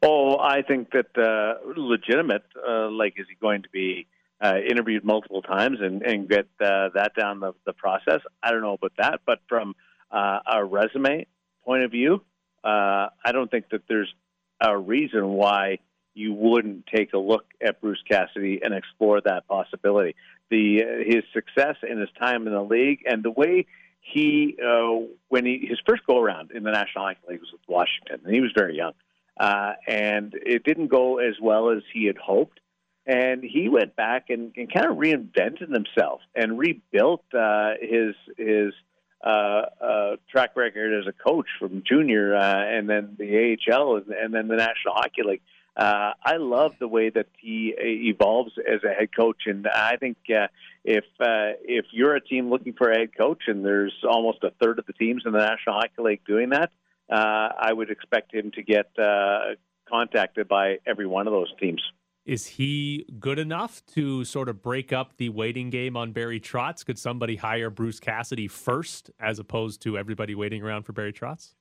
Oh, 0.02 0.38
I 0.39 0.62
think 0.62 0.91
that 0.91 1.15
uh, 1.17 1.60
legitimate. 1.78 2.43
Uh, 2.67 2.89
like, 2.89 3.13
is 3.17 3.28
he 3.30 3.36
going 3.36 3.63
to 3.63 3.69
be 3.69 4.08
uh, 4.41 4.56
interviewed 4.67 5.04
multiple 5.04 5.41
times 5.41 5.78
and, 5.82 6.02
and 6.02 6.28
get 6.30 6.48
uh, 6.60 6.89
that 6.95 7.12
down 7.17 7.39
the, 7.39 7.54
the 7.65 7.74
process? 7.74 8.21
I 8.41 8.52
don't 8.52 8.62
know 8.62 8.74
about 8.74 8.93
that, 8.98 9.21
but 9.26 9.39
from 9.48 9.76
uh, 10.12 10.39
a 10.52 10.65
resume 10.65 11.28
point 11.63 11.84
of 11.84 11.91
view, 11.91 12.21
uh, 12.63 13.10
I 13.24 13.32
don't 13.32 13.52
think 13.52 13.69
that 13.69 13.82
there's 13.88 14.13
a 14.62 14.78
reason 14.78 15.30
why 15.30 15.80
you 16.13 16.34
wouldn't 16.34 16.88
take 16.88 17.13
a 17.13 17.17
look 17.17 17.45
at 17.62 17.82
Bruce 17.82 18.02
Cassidy 18.10 18.62
and 18.63 18.74
explore 18.74 19.21
that 19.21 19.48
possibility. 19.48 20.15
The 20.50 21.04
his 21.06 21.24
success 21.34 21.76
and 21.82 22.00
his 22.00 22.10
time 22.17 22.48
in 22.48 22.54
the 22.54 22.62
league 22.62 23.00
and 23.06 23.24
the 23.24 23.32
way 23.32 23.65
he 24.05 24.55
uh, 24.63 25.07
when 25.29 25.45
he 25.45 25.65
his 25.67 25.79
first 25.87 26.05
go 26.05 26.21
around 26.21 26.51
in 26.51 26.63
the 26.63 26.71
National 26.71 27.05
Hockey 27.05 27.19
League 27.27 27.39
was 27.39 27.51
with 27.51 27.61
Washington, 27.67 28.21
and 28.23 28.33
he 28.33 28.39
was 28.39 28.51
very 28.55 28.77
young, 28.77 28.93
uh, 29.39 29.73
and 29.87 30.33
it 30.35 30.63
didn't 30.63 30.87
go 30.87 31.17
as 31.17 31.35
well 31.41 31.71
as 31.71 31.81
he 31.91 32.05
had 32.05 32.17
hoped. 32.17 32.59
And 33.07 33.43
he 33.43 33.69
went 33.69 33.95
back 33.95 34.29
and, 34.29 34.51
and 34.57 34.71
kind 34.71 34.87
of 34.87 34.97
reinvented 34.97 35.71
himself 35.71 36.21
and 36.35 36.57
rebuilt 36.57 37.23
uh, 37.33 37.73
his 37.79 38.15
his 38.37 38.73
uh, 39.23 39.65
uh, 39.81 40.15
track 40.29 40.55
record 40.55 40.99
as 40.99 41.07
a 41.07 41.13
coach 41.13 41.47
from 41.59 41.83
junior 41.87 42.35
uh, 42.35 42.63
and 42.65 42.89
then 42.89 43.15
the 43.17 43.57
AHL 43.71 43.97
and, 43.97 44.09
and 44.09 44.33
then 44.33 44.47
the 44.47 44.55
National 44.55 44.93
Hockey 44.93 45.23
League. 45.23 45.41
Uh, 45.75 46.11
I 46.23 46.38
love 46.38 46.73
the 46.79 46.88
way 46.88 47.09
that 47.09 47.27
he 47.38 47.73
uh, 47.77 47.83
evolves 47.83 48.53
as 48.59 48.81
a 48.83 48.93
head 48.93 49.09
coach, 49.15 49.43
and 49.45 49.67
I 49.67 49.97
think 49.97 50.17
uh, 50.29 50.47
if 50.85 51.03
uh, 51.19 51.59
if 51.63 51.85
you're 51.91 52.15
a 52.15 52.21
team 52.21 52.49
looking 52.49 52.73
for 52.73 52.91
a 52.91 52.97
head 52.97 53.09
coach, 53.17 53.43
and 53.47 53.65
there's 53.65 53.93
almost 54.09 54.43
a 54.43 54.51
third 54.61 54.79
of 54.79 54.85
the 54.85 54.93
teams 54.93 55.23
in 55.25 55.33
the 55.33 55.39
National 55.39 55.75
Hockey 55.75 56.01
League 56.01 56.21
doing 56.25 56.49
that, 56.51 56.71
uh, 57.11 57.49
I 57.59 57.73
would 57.73 57.91
expect 57.91 58.33
him 58.33 58.51
to 58.51 58.63
get 58.63 58.88
uh, 58.97 59.55
contacted 59.89 60.47
by 60.47 60.77
every 60.88 61.07
one 61.07 61.27
of 61.27 61.33
those 61.33 61.51
teams. 61.59 61.81
Is 62.25 62.47
he 62.47 63.05
good 63.19 63.38
enough 63.38 63.85
to 63.93 64.23
sort 64.23 64.49
of 64.49 64.63
break 64.63 64.91
up 64.91 65.17
the 65.17 65.29
waiting 65.29 65.69
game 65.69 65.95
on 65.95 66.11
Barry 66.11 66.39
Trotz? 66.39 66.85
Could 66.85 66.97
somebody 66.97 67.35
hire 67.35 67.69
Bruce 67.69 67.99
Cassidy 67.99 68.47
first 68.47 69.11
as 69.19 69.39
opposed 69.39 69.81
to 69.83 69.97
everybody 69.97 70.33
waiting 70.33 70.63
around 70.63 70.83
for 70.83 70.93
Barry 70.93 71.13
Trotz? 71.13 71.53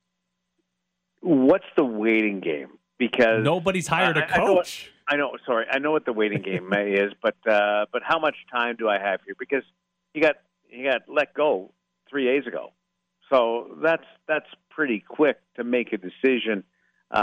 What's 1.21 1.67
the 1.77 1.85
waiting 1.85 2.41
game? 2.41 2.79
Because 3.11 3.45
Nobody's 3.45 3.87
hired 3.87 4.17
a 4.17 4.25
I- 4.25 4.35
I 4.37 4.39
know 4.39 4.55
what- 4.55 4.65
coach. 4.65 4.91
I 5.07 5.17
know. 5.17 5.37
Sorry, 5.45 5.67
I 5.71 5.79
know 5.81 5.91
what 5.93 6.07
the 6.07 6.15
waiting 6.15 6.41
game 6.41 6.73
is, 6.73 7.13
but 7.23 7.37
uh, 7.47 7.85
but 7.93 8.03
how 8.03 8.19
much 8.19 8.37
time 8.51 8.77
do 8.77 8.89
I 8.89 8.99
have 8.99 9.21
here? 9.27 9.35
Because 9.39 9.63
he 10.15 10.21
got 10.21 10.37
he 10.69 10.85
got 10.85 11.03
let 11.09 11.35
go 11.35 11.73
three 12.09 12.25
days 12.25 12.47
ago, 12.47 12.73
so 13.31 13.77
that's 13.83 14.07
that's 14.27 14.47
pretty 14.71 15.01
quick 15.07 15.39
to 15.57 15.65
make 15.65 15.93
a 15.93 15.99
decision 15.99 16.65
uh, 17.15 17.19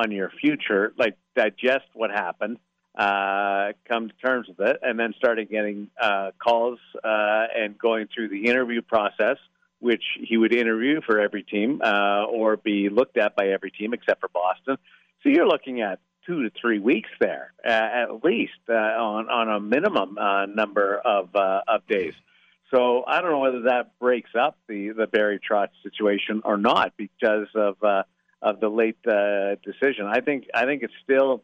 on 0.00 0.10
your 0.12 0.30
future. 0.38 0.92
Like 0.98 1.16
digest 1.34 1.86
what 1.94 2.10
happened, 2.10 2.58
uh, 2.94 3.72
come 3.88 4.08
to 4.08 4.14
terms 4.22 4.48
with 4.48 4.60
it, 4.60 4.76
and 4.82 4.98
then 5.00 5.14
started 5.16 5.48
getting 5.48 5.88
uh, 5.98 6.32
calls 6.38 6.78
uh, 7.02 7.46
and 7.56 7.78
going 7.78 8.08
through 8.14 8.28
the 8.28 8.44
interview 8.44 8.82
process, 8.82 9.38
which 9.80 10.04
he 10.20 10.36
would 10.36 10.54
interview 10.54 11.00
for 11.06 11.18
every 11.20 11.42
team 11.42 11.80
uh, 11.82 12.24
or 12.24 12.58
be 12.58 12.90
looked 12.90 13.16
at 13.16 13.34
by 13.34 13.46
every 13.48 13.70
team 13.70 13.94
except 13.94 14.20
for 14.20 14.28
Boston. 14.28 14.76
So 15.24 15.30
you're 15.30 15.48
looking 15.48 15.80
at 15.80 16.00
two 16.26 16.42
to 16.42 16.50
three 16.60 16.78
weeks 16.78 17.08
there, 17.18 17.54
uh, 17.66 17.70
at 17.70 18.22
least 18.22 18.52
uh, 18.68 18.74
on 18.74 19.30
on 19.30 19.48
a 19.48 19.58
minimum 19.58 20.18
uh, 20.18 20.44
number 20.46 20.98
of 20.98 21.34
uh, 21.34 21.62
of 21.66 21.86
days. 21.86 22.12
So 22.74 23.04
I 23.06 23.22
don't 23.22 23.30
know 23.30 23.38
whether 23.38 23.62
that 23.62 23.98
breaks 23.98 24.30
up 24.38 24.58
the 24.68 24.90
the 24.90 25.06
Barry 25.06 25.40
Trotz 25.40 25.70
situation 25.82 26.42
or 26.44 26.58
not 26.58 26.92
because 26.98 27.46
of 27.54 27.82
uh, 27.82 28.02
of 28.42 28.60
the 28.60 28.68
late 28.68 28.98
uh, 29.06 29.56
decision. 29.64 30.06
I 30.06 30.20
think 30.20 30.44
I 30.54 30.66
think 30.66 30.82
it's 30.82 30.92
still 31.02 31.42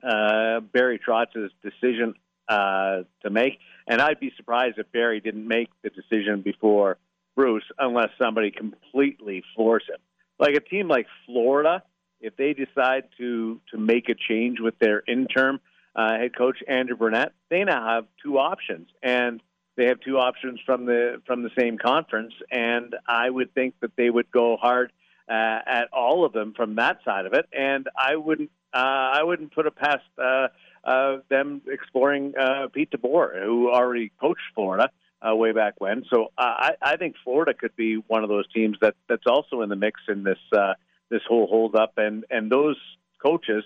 Barry 0.00 1.00
Trotz's 1.04 1.50
decision 1.60 2.14
to 2.48 3.30
make, 3.30 3.58
and 3.88 4.00
I'd 4.00 4.20
be 4.20 4.32
surprised 4.36 4.78
if 4.78 4.92
Barry 4.92 5.18
didn't 5.18 5.48
make 5.48 5.70
the 5.82 5.90
decision 5.90 6.42
before 6.42 6.98
Bruce, 7.34 7.64
unless 7.78 8.10
somebody 8.16 8.52
completely 8.52 9.42
floors 9.56 9.84
him. 9.88 9.98
Like 10.38 10.54
a 10.54 10.60
team 10.60 10.86
like 10.86 11.06
Florida, 11.26 11.82
if 12.22 12.36
they 12.36 12.54
decide 12.54 13.04
to 13.18 13.60
to 13.70 13.78
make 13.78 14.08
a 14.08 14.14
change 14.14 14.60
with 14.60 14.78
their 14.78 15.02
interim 15.06 15.60
uh, 15.94 16.16
head 16.16 16.36
coach 16.36 16.58
Andrew 16.66 16.96
Brunette, 16.96 17.32
they 17.50 17.64
now 17.64 17.86
have 17.86 18.06
two 18.22 18.38
options, 18.38 18.88
and 19.02 19.42
they 19.76 19.86
have 19.86 20.00
two 20.00 20.18
options 20.18 20.60
from 20.64 20.86
the 20.86 21.20
from 21.26 21.42
the 21.42 21.50
same 21.58 21.76
conference, 21.78 22.32
and 22.50 22.94
I 23.06 23.28
would 23.28 23.52
think 23.54 23.74
that 23.80 23.90
they 23.96 24.08
would 24.08 24.30
go 24.30 24.56
hard 24.56 24.92
uh, 25.28 25.58
at 25.66 25.88
all 25.92 26.24
of 26.24 26.32
them 26.32 26.54
from 26.54 26.76
that 26.76 26.98
side 27.04 27.26
of 27.26 27.34
it, 27.34 27.46
and 27.52 27.88
I 27.96 28.16
wouldn't 28.16 28.50
uh, 28.72 29.10
I 29.18 29.22
wouldn't 29.22 29.54
put 29.54 29.66
it 29.66 29.76
past 29.76 30.04
uh, 30.18 30.48
uh, 30.84 31.18
them 31.28 31.62
exploring 31.66 32.34
uh, 32.38 32.68
Pete 32.72 32.90
DeBoer, 32.90 33.44
who 33.44 33.70
already 33.70 34.12
coached 34.20 34.40
Florida 34.54 34.90
uh, 35.26 35.34
way 35.34 35.52
back 35.52 35.74
when. 35.78 36.04
So 36.12 36.32
uh, 36.38 36.42
I, 36.42 36.70
I 36.82 36.96
think 36.96 37.16
Florida 37.22 37.54
could 37.54 37.76
be 37.76 37.96
one 38.08 38.22
of 38.22 38.28
those 38.28 38.50
teams 38.52 38.76
that 38.80 38.94
that's 39.08 39.26
also 39.26 39.62
in 39.62 39.68
the 39.68 39.76
mix 39.76 40.00
in 40.08 40.24
this 40.24 40.38
uh, 40.52 40.74
this 41.12 41.22
whole 41.28 41.46
hold 41.46 41.76
up, 41.76 41.92
and 41.98 42.24
and 42.30 42.50
those 42.50 42.76
coaches 43.22 43.62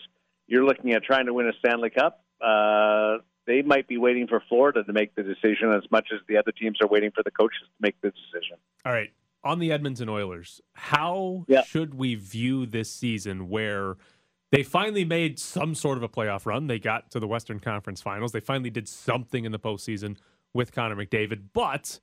you're 0.48 0.64
looking 0.66 0.92
at 0.92 1.02
trying 1.02 1.26
to 1.26 1.32
win 1.32 1.46
a 1.48 1.52
Stanley 1.61 1.88
Cup. 1.90 2.22
Uh, 2.40 3.18
they 3.46 3.62
might 3.62 3.88
be 3.88 3.96
waiting 3.96 4.26
for 4.26 4.42
Florida 4.48 4.85
to 4.85 4.92
make 4.92 5.14
the 5.14 5.22
decision 5.22 5.72
as 5.72 5.82
much 5.90 6.09
as 6.12 6.20
the 6.28 6.37
other 6.37 6.52
teams 6.52 6.78
are 6.82 6.88
waiting 6.88 7.11
for 7.12 7.22
the 7.22 7.30
coaches 7.30 7.61
to 7.62 7.80
make 7.80 7.94
the 8.02 8.11
decision. 8.11 8.56
All 8.85 8.92
right. 8.92 9.11
On 9.44 9.59
the 9.61 9.70
Edmonton 9.72 10.09
Oilers, 10.09 10.61
how 10.74 11.44
Yeah. 11.48 11.62
should 11.62 11.94
we 11.94 12.16
view 12.16 12.66
this 12.66 12.90
season 12.90 13.48
where 13.48 13.96
they 14.50 14.62
finally 14.64 15.04
made 15.04 15.38
some 15.38 15.74
sort 15.76 15.96
of 15.96 16.02
a 16.02 16.09
playoff 16.09 16.44
run? 16.46 16.66
They 16.66 16.78
got 16.80 17.11
to 17.12 17.20
the 17.20 17.28
Western 17.28 17.61
Conference 17.61 18.02
Finals. 18.02 18.32
They 18.32 18.40
finally 18.40 18.70
did 18.70 18.88
something 18.88 19.44
in 19.44 19.52
the 19.52 19.59
postseason 19.61 20.16
with 20.52 20.72
Connor 20.72 20.96
McDavid, 20.96 21.46
but 21.52 22.00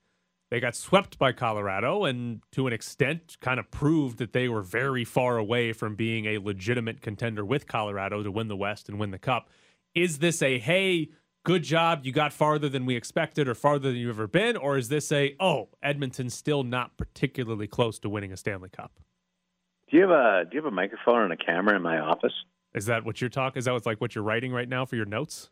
they 0.54 0.60
got 0.60 0.76
swept 0.76 1.18
by 1.18 1.32
Colorado 1.32 2.06
and 2.06 2.40
to 2.52 2.68
an 2.68 2.74
extent 2.74 3.38
kind 3.42 3.60
of 3.60 3.72
proved 3.72 4.20
that 4.20 4.34
they 4.34 4.48
were 4.48 4.62
very 4.62 5.04
far 5.04 5.40
away 5.40 5.74
from 5.74 5.96
being 5.96 6.28
a 6.28 6.38
legitimate 6.38 7.02
contender 7.02 7.44
with 7.44 7.66
Colorado 7.66 8.22
to 8.22 8.30
win 8.30 8.50
the 8.50 8.56
West 8.56 8.88
and 8.88 9.00
win 9.00 9.10
the 9.10 9.18
Cup. 9.18 9.50
Is 9.96 10.20
this 10.20 10.44
a, 10.44 10.60
hey, 10.60 11.10
good 11.44 11.64
job, 11.64 12.02
you 12.04 12.12
got 12.12 12.32
farther 12.32 12.70
than 12.70 12.86
we 12.86 12.96
expected 12.96 13.48
or 13.48 13.56
farther 13.56 13.90
than 13.90 13.98
you've 13.98 14.16
ever 14.16 14.28
been? 14.28 14.56
Or 14.56 14.78
is 14.78 14.90
this 14.90 15.12
a, 15.12 15.36
oh, 15.40 15.70
Edmonton's 15.82 16.36
still 16.36 16.62
not 16.62 16.98
particularly 16.98 17.66
close 17.66 17.98
to 17.98 18.10
winning 18.10 18.32
a 18.32 18.38
Stanley 18.38 18.70
Cup? 18.70 19.00
Do 19.90 19.98
you 19.98 20.04
have 20.04 20.12
a 20.12 20.46
Do 20.46 20.56
you 20.56 20.64
have 20.64 20.72
a 20.72 20.76
microphone 20.76 21.24
and 21.24 21.34
a 21.34 21.38
camera 21.38 21.76
in 21.76 21.82
my 21.82 21.98
office? 21.98 22.34
Is 22.76 22.86
that 22.86 23.04
what 23.06 23.22
you're 23.22 23.32
talking? 23.32 23.58
Is 23.58 23.66
that 23.66 23.72
what's 23.72 23.88
like 23.88 24.00
what 24.00 24.14
you're 24.14 24.24
writing 24.24 24.52
right 24.52 24.70
now 24.70 24.86
for 24.86 24.98
your 24.98 25.06
notes? 25.06 25.50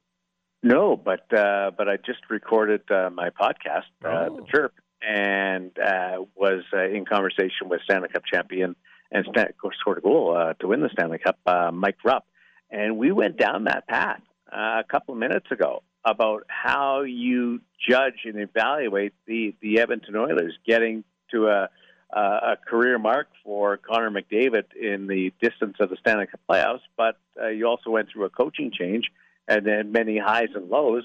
No, 0.62 0.96
but 0.96 1.22
uh, 1.36 1.72
but 1.76 1.90
I 1.90 1.98
just 1.98 2.30
recorded 2.30 2.82
uh, 2.92 3.10
my 3.12 3.32
podcast, 3.32 3.90
uh, 4.06 4.28
Oh. 4.30 4.36
The 4.36 4.46
Chirp, 4.54 4.74
and 5.02 5.72
uh, 5.80 6.24
was 6.36 6.64
uh, 6.74 6.84
in 6.84 7.06
conversation 7.06 7.70
with 7.70 7.82
Stanley 7.84 8.10
Cup 8.10 8.24
champion 8.32 8.76
and 9.12 9.26
Stan- 9.32 9.54
scored 9.80 9.98
a 9.98 10.02
goal 10.02 10.36
uh, 10.38 10.54
to 10.54 10.68
win 10.68 10.82
the 10.82 10.90
Stanley 10.94 11.18
Cup, 11.18 11.38
uh, 11.46 11.72
Mike 11.72 11.98
Rupp, 12.04 12.26
and 12.70 12.98
we 12.98 13.12
went 13.12 13.38
down 13.38 13.66
that 13.66 13.88
path 13.88 14.22
uh, 14.52 14.82
a 14.82 14.86
couple 14.90 15.14
of 15.14 15.20
minutes 15.20 15.48
ago 15.52 15.84
about 16.06 16.44
how 16.48 17.02
you 17.02 17.62
judge 17.90 18.26
and 18.26 18.40
evaluate 18.40 19.14
the 19.28 19.54
the 19.62 19.80
Edmonton 19.80 20.16
Oilers 20.16 20.58
getting 20.66 21.04
to 21.32 21.48
a 21.48 21.70
a 22.14 22.58
career 22.68 23.00
mark 23.00 23.28
for 23.44 23.78
Connor 23.78 24.12
McDavid 24.12 24.66
in 24.80 25.08
the 25.08 25.32
distance 25.42 25.78
of 25.80 25.90
the 25.90 25.96
Stanley 26.02 26.28
Cup 26.28 26.42
playoffs, 26.50 26.82
but 26.98 27.18
uh, 27.42 27.48
you 27.48 27.68
also 27.68 27.90
went 27.90 28.10
through 28.10 28.26
a 28.26 28.30
coaching 28.30 28.72
change 28.78 29.10
and 29.48 29.66
then 29.66 29.92
many 29.92 30.18
highs 30.18 30.50
and 30.56 30.70
lows. 30.70 31.04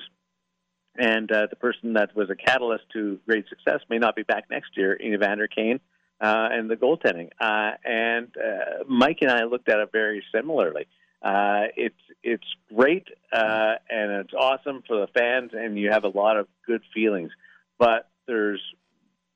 And 0.99 1.31
uh, 1.31 1.47
the 1.49 1.57
person 1.57 1.95
that 1.95 2.15
was 2.17 2.31
a 2.31 2.37
catalyst 2.37 2.85
to 2.95 3.19
great 3.27 3.49
success 3.49 3.81
may 3.89 3.99
not 3.99 4.17
be 4.17 4.23
back 4.23 4.45
next 4.51 4.77
year 4.77 4.93
in 4.93 5.13
Evander 5.15 5.49
Kane 5.49 5.81
uh, 6.21 6.49
and 6.51 6.71
the 6.71 6.77
goaltending. 6.77 7.31
Uh, 7.41 7.77
and 7.85 8.29
uh, 8.37 8.85
Mike 8.89 9.19
and 9.21 9.31
I 9.31 9.45
looked 9.45 9.69
at 9.69 9.79
it 9.79 9.91
very 9.93 10.25
similarly. 10.35 10.87
Uh, 11.23 11.65
it's 11.77 11.95
it's 12.23 12.45
great 12.75 13.09
uh, 13.33 13.75
and 13.91 14.13
it's 14.13 14.35
awesome 14.35 14.83
for 14.87 15.01
the 15.01 15.09
fans, 15.19 15.53
and 15.55 15.79
you 15.79 15.91
have 15.91 16.05
a 16.05 16.09
lot 16.09 16.37
of 16.37 16.47
good 16.67 16.83
feelings. 16.95 17.31
But 17.79 18.09
there's 18.27 18.61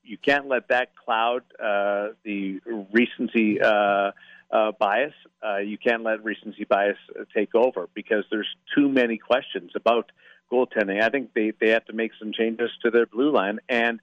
you 0.03 0.19
can't 0.19 0.47
let 0.47 0.69
that 0.69 0.95
cloud 0.97 1.43
uh, 1.63 2.09
the 2.25 2.61
recency 2.93 3.61
uh, 3.61 4.13
uh, 4.51 4.73
bias. 4.79 5.15
Uh, 5.43 5.59
you 5.59 5.79
can't 5.79 6.03
let 6.03 6.25
recency 6.25 6.65
bias 6.65 6.97
uh, 7.19 7.25
take 7.35 7.55
over 7.55 7.89
because 7.95 8.25
there's 8.31 8.49
too 8.75 8.89
many 8.89 9.17
questions 9.17 9.73
about 9.75 10.11
goaltending. 10.51 11.03
I 11.03 11.09
think 11.09 11.33
they, 11.35 11.53
they 11.61 11.71
have 11.71 11.85
to 11.87 11.93
make 11.93 12.13
some 12.19 12.33
changes 12.33 12.71
to 12.85 12.91
their 12.91 13.07
blue 13.07 13.33
line. 13.33 13.59
And 13.69 14.01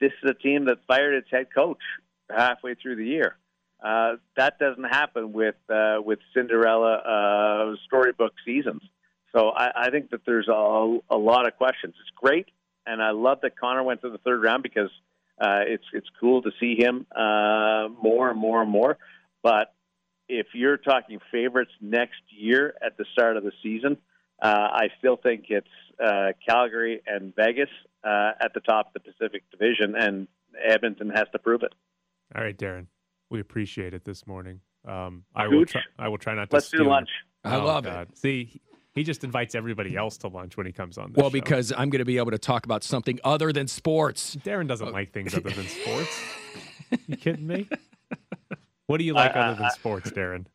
this 0.00 0.12
is 0.22 0.30
a 0.30 0.34
team 0.34 0.66
that 0.66 0.78
fired 0.86 1.14
its 1.14 1.28
head 1.30 1.46
coach 1.54 1.82
halfway 2.34 2.74
through 2.74 2.96
the 2.96 3.06
year. 3.06 3.36
Uh, 3.82 4.16
that 4.36 4.58
doesn't 4.58 4.84
happen 4.84 5.32
with 5.32 5.56
uh, 5.68 5.98
with 6.02 6.18
Cinderella 6.34 6.94
uh, 6.96 7.76
storybook 7.86 8.32
seasons. 8.44 8.82
So 9.34 9.50
I, 9.50 9.86
I 9.86 9.90
think 9.90 10.10
that 10.10 10.22
there's 10.24 10.48
a, 10.48 10.98
a 11.10 11.16
lot 11.16 11.46
of 11.46 11.56
questions. 11.56 11.94
It's 12.00 12.10
great, 12.16 12.46
and 12.86 13.02
I 13.02 13.10
love 13.10 13.40
that 13.42 13.58
Connor 13.58 13.82
went 13.82 14.00
to 14.00 14.10
the 14.10 14.18
third 14.18 14.42
round 14.42 14.62
because 14.62 14.90
uh, 15.38 15.60
it's 15.66 15.84
it's 15.92 16.08
cool 16.18 16.40
to 16.42 16.50
see 16.58 16.74
him 16.78 17.06
uh, 17.14 17.88
more 18.02 18.30
and 18.30 18.38
more 18.38 18.62
and 18.62 18.70
more. 18.70 18.96
But 19.42 19.74
if 20.28 20.46
you're 20.54 20.78
talking 20.78 21.20
favorites 21.30 21.72
next 21.80 22.22
year 22.30 22.74
at 22.84 22.96
the 22.96 23.04
start 23.12 23.36
of 23.36 23.44
the 23.44 23.52
season, 23.62 23.98
uh, 24.42 24.46
I 24.46 24.88
still 24.98 25.16
think 25.16 25.46
it's 25.48 25.66
uh, 26.04 26.32
Calgary 26.46 27.02
and 27.06 27.34
Vegas 27.36 27.68
uh, 28.04 28.32
at 28.40 28.52
the 28.54 28.60
top 28.60 28.88
of 28.88 28.92
the 28.94 29.00
Pacific 29.12 29.42
Division, 29.50 29.94
and 29.96 30.28
Edmonton 30.64 31.10
has 31.10 31.24
to 31.32 31.38
prove 31.38 31.62
it. 31.62 31.72
All 32.34 32.42
right, 32.42 32.56
Darren, 32.56 32.86
we 33.30 33.40
appreciate 33.40 33.94
it 33.94 34.04
this 34.04 34.26
morning. 34.26 34.60
Um, 34.86 35.24
I 35.34 35.48
will. 35.48 35.64
Try, 35.64 35.80
I 35.98 36.08
will 36.08 36.18
try 36.18 36.34
not 36.34 36.50
to. 36.50 36.56
Let's 36.56 36.70
do 36.70 36.78
steal- 36.78 36.88
lunch. 36.88 37.08
I 37.44 37.56
Oh, 37.56 37.64
love 37.64 37.86
it. 37.86 38.16
See, 38.18 38.44
he- 38.44 38.60
he 38.94 39.02
just 39.04 39.24
invites 39.24 39.54
everybody 39.54 39.94
else 39.94 40.16
to 40.18 40.28
lunch 40.28 40.56
when 40.56 40.64
he 40.66 40.72
comes 40.72 40.96
on. 40.96 41.12
This 41.12 41.16
Well, 41.20 41.28
show. 41.28 41.32
because 41.34 41.70
I'm 41.72 41.90
going 41.90 41.98
to 41.98 42.06
be 42.06 42.16
able 42.16 42.30
to 42.30 42.38
talk 42.38 42.64
about 42.64 42.82
something 42.82 43.20
other 43.24 43.52
than 43.52 43.68
sports. 43.68 44.36
Darren 44.36 44.66
doesn't 44.66 44.90
like 44.92 45.12
things 45.12 45.34
other 45.34 45.50
than 45.50 45.66
sports. 45.66 46.22
you 47.06 47.16
kidding 47.16 47.46
me? 47.46 47.68
What 48.86 48.96
do 48.98 49.04
you 49.04 49.12
like 49.12 49.36
I- 49.36 49.40
other 49.48 49.56
than 49.56 49.64
I- 49.66 49.68
sports, 49.70 50.10
Darren? 50.10 50.46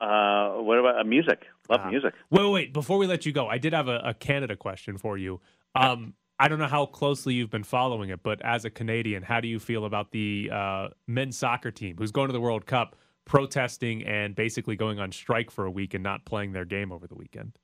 Uh, 0.00 0.54
what 0.62 0.78
about 0.78 0.98
uh, 1.00 1.04
music? 1.04 1.46
Love 1.72 1.80
Ah. 1.84 1.90
music. 1.90 2.14
Wait, 2.30 2.42
wait, 2.42 2.52
wait. 2.52 2.72
Before 2.72 2.98
we 2.98 3.06
let 3.06 3.24
you 3.26 3.32
go, 3.32 3.48
I 3.48 3.58
did 3.58 3.72
have 3.72 3.88
a, 3.88 3.98
a 4.04 4.14
Canada 4.14 4.56
question 4.56 4.98
for 4.98 5.16
you. 5.18 5.40
Um, 5.74 6.14
I 6.38 6.48
don't 6.48 6.58
know 6.58 6.66
how 6.66 6.86
closely 6.86 7.34
you've 7.34 7.50
been 7.50 7.62
following 7.64 8.10
it, 8.10 8.22
but 8.22 8.42
as 8.42 8.64
a 8.64 8.70
Canadian, 8.70 9.22
how 9.22 9.40
do 9.40 9.48
you 9.48 9.58
feel 9.58 9.84
about 9.84 10.10
the 10.10 10.50
uh, 10.52 10.88
men's 11.06 11.36
soccer 11.36 11.70
team 11.70 11.96
who's 11.98 12.10
going 12.10 12.26
to 12.28 12.32
the 12.32 12.40
World 12.40 12.66
Cup, 12.66 12.96
protesting 13.24 14.02
and 14.04 14.34
basically 14.34 14.76
going 14.76 14.98
on 14.98 15.12
strike 15.12 15.50
for 15.50 15.64
a 15.64 15.70
week 15.70 15.94
and 15.94 16.02
not 16.02 16.24
playing 16.24 16.52
their 16.52 16.64
game 16.64 16.92
over 16.92 17.06
the 17.06 17.14
weekend? 17.14 17.56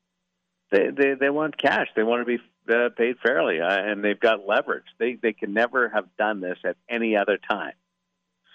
They 0.71 0.89
they, 0.97 1.15
they 1.19 1.31
want 1.31 1.57
cash. 1.59 1.89
They 1.97 2.03
want 2.03 2.27
to 2.27 2.37
be 2.37 2.43
uh, 2.73 2.91
paid 2.97 3.17
fairly, 3.23 3.61
uh, 3.61 3.67
and 3.69 4.05
they've 4.05 4.21
got 4.21 4.47
leverage. 4.47 4.85
They 4.99 5.19
they 5.21 5.33
can 5.33 5.53
never 5.53 5.89
have 5.89 6.05
done 6.17 6.41
this 6.41 6.59
at 6.65 6.77
any 6.89 7.17
other 7.17 7.39
time. 7.51 7.73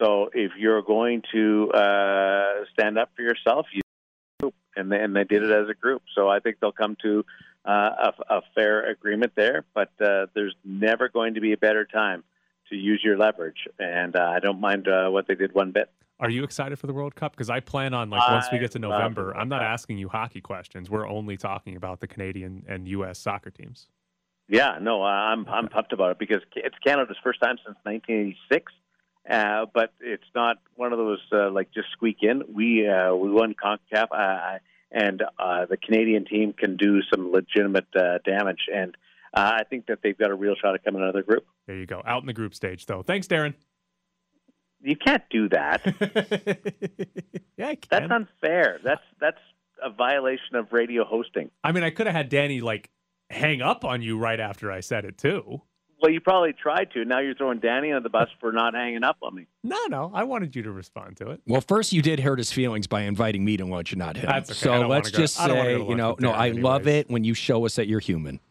So 0.01 0.29
if 0.33 0.51
you're 0.57 0.81
going 0.81 1.21
to 1.33 1.69
uh, 1.71 2.65
stand 2.73 2.97
up 2.97 3.09
for 3.15 3.21
yourself, 3.23 3.67
you 3.73 3.81
group, 4.39 4.55
and 4.75 4.91
they, 4.91 4.99
and 4.99 5.15
they 5.15 5.23
did 5.23 5.43
it 5.43 5.51
as 5.51 5.69
a 5.69 5.73
group. 5.73 6.03
So 6.15 6.29
I 6.29 6.39
think 6.39 6.57
they'll 6.59 6.71
come 6.71 6.97
to 7.01 7.25
uh, 7.65 8.11
a, 8.29 8.35
a 8.35 8.41
fair 8.55 8.89
agreement 8.89 9.33
there. 9.35 9.65
But 9.73 9.89
uh, 10.01 10.27
there's 10.33 10.55
never 10.63 11.09
going 11.09 11.35
to 11.35 11.41
be 11.41 11.53
a 11.53 11.57
better 11.57 11.85
time 11.85 12.23
to 12.69 12.75
use 12.75 13.01
your 13.03 13.17
leverage, 13.17 13.67
and 13.79 14.15
uh, 14.15 14.31
I 14.33 14.39
don't 14.39 14.59
mind 14.59 14.87
uh, 14.87 15.09
what 15.09 15.27
they 15.27 15.35
did 15.35 15.53
one 15.53 15.71
bit. 15.71 15.89
Are 16.19 16.29
you 16.29 16.43
excited 16.43 16.79
for 16.79 16.87
the 16.87 16.93
World 16.93 17.15
Cup? 17.15 17.33
Because 17.33 17.49
I 17.49 17.59
plan 17.59 17.93
on 17.93 18.09
like 18.09 18.27
once 18.29 18.45
we 18.51 18.59
get 18.59 18.71
to 18.71 18.79
I 18.79 18.87
love 18.87 18.91
the 18.91 18.97
November, 18.97 19.35
I'm 19.35 19.49
not 19.49 19.61
asking 19.61 19.97
you 19.97 20.07
hockey 20.07 20.41
questions. 20.41 20.89
We're 20.89 21.07
only 21.07 21.35
talking 21.37 21.75
about 21.75 21.99
the 21.99 22.07
Canadian 22.07 22.63
and 22.67 22.87
U.S. 22.87 23.19
soccer 23.19 23.49
teams. 23.49 23.87
Yeah, 24.47 24.77
no, 24.79 25.03
I'm 25.03 25.47
I'm 25.47 25.67
pumped 25.67 25.93
about 25.93 26.11
it 26.11 26.19
because 26.19 26.41
it's 26.55 26.77
Canada's 26.85 27.17
first 27.23 27.41
time 27.41 27.57
since 27.65 27.77
1986. 27.83 28.71
Uh, 29.29 29.65
but 29.73 29.93
it's 30.01 30.23
not 30.35 30.57
one 30.75 30.91
of 30.91 30.99
those 30.99 31.21
uh, 31.31 31.49
like 31.49 31.71
just 31.73 31.87
squeak 31.93 32.17
in. 32.21 32.43
We 32.53 32.87
uh, 32.87 33.15
we 33.15 33.31
won 33.31 33.55
Concacaf, 33.55 34.07
uh, 34.11 34.59
and 34.91 35.23
uh, 35.39 35.65
the 35.65 35.77
Canadian 35.77 36.25
team 36.25 36.53
can 36.53 36.75
do 36.75 37.01
some 37.03 37.31
legitimate 37.31 37.87
uh, 37.95 38.17
damage. 38.25 38.65
And 38.73 38.95
uh, 39.33 39.59
I 39.59 39.63
think 39.63 39.85
that 39.87 39.99
they've 40.03 40.17
got 40.17 40.29
a 40.29 40.35
real 40.35 40.55
shot 40.55 40.75
at 40.75 40.83
coming 40.83 41.01
out 41.01 41.07
of 41.07 41.13
their 41.13 41.23
group. 41.23 41.45
There 41.67 41.77
you 41.77 41.85
go. 41.85 42.01
Out 42.05 42.21
in 42.21 42.27
the 42.27 42.33
group 42.33 42.53
stage, 42.53 42.85
though. 42.85 43.01
Thanks, 43.01 43.27
Darren. 43.27 43.53
You 44.81 44.97
can't 44.97 45.23
do 45.29 45.47
that. 45.49 45.81
yeah, 47.57 47.67
I 47.69 47.77
That's 47.89 48.11
unfair. 48.11 48.79
That's 48.83 49.01
that's 49.21 49.39
a 49.81 49.89
violation 49.89 50.55
of 50.55 50.73
radio 50.73 51.05
hosting. 51.05 51.49
I 51.63 51.71
mean, 51.71 51.83
I 51.83 51.89
could 51.89 52.07
have 52.07 52.15
had 52.15 52.27
Danny 52.27 52.59
like 52.59 52.89
hang 53.29 53.61
up 53.61 53.85
on 53.85 54.01
you 54.01 54.17
right 54.17 54.39
after 54.39 54.69
I 54.71 54.81
said 54.81 55.05
it 55.05 55.17
too. 55.17 55.61
Well, 56.03 56.11
you 56.11 56.19
probably 56.19 56.51
tried 56.51 56.91
to. 56.95 57.05
Now 57.05 57.19
you're 57.19 57.33
throwing 57.33 57.59
Danny 57.59 57.93
on 57.93 58.03
the 58.03 58.09
bus 58.09 58.27
for 58.41 58.51
not 58.51 58.73
hanging 58.73 59.05
up 59.05 59.15
on 59.23 59.33
me. 59.33 59.47
No, 59.63 59.77
no, 59.87 60.11
I 60.13 60.25
wanted 60.25 60.53
you 60.53 60.61
to 60.63 60.71
respond 60.73 61.15
to 61.17 61.29
it. 61.29 61.39
Well, 61.47 61.61
first 61.61 61.93
you 61.93 62.01
did 62.01 62.19
hurt 62.19 62.39
his 62.39 62.51
feelings 62.51 62.87
by 62.87 63.03
inviting 63.03 63.45
me 63.45 63.55
to 63.55 63.65
lunch 63.65 63.93
and 63.93 63.99
not 63.99 64.17
him. 64.17 64.25
That's 64.25 64.51
okay. 64.51 64.59
So 64.59 64.85
let's 64.85 65.07
wanna 65.07 65.11
go- 65.11 65.17
just 65.17 65.39
I 65.39 65.47
don't 65.47 65.57
wanna 65.59 65.79
say, 65.79 65.87
you 65.87 65.95
know, 65.95 66.17
no, 66.19 66.33
Darren 66.33 66.35
I 66.35 66.49
love 66.49 66.87
it 66.89 67.09
when 67.09 67.23
you 67.23 67.33
show 67.33 67.65
us 67.65 67.75
that 67.77 67.87
you're 67.87 68.01
human. 68.01 68.41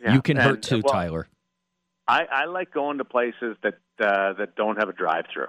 Yeah. 0.00 0.14
You 0.14 0.22
can 0.22 0.38
And, 0.38 0.46
hurt 0.46 0.62
too, 0.62 0.80
well, 0.82 0.90
Tyler. 0.94 1.28
I, 2.08 2.24
I 2.24 2.44
like 2.46 2.72
going 2.72 2.96
to 2.96 3.04
places 3.04 3.58
that 3.62 3.74
uh, 4.00 4.32
that 4.32 4.56
don't 4.56 4.78
have 4.78 4.88
a 4.88 4.94
drive-through, 4.94 5.48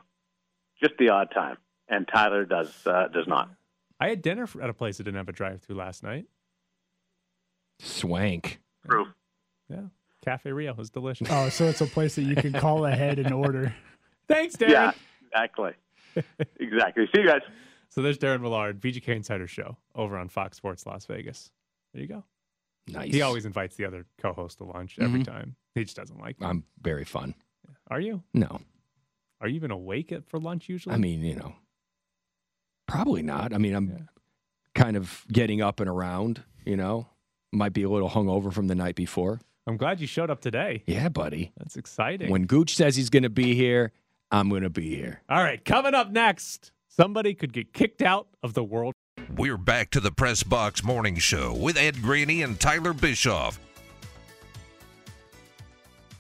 just 0.84 0.96
the 1.00 1.10
odd 1.10 1.32
time. 1.34 1.56
And 1.88 2.06
Tyler 2.14 2.44
does 2.44 2.86
uh, 2.86 3.08
does 3.08 3.26
not. 3.26 3.50
I 4.02 4.10
had 4.10 4.22
dinner 4.22 4.50
at 4.62 4.70
a 4.70 4.74
place 4.74 4.98
that 4.98 5.04
didn't 5.04 5.18
have 5.18 5.30
a 5.30 5.34
drive-through 5.34 5.78
last 5.78 6.04
night. 6.04 6.26
Swank. 7.80 8.60
True. 8.90 9.06
Yeah, 9.70 9.84
Cafe 10.26 10.52
Rio 10.52 10.74
was 10.74 10.90
delicious. 10.90 11.28
Oh, 11.32 11.50
so 11.50 11.66
it's 11.66 11.82
a 11.82 11.86
place 11.86 12.16
that 12.16 12.24
you 12.24 12.36
can 12.36 12.52
call 12.54 12.86
ahead 12.86 13.20
and 13.20 13.32
order. 13.34 13.74
Thanks, 14.28 14.56
Darren. 14.56 14.70
Yeah, 14.72 14.92
exactly. 15.28 15.72
exactly. 16.60 17.06
See 17.16 17.22
you 17.22 17.28
guys. 17.28 17.42
So 17.90 18.02
there's 18.02 18.18
Darren 18.18 18.42
Millard, 18.42 18.82
VGK 18.82 19.10
Insider 19.10 19.48
Show 19.48 19.78
over 19.94 20.18
on 20.18 20.28
Fox 20.28 20.58
Sports 20.58 20.86
Las 20.86 21.06
Vegas. 21.06 21.52
There 21.94 22.02
you 22.02 22.08
go. 22.10 22.24
Nice. 22.88 23.12
He 23.14 23.22
always 23.22 23.46
invites 23.46 23.76
the 23.76 23.86
other 23.86 24.06
co-host 24.20 24.58
to 24.58 24.64
lunch 24.66 24.98
every 25.00 25.22
Mhm. 25.22 25.26
time. 25.26 25.56
He 25.76 25.84
just 25.84 25.96
doesn't 25.96 26.20
like. 26.20 26.40
me. 26.42 26.48
I'm 26.48 26.64
very 26.82 27.06
fun. 27.06 27.36
Are 27.90 28.00
you? 28.02 28.24
No, 28.34 28.62
Are 29.42 29.48
you 29.48 29.56
even 29.56 29.70
awake 29.72 30.12
at, 30.12 30.28
for 30.28 30.40
lunch 30.40 30.70
usually? 30.70 30.96
I 30.96 30.98
mean, 30.98 31.24
you 31.24 31.36
know, 31.36 31.56
probably 32.88 33.22
not. 33.22 33.54
I 33.54 33.58
mean, 33.58 33.76
I'm 33.76 33.90
Yeah. 33.90 33.98
kind 34.74 34.98
of 34.98 35.26
getting 35.32 35.62
up 35.62 35.80
and 35.80 35.90
around, 35.90 36.44
you 36.66 36.76
know, 36.78 37.08
might 37.52 37.74
be 37.74 37.84
a 37.84 37.90
little 37.90 38.10
hungover 38.10 38.52
from 38.54 38.68
the 38.68 38.76
night 38.76 38.96
before. 38.96 39.40
I'm 39.68 39.78
glad 39.78 40.00
you 40.00 40.06
showed 40.06 40.30
up 40.30 40.42
today. 40.42 40.84
Yeah, 40.86 41.10
buddy. 41.10 41.52
That's 41.58 41.76
exciting. 41.76 42.30
When 42.30 42.46
Gooch 42.46 42.76
says 42.76 42.96
he's 42.96 43.10
going 43.10 43.24
to 43.24 43.30
be 43.32 43.56
here, 43.56 43.94
I'm 44.30 44.48
going 44.50 44.62
to 44.62 44.70
be 44.70 44.96
here. 44.96 45.22
All 45.28 45.42
right, 45.42 45.64
coming 45.64 45.96
up 45.96 46.12
next, 46.12 46.72
somebody 46.88 47.34
could 47.34 47.52
get 47.52 47.74
kicked 47.74 48.02
out 48.04 48.28
of 48.44 48.54
the 48.54 48.64
World 48.64 48.94
We're 49.36 49.58
back 49.58 49.90
to 49.92 50.00
the 50.00 50.12
Press 50.12 50.44
Box 50.44 50.84
Morning 50.84 51.18
Show 51.18 51.54
with 51.54 51.78
Ed 51.78 52.02
Graney 52.04 52.44
and 52.44 52.60
Tyler 52.60 52.94
Bischoff. 52.94 53.60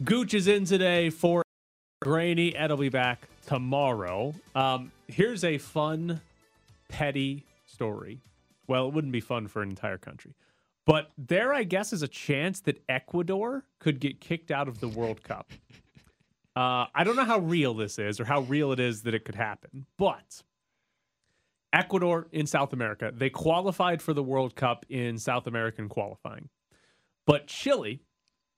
Gooch 0.03 0.33
is 0.33 0.47
in 0.47 0.65
today 0.65 1.11
for 1.11 1.43
Graney. 2.01 2.55
Ed 2.55 2.71
will 2.71 2.77
be 2.77 2.89
back 2.89 3.27
tomorrow. 3.45 4.33
Um, 4.55 4.91
here's 5.07 5.43
a 5.43 5.59
fun, 5.59 6.21
petty 6.89 7.45
story. 7.65 8.21
Well, 8.67 8.87
it 8.87 8.93
wouldn't 8.93 9.13
be 9.13 9.21
fun 9.21 9.47
for 9.47 9.61
an 9.61 9.69
entire 9.69 9.99
country. 9.99 10.33
But 10.85 11.11
there, 11.17 11.53
I 11.53 11.63
guess, 11.63 11.93
is 11.93 12.03
a 12.03 12.07
chance 12.07 12.59
that 12.61 12.83
Ecuador 12.87 13.65
could 13.79 13.99
get 13.99 14.21
kicked 14.21 14.51
out 14.51 14.67
of 14.67 14.79
the 14.79 14.87
World 14.87 15.23
Cup. 15.23 15.51
Uh, 16.57 16.85
I 16.95 17.03
don't 17.03 17.17
know 17.17 17.25
how 17.25 17.39
real 17.39 17.73
this 17.73 17.99
is 17.99 18.17
or 18.17 18.23
how 18.23 18.39
real 18.43 18.71
it 18.71 18.79
is 18.79 19.01
that 19.01 19.13
it 19.13 19.25
could 19.25 19.35
happen, 19.35 19.85
but 19.97 20.41
Ecuador 21.73 22.27
in 22.31 22.47
South 22.47 22.71
America, 22.71 23.11
they 23.13 23.29
qualified 23.29 24.01
for 24.01 24.13
the 24.13 24.23
World 24.23 24.55
Cup 24.55 24.85
in 24.87 25.17
South 25.17 25.47
American 25.47 25.89
qualifying. 25.89 26.47
But 27.27 27.47
Chile 27.47 27.99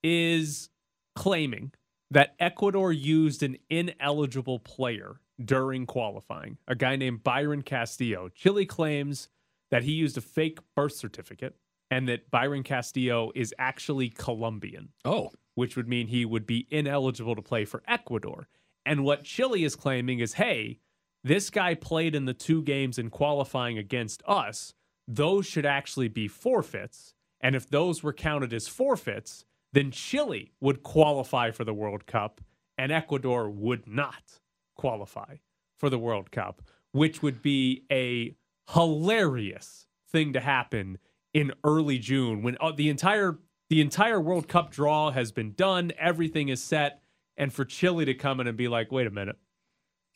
is 0.04 0.70
claiming 1.16 1.72
that 2.12 2.36
Ecuador 2.40 2.94
used 2.94 3.42
an 3.42 3.58
ineligible 3.68 4.60
player 4.60 5.20
during 5.44 5.88
qualifying, 5.88 6.60
a 6.68 6.76
guy 6.76 6.96
named 6.96 7.24
Byron 7.24 7.64
Castillo. 7.64 8.30
Chile 8.30 8.68
claims 8.68 9.30
that 9.72 9.84
he 9.84 9.94
used 9.94 10.18
a 10.18 10.22
fake 10.22 10.60
birth 10.76 10.94
certificate 10.94 11.56
and 11.90 12.08
that 12.08 12.30
Byron 12.30 12.64
Castillo 12.64 13.32
is 13.36 13.54
actually 13.58 14.10
Colombian, 14.10 14.90
Oh, 15.06 15.32
which 15.56 15.76
would 15.76 15.88
mean 15.88 16.08
he 16.08 16.26
would 16.26 16.46
be 16.46 16.68
ineligible 16.70 17.36
to 17.36 17.42
play 17.42 17.66
for 17.66 17.84
Ecuador. 17.88 18.48
And 18.86 19.04
what 19.04 19.24
Chile 19.24 19.64
is 19.64 19.76
claiming 19.76 20.20
is 20.20 20.34
hey, 20.34 20.80
this 21.24 21.50
guy 21.50 21.76
played 21.76 22.16
in 22.16 22.26
the 22.26 22.34
two 22.34 22.62
games 22.62 22.98
in 22.98 23.10
qualifying 23.10 23.78
against 23.78 24.24
us. 24.28 24.74
Those 25.08 25.46
should 25.46 25.66
actually 25.66 26.08
be 26.08 26.28
forfeits. 26.28 27.14
And 27.42 27.56
if 27.56 27.70
those 27.70 28.02
were 28.02 28.14
counted 28.14 28.54
as 28.54 28.68
forfeits, 28.68 29.46
then 29.74 29.92
Chile 29.92 30.54
would 30.60 30.84
qualify 30.84 31.52
for 31.52 31.64
the 31.64 31.74
World 31.74 32.06
Cup 32.06 32.42
and 32.78 32.92
Ecuador 32.92 33.50
would 33.50 33.88
not 33.88 34.40
qualify 34.76 35.36
for 35.78 35.90
the 35.90 36.00
World 36.00 36.32
Cup, 36.32 36.62
which 36.92 37.22
would 37.22 37.42
be 37.42 37.84
a 37.92 38.36
hilarious 38.74 39.88
thing 40.10 40.34
to 40.34 40.40
happen 40.40 40.98
in 41.38 41.52
early 41.64 42.00
June 42.00 42.42
when 42.42 42.58
uh, 42.60 42.72
the 42.72 42.90
entire 42.90 43.38
the 43.70 43.82
entire 43.82 44.20
World 44.20 44.48
Cup 44.48 44.72
draw 44.72 45.12
has 45.12 45.32
been 45.32 45.54
done, 45.54 45.92
everything 46.00 46.50
is 46.50 46.64
set, 46.64 47.02
and 47.36 47.52
for 47.54 47.66
Chile 47.66 48.06
to 48.06 48.14
come 48.14 48.40
in 48.40 48.48
and 48.48 48.58
be 48.58 48.68
like, 48.68 48.92
"Wait 48.92 49.06
a 49.08 49.12
minute, 49.12 49.38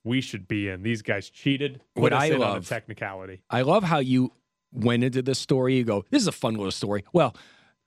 we 0.03 0.22
should 0.22 0.47
be 0.47 0.67
in. 0.69 0.82
These 0.84 1.01
guys 1.01 1.30
cheated. 1.30 1.82
Put 1.95 2.01
What 2.01 2.13
I 2.13 2.26
in 2.28 2.36
on 2.36 2.41
a 2.41 2.43
love- 2.53 2.67
technicality." 2.67 3.43
I 3.49 3.61
love 3.61 3.84
how 3.84 3.99
you 3.99 4.32
went 4.72 5.03
into 5.03 5.22
this 5.22 5.38
story. 5.38 5.76
You 5.76 5.84
go, 5.84 6.05
this 6.09 6.22
is 6.22 6.28
a 6.28 6.32
fun 6.32 6.55
little 6.55 6.72
story. 6.72 7.03
Well, 7.13 7.36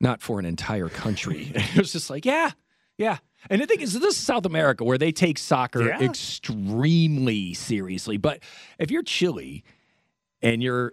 not 0.01 0.21
for 0.23 0.39
an 0.39 0.45
entire 0.45 0.91
country. 0.91 1.51
it 1.55 1.79
was 1.79 1.93
just 1.93 2.11
like, 2.11 2.27
yeah, 2.27 2.51
yeah. 2.99 3.19
And 3.49 3.61
the 3.63 3.67
thing 3.67 3.81
is, 3.81 3.95
this 3.95 4.17
is 4.17 4.21
South 4.21 4.45
America 4.45 4.85
where 4.85 4.99
they 4.99 5.11
take 5.11 5.39
soccer 5.39 5.87
Yeah. 5.87 6.01
extremely 6.03 7.55
seriously. 7.55 8.17
But 8.19 8.41
if 8.79 8.91
you're 8.91 9.03
Chile 9.03 9.65
and 10.43 10.63
you're, 10.63 10.93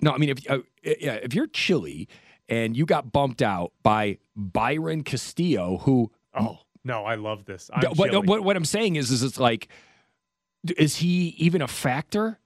no, 0.00 0.12
I 0.12 0.18
mean, 0.18 0.28
if, 0.30 0.50
uh, 0.50 0.58
yeah, 0.82 1.14
if 1.14 1.34
you're 1.34 1.46
Chile 1.46 2.08
and 2.48 2.76
you 2.76 2.84
got 2.86 3.12
bumped 3.12 3.42
out 3.42 3.72
by 3.82 4.18
Byron 4.36 5.02
Castillo, 5.04 5.78
who 5.78 6.10
Oh 6.34 6.58
no, 6.84 7.04
I 7.04 7.14
love 7.14 7.44
this. 7.44 7.70
I'm 7.72 7.82
what, 7.94 8.26
what, 8.26 8.42
what 8.42 8.56
I'm 8.56 8.64
saying 8.64 8.96
is, 8.96 9.10
is 9.10 9.22
it's 9.22 9.38
like, 9.38 9.68
is 10.76 10.96
he 10.96 11.34
even 11.38 11.62
a 11.62 11.68
factor? 11.68 12.38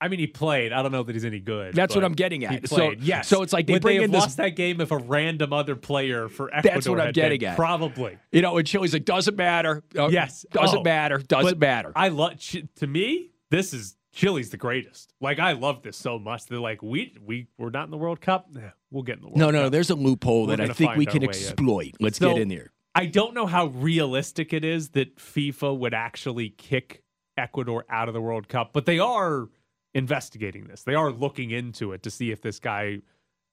I 0.00 0.06
mean, 0.06 0.20
he 0.20 0.28
played. 0.28 0.72
I 0.72 0.82
don't 0.82 0.92
know 0.92 1.02
that 1.02 1.12
he's 1.12 1.24
any 1.24 1.40
good. 1.40 1.74
That's 1.74 1.92
what 1.94 2.04
I'm 2.04 2.12
getting 2.12 2.44
at. 2.44 2.68
So- 2.68 2.92
yes. 3.00 3.26
so 3.26 3.42
it's 3.42 3.52
like 3.52 3.66
they 3.66 3.72
Would 3.74 3.82
bring 3.82 3.98
they 3.98 4.04
in 4.04 4.12
this- 4.12 4.20
lost 4.20 4.36
that 4.36 4.50
game 4.50 4.80
if 4.80 4.92
a 4.92 4.96
random 4.96 5.52
other 5.52 5.74
player 5.74 6.28
for 6.28 6.54
Ecuador. 6.54 6.72
That's 6.74 6.88
what 6.88 7.00
I'm 7.00 7.06
had 7.06 7.14
been? 7.16 7.22
getting 7.24 7.44
at. 7.44 7.56
Probably. 7.56 8.16
You 8.30 8.42
know, 8.42 8.58
and 8.58 8.66
Chile's 8.66 8.92
like, 8.92 9.04
doesn't 9.04 9.36
matter. 9.36 9.82
Uh, 9.98 10.06
Yes. 10.08 10.46
Doesn't 10.52 10.78
Oh. 10.78 10.82
matter. 10.84 11.18
Doesn't 11.18 11.50
But 11.52 11.58
matter. 11.58 11.92
I 11.96 12.08
love. 12.08 12.34
To 12.76 12.86
me, 12.86 13.30
this 13.50 13.74
is 13.74 13.96
Chile's 14.18 14.50
the 14.50 14.56
greatest. 14.56 15.12
Like 15.20 15.38
I 15.38 15.52
love 15.52 15.82
this 15.82 15.96
so 15.96 16.18
much. 16.18 16.46
They're 16.46 16.58
like, 16.58 16.82
we 16.82 17.14
we 17.24 17.46
we're 17.56 17.70
not 17.70 17.84
in 17.84 17.90
the 17.92 17.96
World 17.96 18.20
Cup. 18.20 18.48
Yeah, 18.52 18.70
we'll 18.90 19.04
get 19.04 19.16
in 19.16 19.22
the 19.22 19.28
World 19.28 19.38
no, 19.38 19.46
Cup. 19.46 19.52
no, 19.54 19.62
no. 19.62 19.68
There's 19.68 19.90
a 19.90 19.94
loophole 19.94 20.48
We're 20.48 20.56
that 20.56 20.70
I 20.70 20.72
think 20.72 20.96
we 20.96 21.06
can 21.06 21.20
way 21.20 21.26
in. 21.26 21.30
exploit. 21.30 21.92
Let's 22.00 22.18
So- 22.18 22.32
get 22.34 22.42
in 22.42 22.48
there. 22.48 22.72
I 22.94 23.06
don't 23.06 23.32
know 23.32 23.46
how 23.46 23.66
realistic 23.66 24.52
it 24.52 24.64
is 24.64 24.88
that 24.90 25.16
FIFA 25.18 25.78
would 25.78 25.94
actually 25.94 26.48
kick 26.50 27.04
Ecuador 27.36 27.84
out 27.88 28.08
of 28.08 28.14
the 28.14 28.20
World 28.20 28.48
Cup, 28.48 28.72
but 28.72 28.86
they 28.86 28.98
are 28.98 29.48
investigating 29.94 30.66
this. 30.66 30.82
They 30.82 30.94
are 30.96 31.12
looking 31.12 31.52
into 31.52 31.92
it 31.92 32.02
to 32.02 32.10
see 32.10 32.32
if 32.32 32.42
this 32.42 32.58
guy 32.58 32.98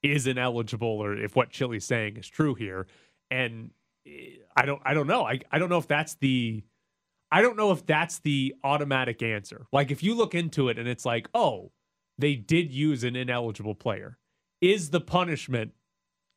is 0.01 0.26
ineligible 0.26 0.88
or 0.88 1.16
if 1.16 1.36
what 1.36 1.51
Chile's 1.51 1.86
saying 1.86 2.18
is 2.18 2.28
true 2.28 2.55
here. 2.55 2.88
And 3.30 3.70
eh, 4.07 4.38
I 4.55 4.66
don't 4.66 4.82
I 4.84 4.95
don't 4.95 5.05
know. 5.07 5.26
I, 5.26 5.41
I 5.51 5.59
don't 5.59 5.70
know 5.70 5.78
if 5.78 5.88
that's 5.88 6.16
the 6.16 6.63
I 7.32 7.42
don't 7.42 7.58
know 7.58 7.72
if 7.72 7.86
that's 7.86 8.20
the 8.20 8.56
automatic 8.64 9.22
answer. 9.24 9.66
Like 9.72 9.92
if 9.92 10.04
you 10.04 10.16
look 10.16 10.36
into 10.36 10.70
it 10.70 10.78
and 10.80 10.88
it's 10.88 11.06
like, 11.06 11.28
"Oh, 11.34 11.72
they 12.18 12.36
did 12.36 12.72
use 12.72 13.04
an 13.04 13.16
ineligible 13.16 13.76
player." 13.76 14.18
Is 14.62 14.90
the 14.92 15.02
punishment 15.02 15.74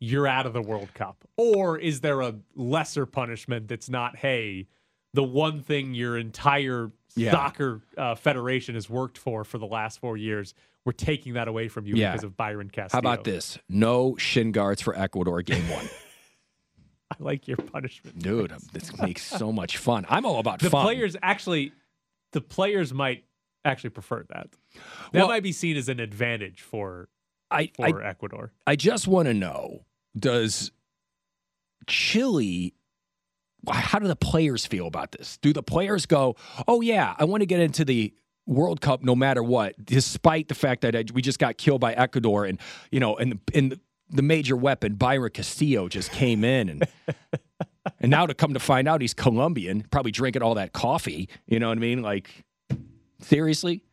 you're 0.00 0.26
out 0.26 0.46
of 0.46 0.52
the 0.52 0.62
World 0.62 0.92
Cup? 0.94 1.24
Or 1.36 1.78
is 1.78 2.00
there 2.00 2.20
a 2.20 2.34
lesser 2.54 3.04
punishment 3.06 3.68
that's 3.68 3.88
not, 3.88 4.16
hey, 4.16 4.66
the 5.14 5.24
one 5.24 5.60
thing 5.60 5.94
your 5.94 6.16
entire 6.16 6.92
Yeah. 7.16 7.30
soccer 7.32 7.80
uh, 7.96 8.14
federation 8.14 8.74
has 8.74 8.88
worked 8.88 9.18
for 9.18 9.42
for 9.44 9.58
the 9.58 9.66
last 9.66 9.98
four 9.98 10.16
years, 10.16 10.54
we're 10.84 10.92
taking 10.92 11.32
that 11.34 11.48
away 11.48 11.66
from 11.68 11.86
you 11.86 11.96
Yeah. 11.96 12.12
because 12.12 12.22
of 12.24 12.36
Byron 12.36 12.70
Castillo. 12.70 13.02
How 13.02 13.12
about 13.12 13.24
this? 13.24 13.58
No 13.68 14.16
shin 14.18 14.52
guards 14.52 14.80
for 14.82 14.94
Ecuador 14.96 15.42
game 15.42 15.68
one. 15.68 15.88
I 17.10 17.16
like 17.18 17.48
your 17.48 17.56
punishment. 17.56 18.18
Dude, 18.18 18.52
um, 18.52 18.58
this 18.72 18.96
makes 18.98 19.22
so 19.22 19.52
much 19.60 19.78
fun. 19.78 20.06
I'm 20.08 20.26
all 20.26 20.38
about 20.38 20.60
fun. 20.60 20.66
The 20.66 20.70
fun. 20.70 20.84
players 20.84 21.16
actually, 21.22 21.72
the 22.32 22.40
players 22.40 22.92
might 22.92 23.24
actually 23.64 23.90
prefer 23.90 24.24
that. 24.30 24.48
That 25.12 25.20
Well- 25.20 25.28
might 25.28 25.42
be 25.42 25.52
seen 25.52 25.76
as 25.76 25.88
an 25.88 26.00
advantage 26.00 26.62
for 26.62 27.08
I, 27.50 27.70
for 27.76 28.02
I 28.02 28.08
Ecuador. 28.08 28.52
I 28.66 28.76
just 28.76 29.08
want 29.08 29.26
to 29.26 29.34
know 29.34 29.84
does 30.16 30.70
Chile 31.86 32.74
how 33.70 33.98
do 33.98 34.06
the 34.06 34.16
players 34.16 34.64
feel 34.66 34.86
about 34.86 35.12
this? 35.12 35.36
Do 35.38 35.52
the 35.52 35.62
players 35.62 36.06
go, 36.06 36.36
"Oh 36.68 36.80
yeah, 36.80 37.14
I 37.18 37.24
want 37.24 37.40
to 37.42 37.46
get 37.46 37.60
into 37.60 37.84
the 37.84 38.14
World 38.46 38.80
Cup 38.80 39.02
no 39.02 39.14
matter 39.16 39.42
what, 39.42 39.74
despite 39.84 40.48
the 40.48 40.54
fact 40.54 40.82
that 40.82 40.94
I, 40.94 41.04
we 41.12 41.22
just 41.22 41.38
got 41.38 41.58
killed 41.58 41.80
by 41.80 41.92
Ecuador 41.94 42.44
and 42.44 42.60
you 42.92 43.00
know, 43.00 43.16
and 43.16 43.40
and 43.54 43.78
the 44.10 44.22
major 44.22 44.56
weapon 44.56 44.94
Byron 44.94 45.30
Castillo 45.32 45.88
just 45.88 46.10
came 46.12 46.44
in 46.44 46.68
and 46.68 46.88
and 48.00 48.10
now 48.10 48.26
to 48.26 48.34
come 48.34 48.54
to 48.54 48.60
find 48.60 48.88
out 48.88 49.00
he's 49.00 49.14
Colombian, 49.14 49.82
probably 49.90 50.12
drinking 50.12 50.42
all 50.42 50.54
that 50.54 50.72
coffee, 50.72 51.28
you 51.46 51.58
know 51.58 51.68
what 51.68 51.78
I 51.78 51.80
mean? 51.80 52.02
Like 52.02 52.44
seriously? 53.20 53.84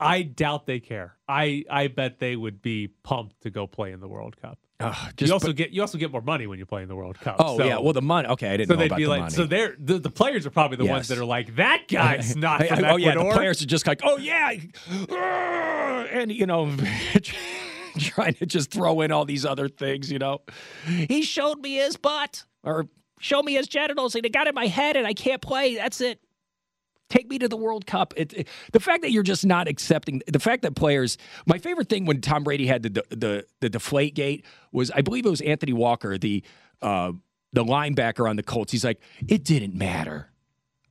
I 0.00 0.22
doubt 0.22 0.66
they 0.66 0.80
care. 0.80 1.16
I 1.28 1.64
I 1.70 1.88
bet 1.88 2.18
they 2.18 2.36
would 2.36 2.60
be 2.62 2.88
pumped 3.02 3.42
to 3.42 3.50
go 3.50 3.66
play 3.66 3.92
in 3.92 4.00
the 4.00 4.08
World 4.08 4.36
Cup. 4.40 4.58
Ugh, 4.78 5.12
you 5.20 5.32
also 5.32 5.52
get 5.54 5.70
you 5.70 5.80
also 5.80 5.96
get 5.96 6.10
more 6.12 6.20
money 6.20 6.46
when 6.46 6.58
you 6.58 6.66
play 6.66 6.82
in 6.82 6.88
the 6.88 6.96
World 6.96 7.18
Cup. 7.18 7.36
Oh 7.38 7.56
so- 7.56 7.64
yeah, 7.64 7.78
well 7.78 7.92
the 7.94 8.02
money. 8.02 8.28
Okay, 8.28 8.48
I 8.50 8.56
didn't 8.58 8.68
so 8.68 8.74
know 8.74 8.80
they'd 8.80 8.86
about 8.86 8.96
be 8.98 9.04
the 9.04 9.10
like, 9.10 9.20
money. 9.20 9.34
so 9.34 9.46
they're 9.46 9.74
the, 9.78 9.98
the 9.98 10.10
players 10.10 10.44
are 10.44 10.50
probably 10.50 10.76
the 10.76 10.84
ones 10.84 11.08
that 11.08 11.16
are 11.18 11.24
like, 11.24 11.56
that 11.56 11.84
guy's 11.88 12.36
not 12.46 12.60
I- 12.62 12.66
from 12.68 12.84
I- 12.84 12.90
oh 12.90 12.96
yeah, 12.96 13.14
the 13.14 13.30
players 13.32 13.62
are 13.62 13.66
just 13.66 13.86
like, 13.86 14.00
oh 14.04 14.18
yeah, 14.18 14.52
uh, 15.08 15.14
and 15.14 16.30
you 16.30 16.44
know, 16.46 16.66
trying 18.00 18.34
to 18.34 18.46
just 18.46 18.70
throw 18.70 19.00
in 19.00 19.10
all 19.12 19.24
these 19.24 19.44
other 19.44 19.68
things. 19.68 20.10
You 20.10 20.18
know, 20.18 20.42
he 20.86 21.22
showed 21.22 21.60
me 21.60 21.76
his 21.76 21.96
butt 21.96 22.44
or 22.62 22.86
show 23.20 23.42
me 23.42 23.54
his 23.54 23.66
genitals, 23.68 24.14
and 24.14 24.24
it 24.26 24.32
got 24.32 24.46
in 24.46 24.54
my 24.54 24.66
head, 24.66 24.96
and 24.96 25.06
I 25.06 25.14
can't 25.14 25.40
play. 25.42 25.76
That's 25.76 26.00
it. 26.00 26.20
Take 27.08 27.28
me 27.30 27.38
to 27.38 27.48
the 27.48 27.56
World 27.56 27.86
Cup. 27.86 28.14
It, 28.16 28.32
it- 28.32 28.48
the 28.72 28.80
fact 28.80 29.02
that 29.02 29.12
you're 29.12 29.22
just 29.22 29.46
not 29.46 29.68
accepting 29.68 30.22
the 30.26 30.40
fact 30.40 30.62
that 30.62 30.74
players. 30.74 31.18
My 31.46 31.58
favorite 31.58 31.88
thing 31.88 32.04
when 32.04 32.20
Tom 32.20 32.42
Brady 32.44 32.66
had 32.66 32.82
the 32.82 33.04
the 33.10 33.46
the 33.60 33.68
deflate 33.68 34.14
gate 34.14 34.44
was 34.72 34.90
I 34.90 35.02
believe 35.02 35.24
it 35.24 35.30
was 35.30 35.40
Anthony 35.40 35.72
Walker, 35.72 36.18
the 36.18 36.42
uh, 36.82 37.12
the 37.52 37.64
linebacker 37.64 38.28
on 38.28 38.36
the 38.36 38.42
Colts. 38.42 38.72
He's 38.72 38.84
like, 38.84 39.00
it 39.28 39.44
didn't 39.44 39.74
matter 39.74 40.30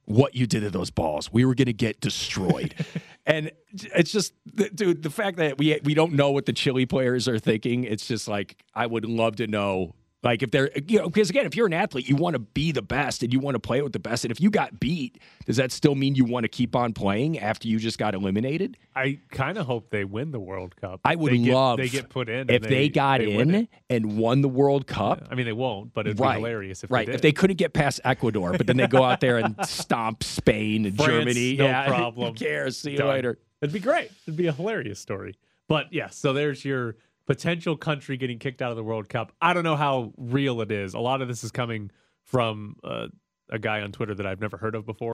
what 0.05 0.35
you 0.35 0.47
did 0.47 0.61
to 0.61 0.69
those 0.69 0.91
balls. 0.91 1.31
We 1.31 1.45
were 1.45 1.55
going 1.55 1.65
to 1.65 1.73
get 1.73 1.99
destroyed. 1.99 2.75
and 3.25 3.51
it's 3.71 4.11
just, 4.11 4.33
dude, 4.73 5.03
the 5.03 5.09
fact 5.09 5.37
that 5.37 5.57
we 5.57 5.79
we 5.83 5.93
don't 5.93 6.13
know 6.13 6.31
what 6.31 6.45
the 6.45 6.53
Chile 6.53 6.85
players 6.85 7.27
are 7.27 7.39
thinking. 7.39 7.83
It's 7.83 8.07
just 8.07 8.27
like 8.27 8.63
I 8.73 8.85
would 8.85 9.05
love 9.05 9.37
to 9.37 9.47
know. 9.47 9.95
Like 10.25 10.41
if 10.41 10.49
they're, 10.49 10.71
you 10.87 10.97
know, 10.97 11.07
because 11.07 11.29
again, 11.29 11.45
if 11.45 11.55
you're 11.55 11.67
an 11.67 11.73
athlete, 11.73 12.09
you 12.09 12.15
want 12.15 12.33
to 12.33 12.39
be 12.39 12.71
the 12.71 12.81
best 12.81 13.21
and 13.21 13.31
you 13.31 13.39
want 13.39 13.53
to 13.53 13.59
play 13.59 13.83
with 13.83 13.93
the 13.93 13.99
best. 13.99 14.25
And 14.25 14.31
if 14.31 14.41
you 14.41 14.49
got 14.49 14.79
beat, 14.79 15.19
does 15.45 15.57
that 15.57 15.71
still 15.71 15.93
mean 15.93 16.15
you 16.15 16.25
want 16.25 16.45
to 16.45 16.47
keep 16.47 16.75
on 16.75 16.93
playing 16.93 17.37
after 17.37 17.67
you 17.67 17.77
just 17.77 17.99
got 17.99 18.15
eliminated? 18.15 18.75
I 18.95 19.19
kind 19.29 19.59
of 19.59 19.67
hope 19.67 19.91
they 19.91 20.03
win 20.03 20.31
the 20.31 20.39
World 20.39 20.75
Cup. 20.77 21.01
I 21.05 21.15
would 21.15 21.31
They 21.31 21.37
get- 21.37 21.53
love 21.53 21.77
they 21.77 21.89
get 21.89 22.09
put 22.09 22.27
in 22.27 22.49
if 22.49 22.63
they, 22.63 22.89
got 22.89 23.19
they 23.19 23.33
in 23.33 23.67
and 23.87 24.17
won 24.17 24.41
the 24.41 24.49
World 24.49 24.87
Cup. 24.87 25.27
I 25.29 25.35
mean, 25.35 25.45
they 25.45 25.53
won't, 25.53 25.93
but 25.93 26.07
it'd 26.07 26.19
right, 26.19 26.37
be 26.37 26.39
hilarious 26.39 26.83
if 26.83 26.89
right. 26.89 27.05
they 27.05 27.13
if 27.13 27.21
they 27.21 27.31
couldn't 27.31 27.57
get 27.57 27.73
past 27.73 27.99
Ecuador, 28.03 28.53
but 28.53 28.65
then 28.65 28.77
they 28.77 28.87
go 28.87 29.03
out 29.03 29.19
there 29.19 29.37
and 29.37 29.55
stomp 29.67 30.23
Spain 30.23 30.85
and 30.85 30.95
France, 30.97 31.11
Germany, 31.11 31.57
no 31.57 31.65
yeah, 31.65 31.85
problem. 31.87 32.29
Who 32.29 32.33
cares? 32.33 32.77
See 32.77 32.91
you 32.91 32.97
Done. 32.97 33.09
later. 33.09 33.37
It'd 33.61 33.73
be 33.73 33.79
great. 33.79 34.09
It'd 34.25 34.35
be 34.35 34.47
a 34.47 34.51
hilarious 34.53 34.99
story. 34.99 35.37
But 35.67 35.93
yeah, 35.93 36.09
so 36.09 36.33
there's 36.33 36.65
your 36.65 36.95
potential 37.25 37.75
country 37.75 38.17
getting 38.17 38.39
kicked 38.39 38.61
out 38.61 38.71
of 38.71 38.77
the 38.77 38.83
World 38.83 39.09
Cup. 39.09 39.31
I 39.41 39.53
don't 39.53 39.63
know 39.63 39.75
how 39.75 40.13
real 40.17 40.61
it 40.61 40.71
is. 40.71 40.93
A 40.93 40.99
lot 40.99 41.21
of 41.21 41.27
this 41.27 41.43
is 41.43 41.51
coming 41.51 41.91
from 42.23 42.75
uh, 42.83 43.07
a 43.49 43.59
guy 43.59 43.81
on 43.81 43.91
Twitter 43.91 44.15
that 44.15 44.25
I've 44.25 44.41
never 44.41 44.57
heard 44.57 44.75
of 44.75 44.85
before. 44.85 45.13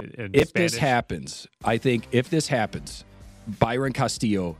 If 0.00 0.48
Spanish. 0.48 0.72
this 0.72 0.76
happens, 0.76 1.46
I 1.64 1.78
think 1.78 2.06
if 2.12 2.30
this 2.30 2.46
happens, 2.46 3.04
Byron 3.58 3.92
Castillo 3.92 4.56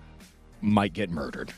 might 0.60 0.92
get 0.92 1.10
murdered. 1.10 1.52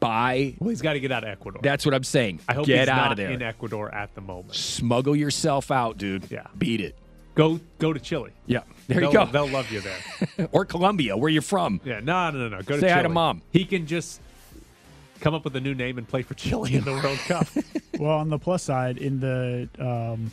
By 0.00 0.56
well, 0.58 0.70
he's 0.70 0.82
got 0.82 0.94
to 0.94 1.00
get 1.00 1.12
out 1.12 1.22
of 1.22 1.30
Ecuador. 1.30 1.60
that's 1.62 1.84
what 1.84 1.94
I'm 1.94 2.02
saying. 2.02 2.40
I 2.48 2.54
hope 2.54 2.66
get 2.66 2.88
out 2.88 3.12
of 3.12 3.16
there. 3.16 3.30
in 3.30 3.40
Ecuador 3.40 3.92
at 3.94 4.14
the 4.16 4.20
moment. 4.20 4.54
Smuggle 4.54 5.14
yourself 5.14 5.70
out, 5.70 5.96
dude. 5.96 6.28
Yeah. 6.28 6.46
beat 6.58 6.80
it. 6.80 6.96
Go 7.36 7.60
go 7.78 7.92
to 7.92 8.00
Chile. 8.00 8.32
Yeah, 8.46 8.62
there 8.88 8.98
they'll, 9.00 9.12
you 9.12 9.18
go. 9.18 9.26
They'll 9.26 9.48
love 9.48 9.70
you 9.70 9.80
there. 9.82 10.48
or 10.52 10.64
Colombia, 10.64 11.16
where 11.16 11.30
you're 11.30 11.42
from. 11.42 11.80
Yeah, 11.84 12.00
no, 12.00 12.30
no, 12.30 12.48
no, 12.48 12.56
no. 12.56 12.62
Go 12.62 12.74
to 12.74 12.80
Say 12.80 12.88
hi 12.88 12.94
Chile. 12.94 13.02
to 13.04 13.08
mom. 13.10 13.42
He 13.52 13.64
can 13.64 13.86
just 13.86 14.20
come 15.20 15.34
up 15.34 15.44
with 15.44 15.54
a 15.54 15.60
new 15.60 15.74
name 15.74 15.98
and 15.98 16.08
play 16.08 16.22
for 16.22 16.34
Chile 16.34 16.74
in 16.74 16.82
the 16.84 16.92
World 17.04 17.18
Cup. 17.26 17.46
well, 17.98 18.18
on 18.18 18.30
the 18.30 18.38
plus 18.38 18.62
side, 18.62 18.98
in 18.98 19.20
the 19.20 19.68
um, 19.78 20.32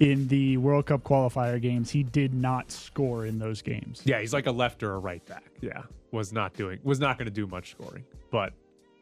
in 0.00 0.28
the 0.28 0.56
World 0.58 0.86
Cup 0.86 1.02
qualifier 1.02 1.60
games, 1.60 1.90
he 1.90 2.04
did 2.04 2.32
not 2.32 2.70
score 2.70 3.26
in 3.26 3.38
those 3.40 3.60
games. 3.60 4.00
Yeah, 4.04 4.20
he's 4.20 4.32
like 4.32 4.46
a 4.46 4.52
left 4.52 4.82
or 4.84 4.94
a 4.94 4.98
right 4.98 5.24
back. 5.26 5.44
Yeah, 5.60 5.82
was 6.12 6.32
not 6.32 6.54
doing 6.54 6.78
was 6.84 7.00
not 7.00 7.18
going 7.18 7.26
to 7.26 7.34
do 7.34 7.48
much 7.48 7.72
scoring, 7.72 8.04
but 8.30 8.52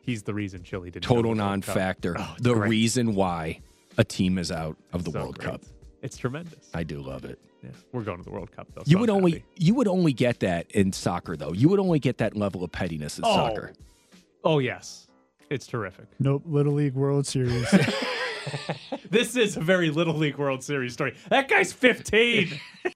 he's 0.00 0.22
the 0.22 0.32
reason 0.32 0.62
Chile 0.62 0.90
didn't. 0.90 1.04
Total 1.04 1.34
the 1.34 1.42
World 1.42 1.62
Cup. 1.62 1.76
non-factor. 1.76 2.16
Oh, 2.18 2.36
the 2.40 2.54
great. 2.54 2.70
reason 2.70 3.14
why 3.14 3.60
a 3.98 4.04
team 4.04 4.38
is 4.38 4.50
out 4.50 4.78
of 4.94 5.04
the 5.04 5.10
So 5.10 5.20
World 5.20 5.38
great. 5.38 5.50
Cup. 5.50 5.60
It's 6.06 6.16
tremendous. 6.16 6.70
I 6.72 6.84
do 6.84 7.00
love 7.02 7.24
it. 7.24 7.38
Yeah, 7.64 7.70
we're 7.92 8.02
going 8.02 8.18
to 8.18 8.22
the 8.24 8.30
World 8.30 8.50
Cup 8.54 8.68
though. 8.74 8.82
You 8.86 8.94
so 8.94 9.00
would 9.00 9.10
I'm 9.10 9.16
only 9.16 9.30
happy. 9.32 9.44
you 9.56 9.74
would 9.74 9.88
only 9.88 10.12
get 10.12 10.38
that 10.40 10.70
in 10.70 10.92
soccer 10.92 11.36
though. 11.36 11.52
You 11.52 11.68
would 11.68 11.80
only 11.80 11.98
get 11.98 12.18
that 12.18 12.36
level 12.36 12.62
of 12.62 12.70
pettiness 12.70 13.18
in 13.18 13.24
Oh. 13.26 13.34
soccer. 13.34 13.72
Oh 14.44 14.60
yes, 14.60 15.08
it's 15.50 15.66
terrific. 15.66 16.06
Nope, 16.20 16.44
Little 16.46 16.74
League 16.74 16.94
World 16.94 17.26
Series. 17.26 17.66
This 19.10 19.34
is 19.36 19.56
a 19.56 19.60
very 19.60 19.90
little 19.90 20.14
league 20.14 20.36
World 20.38 20.62
Series 20.62 20.92
story. 20.92 21.16
That 21.30 21.48
guy's 21.48 21.72
15. 21.72 22.60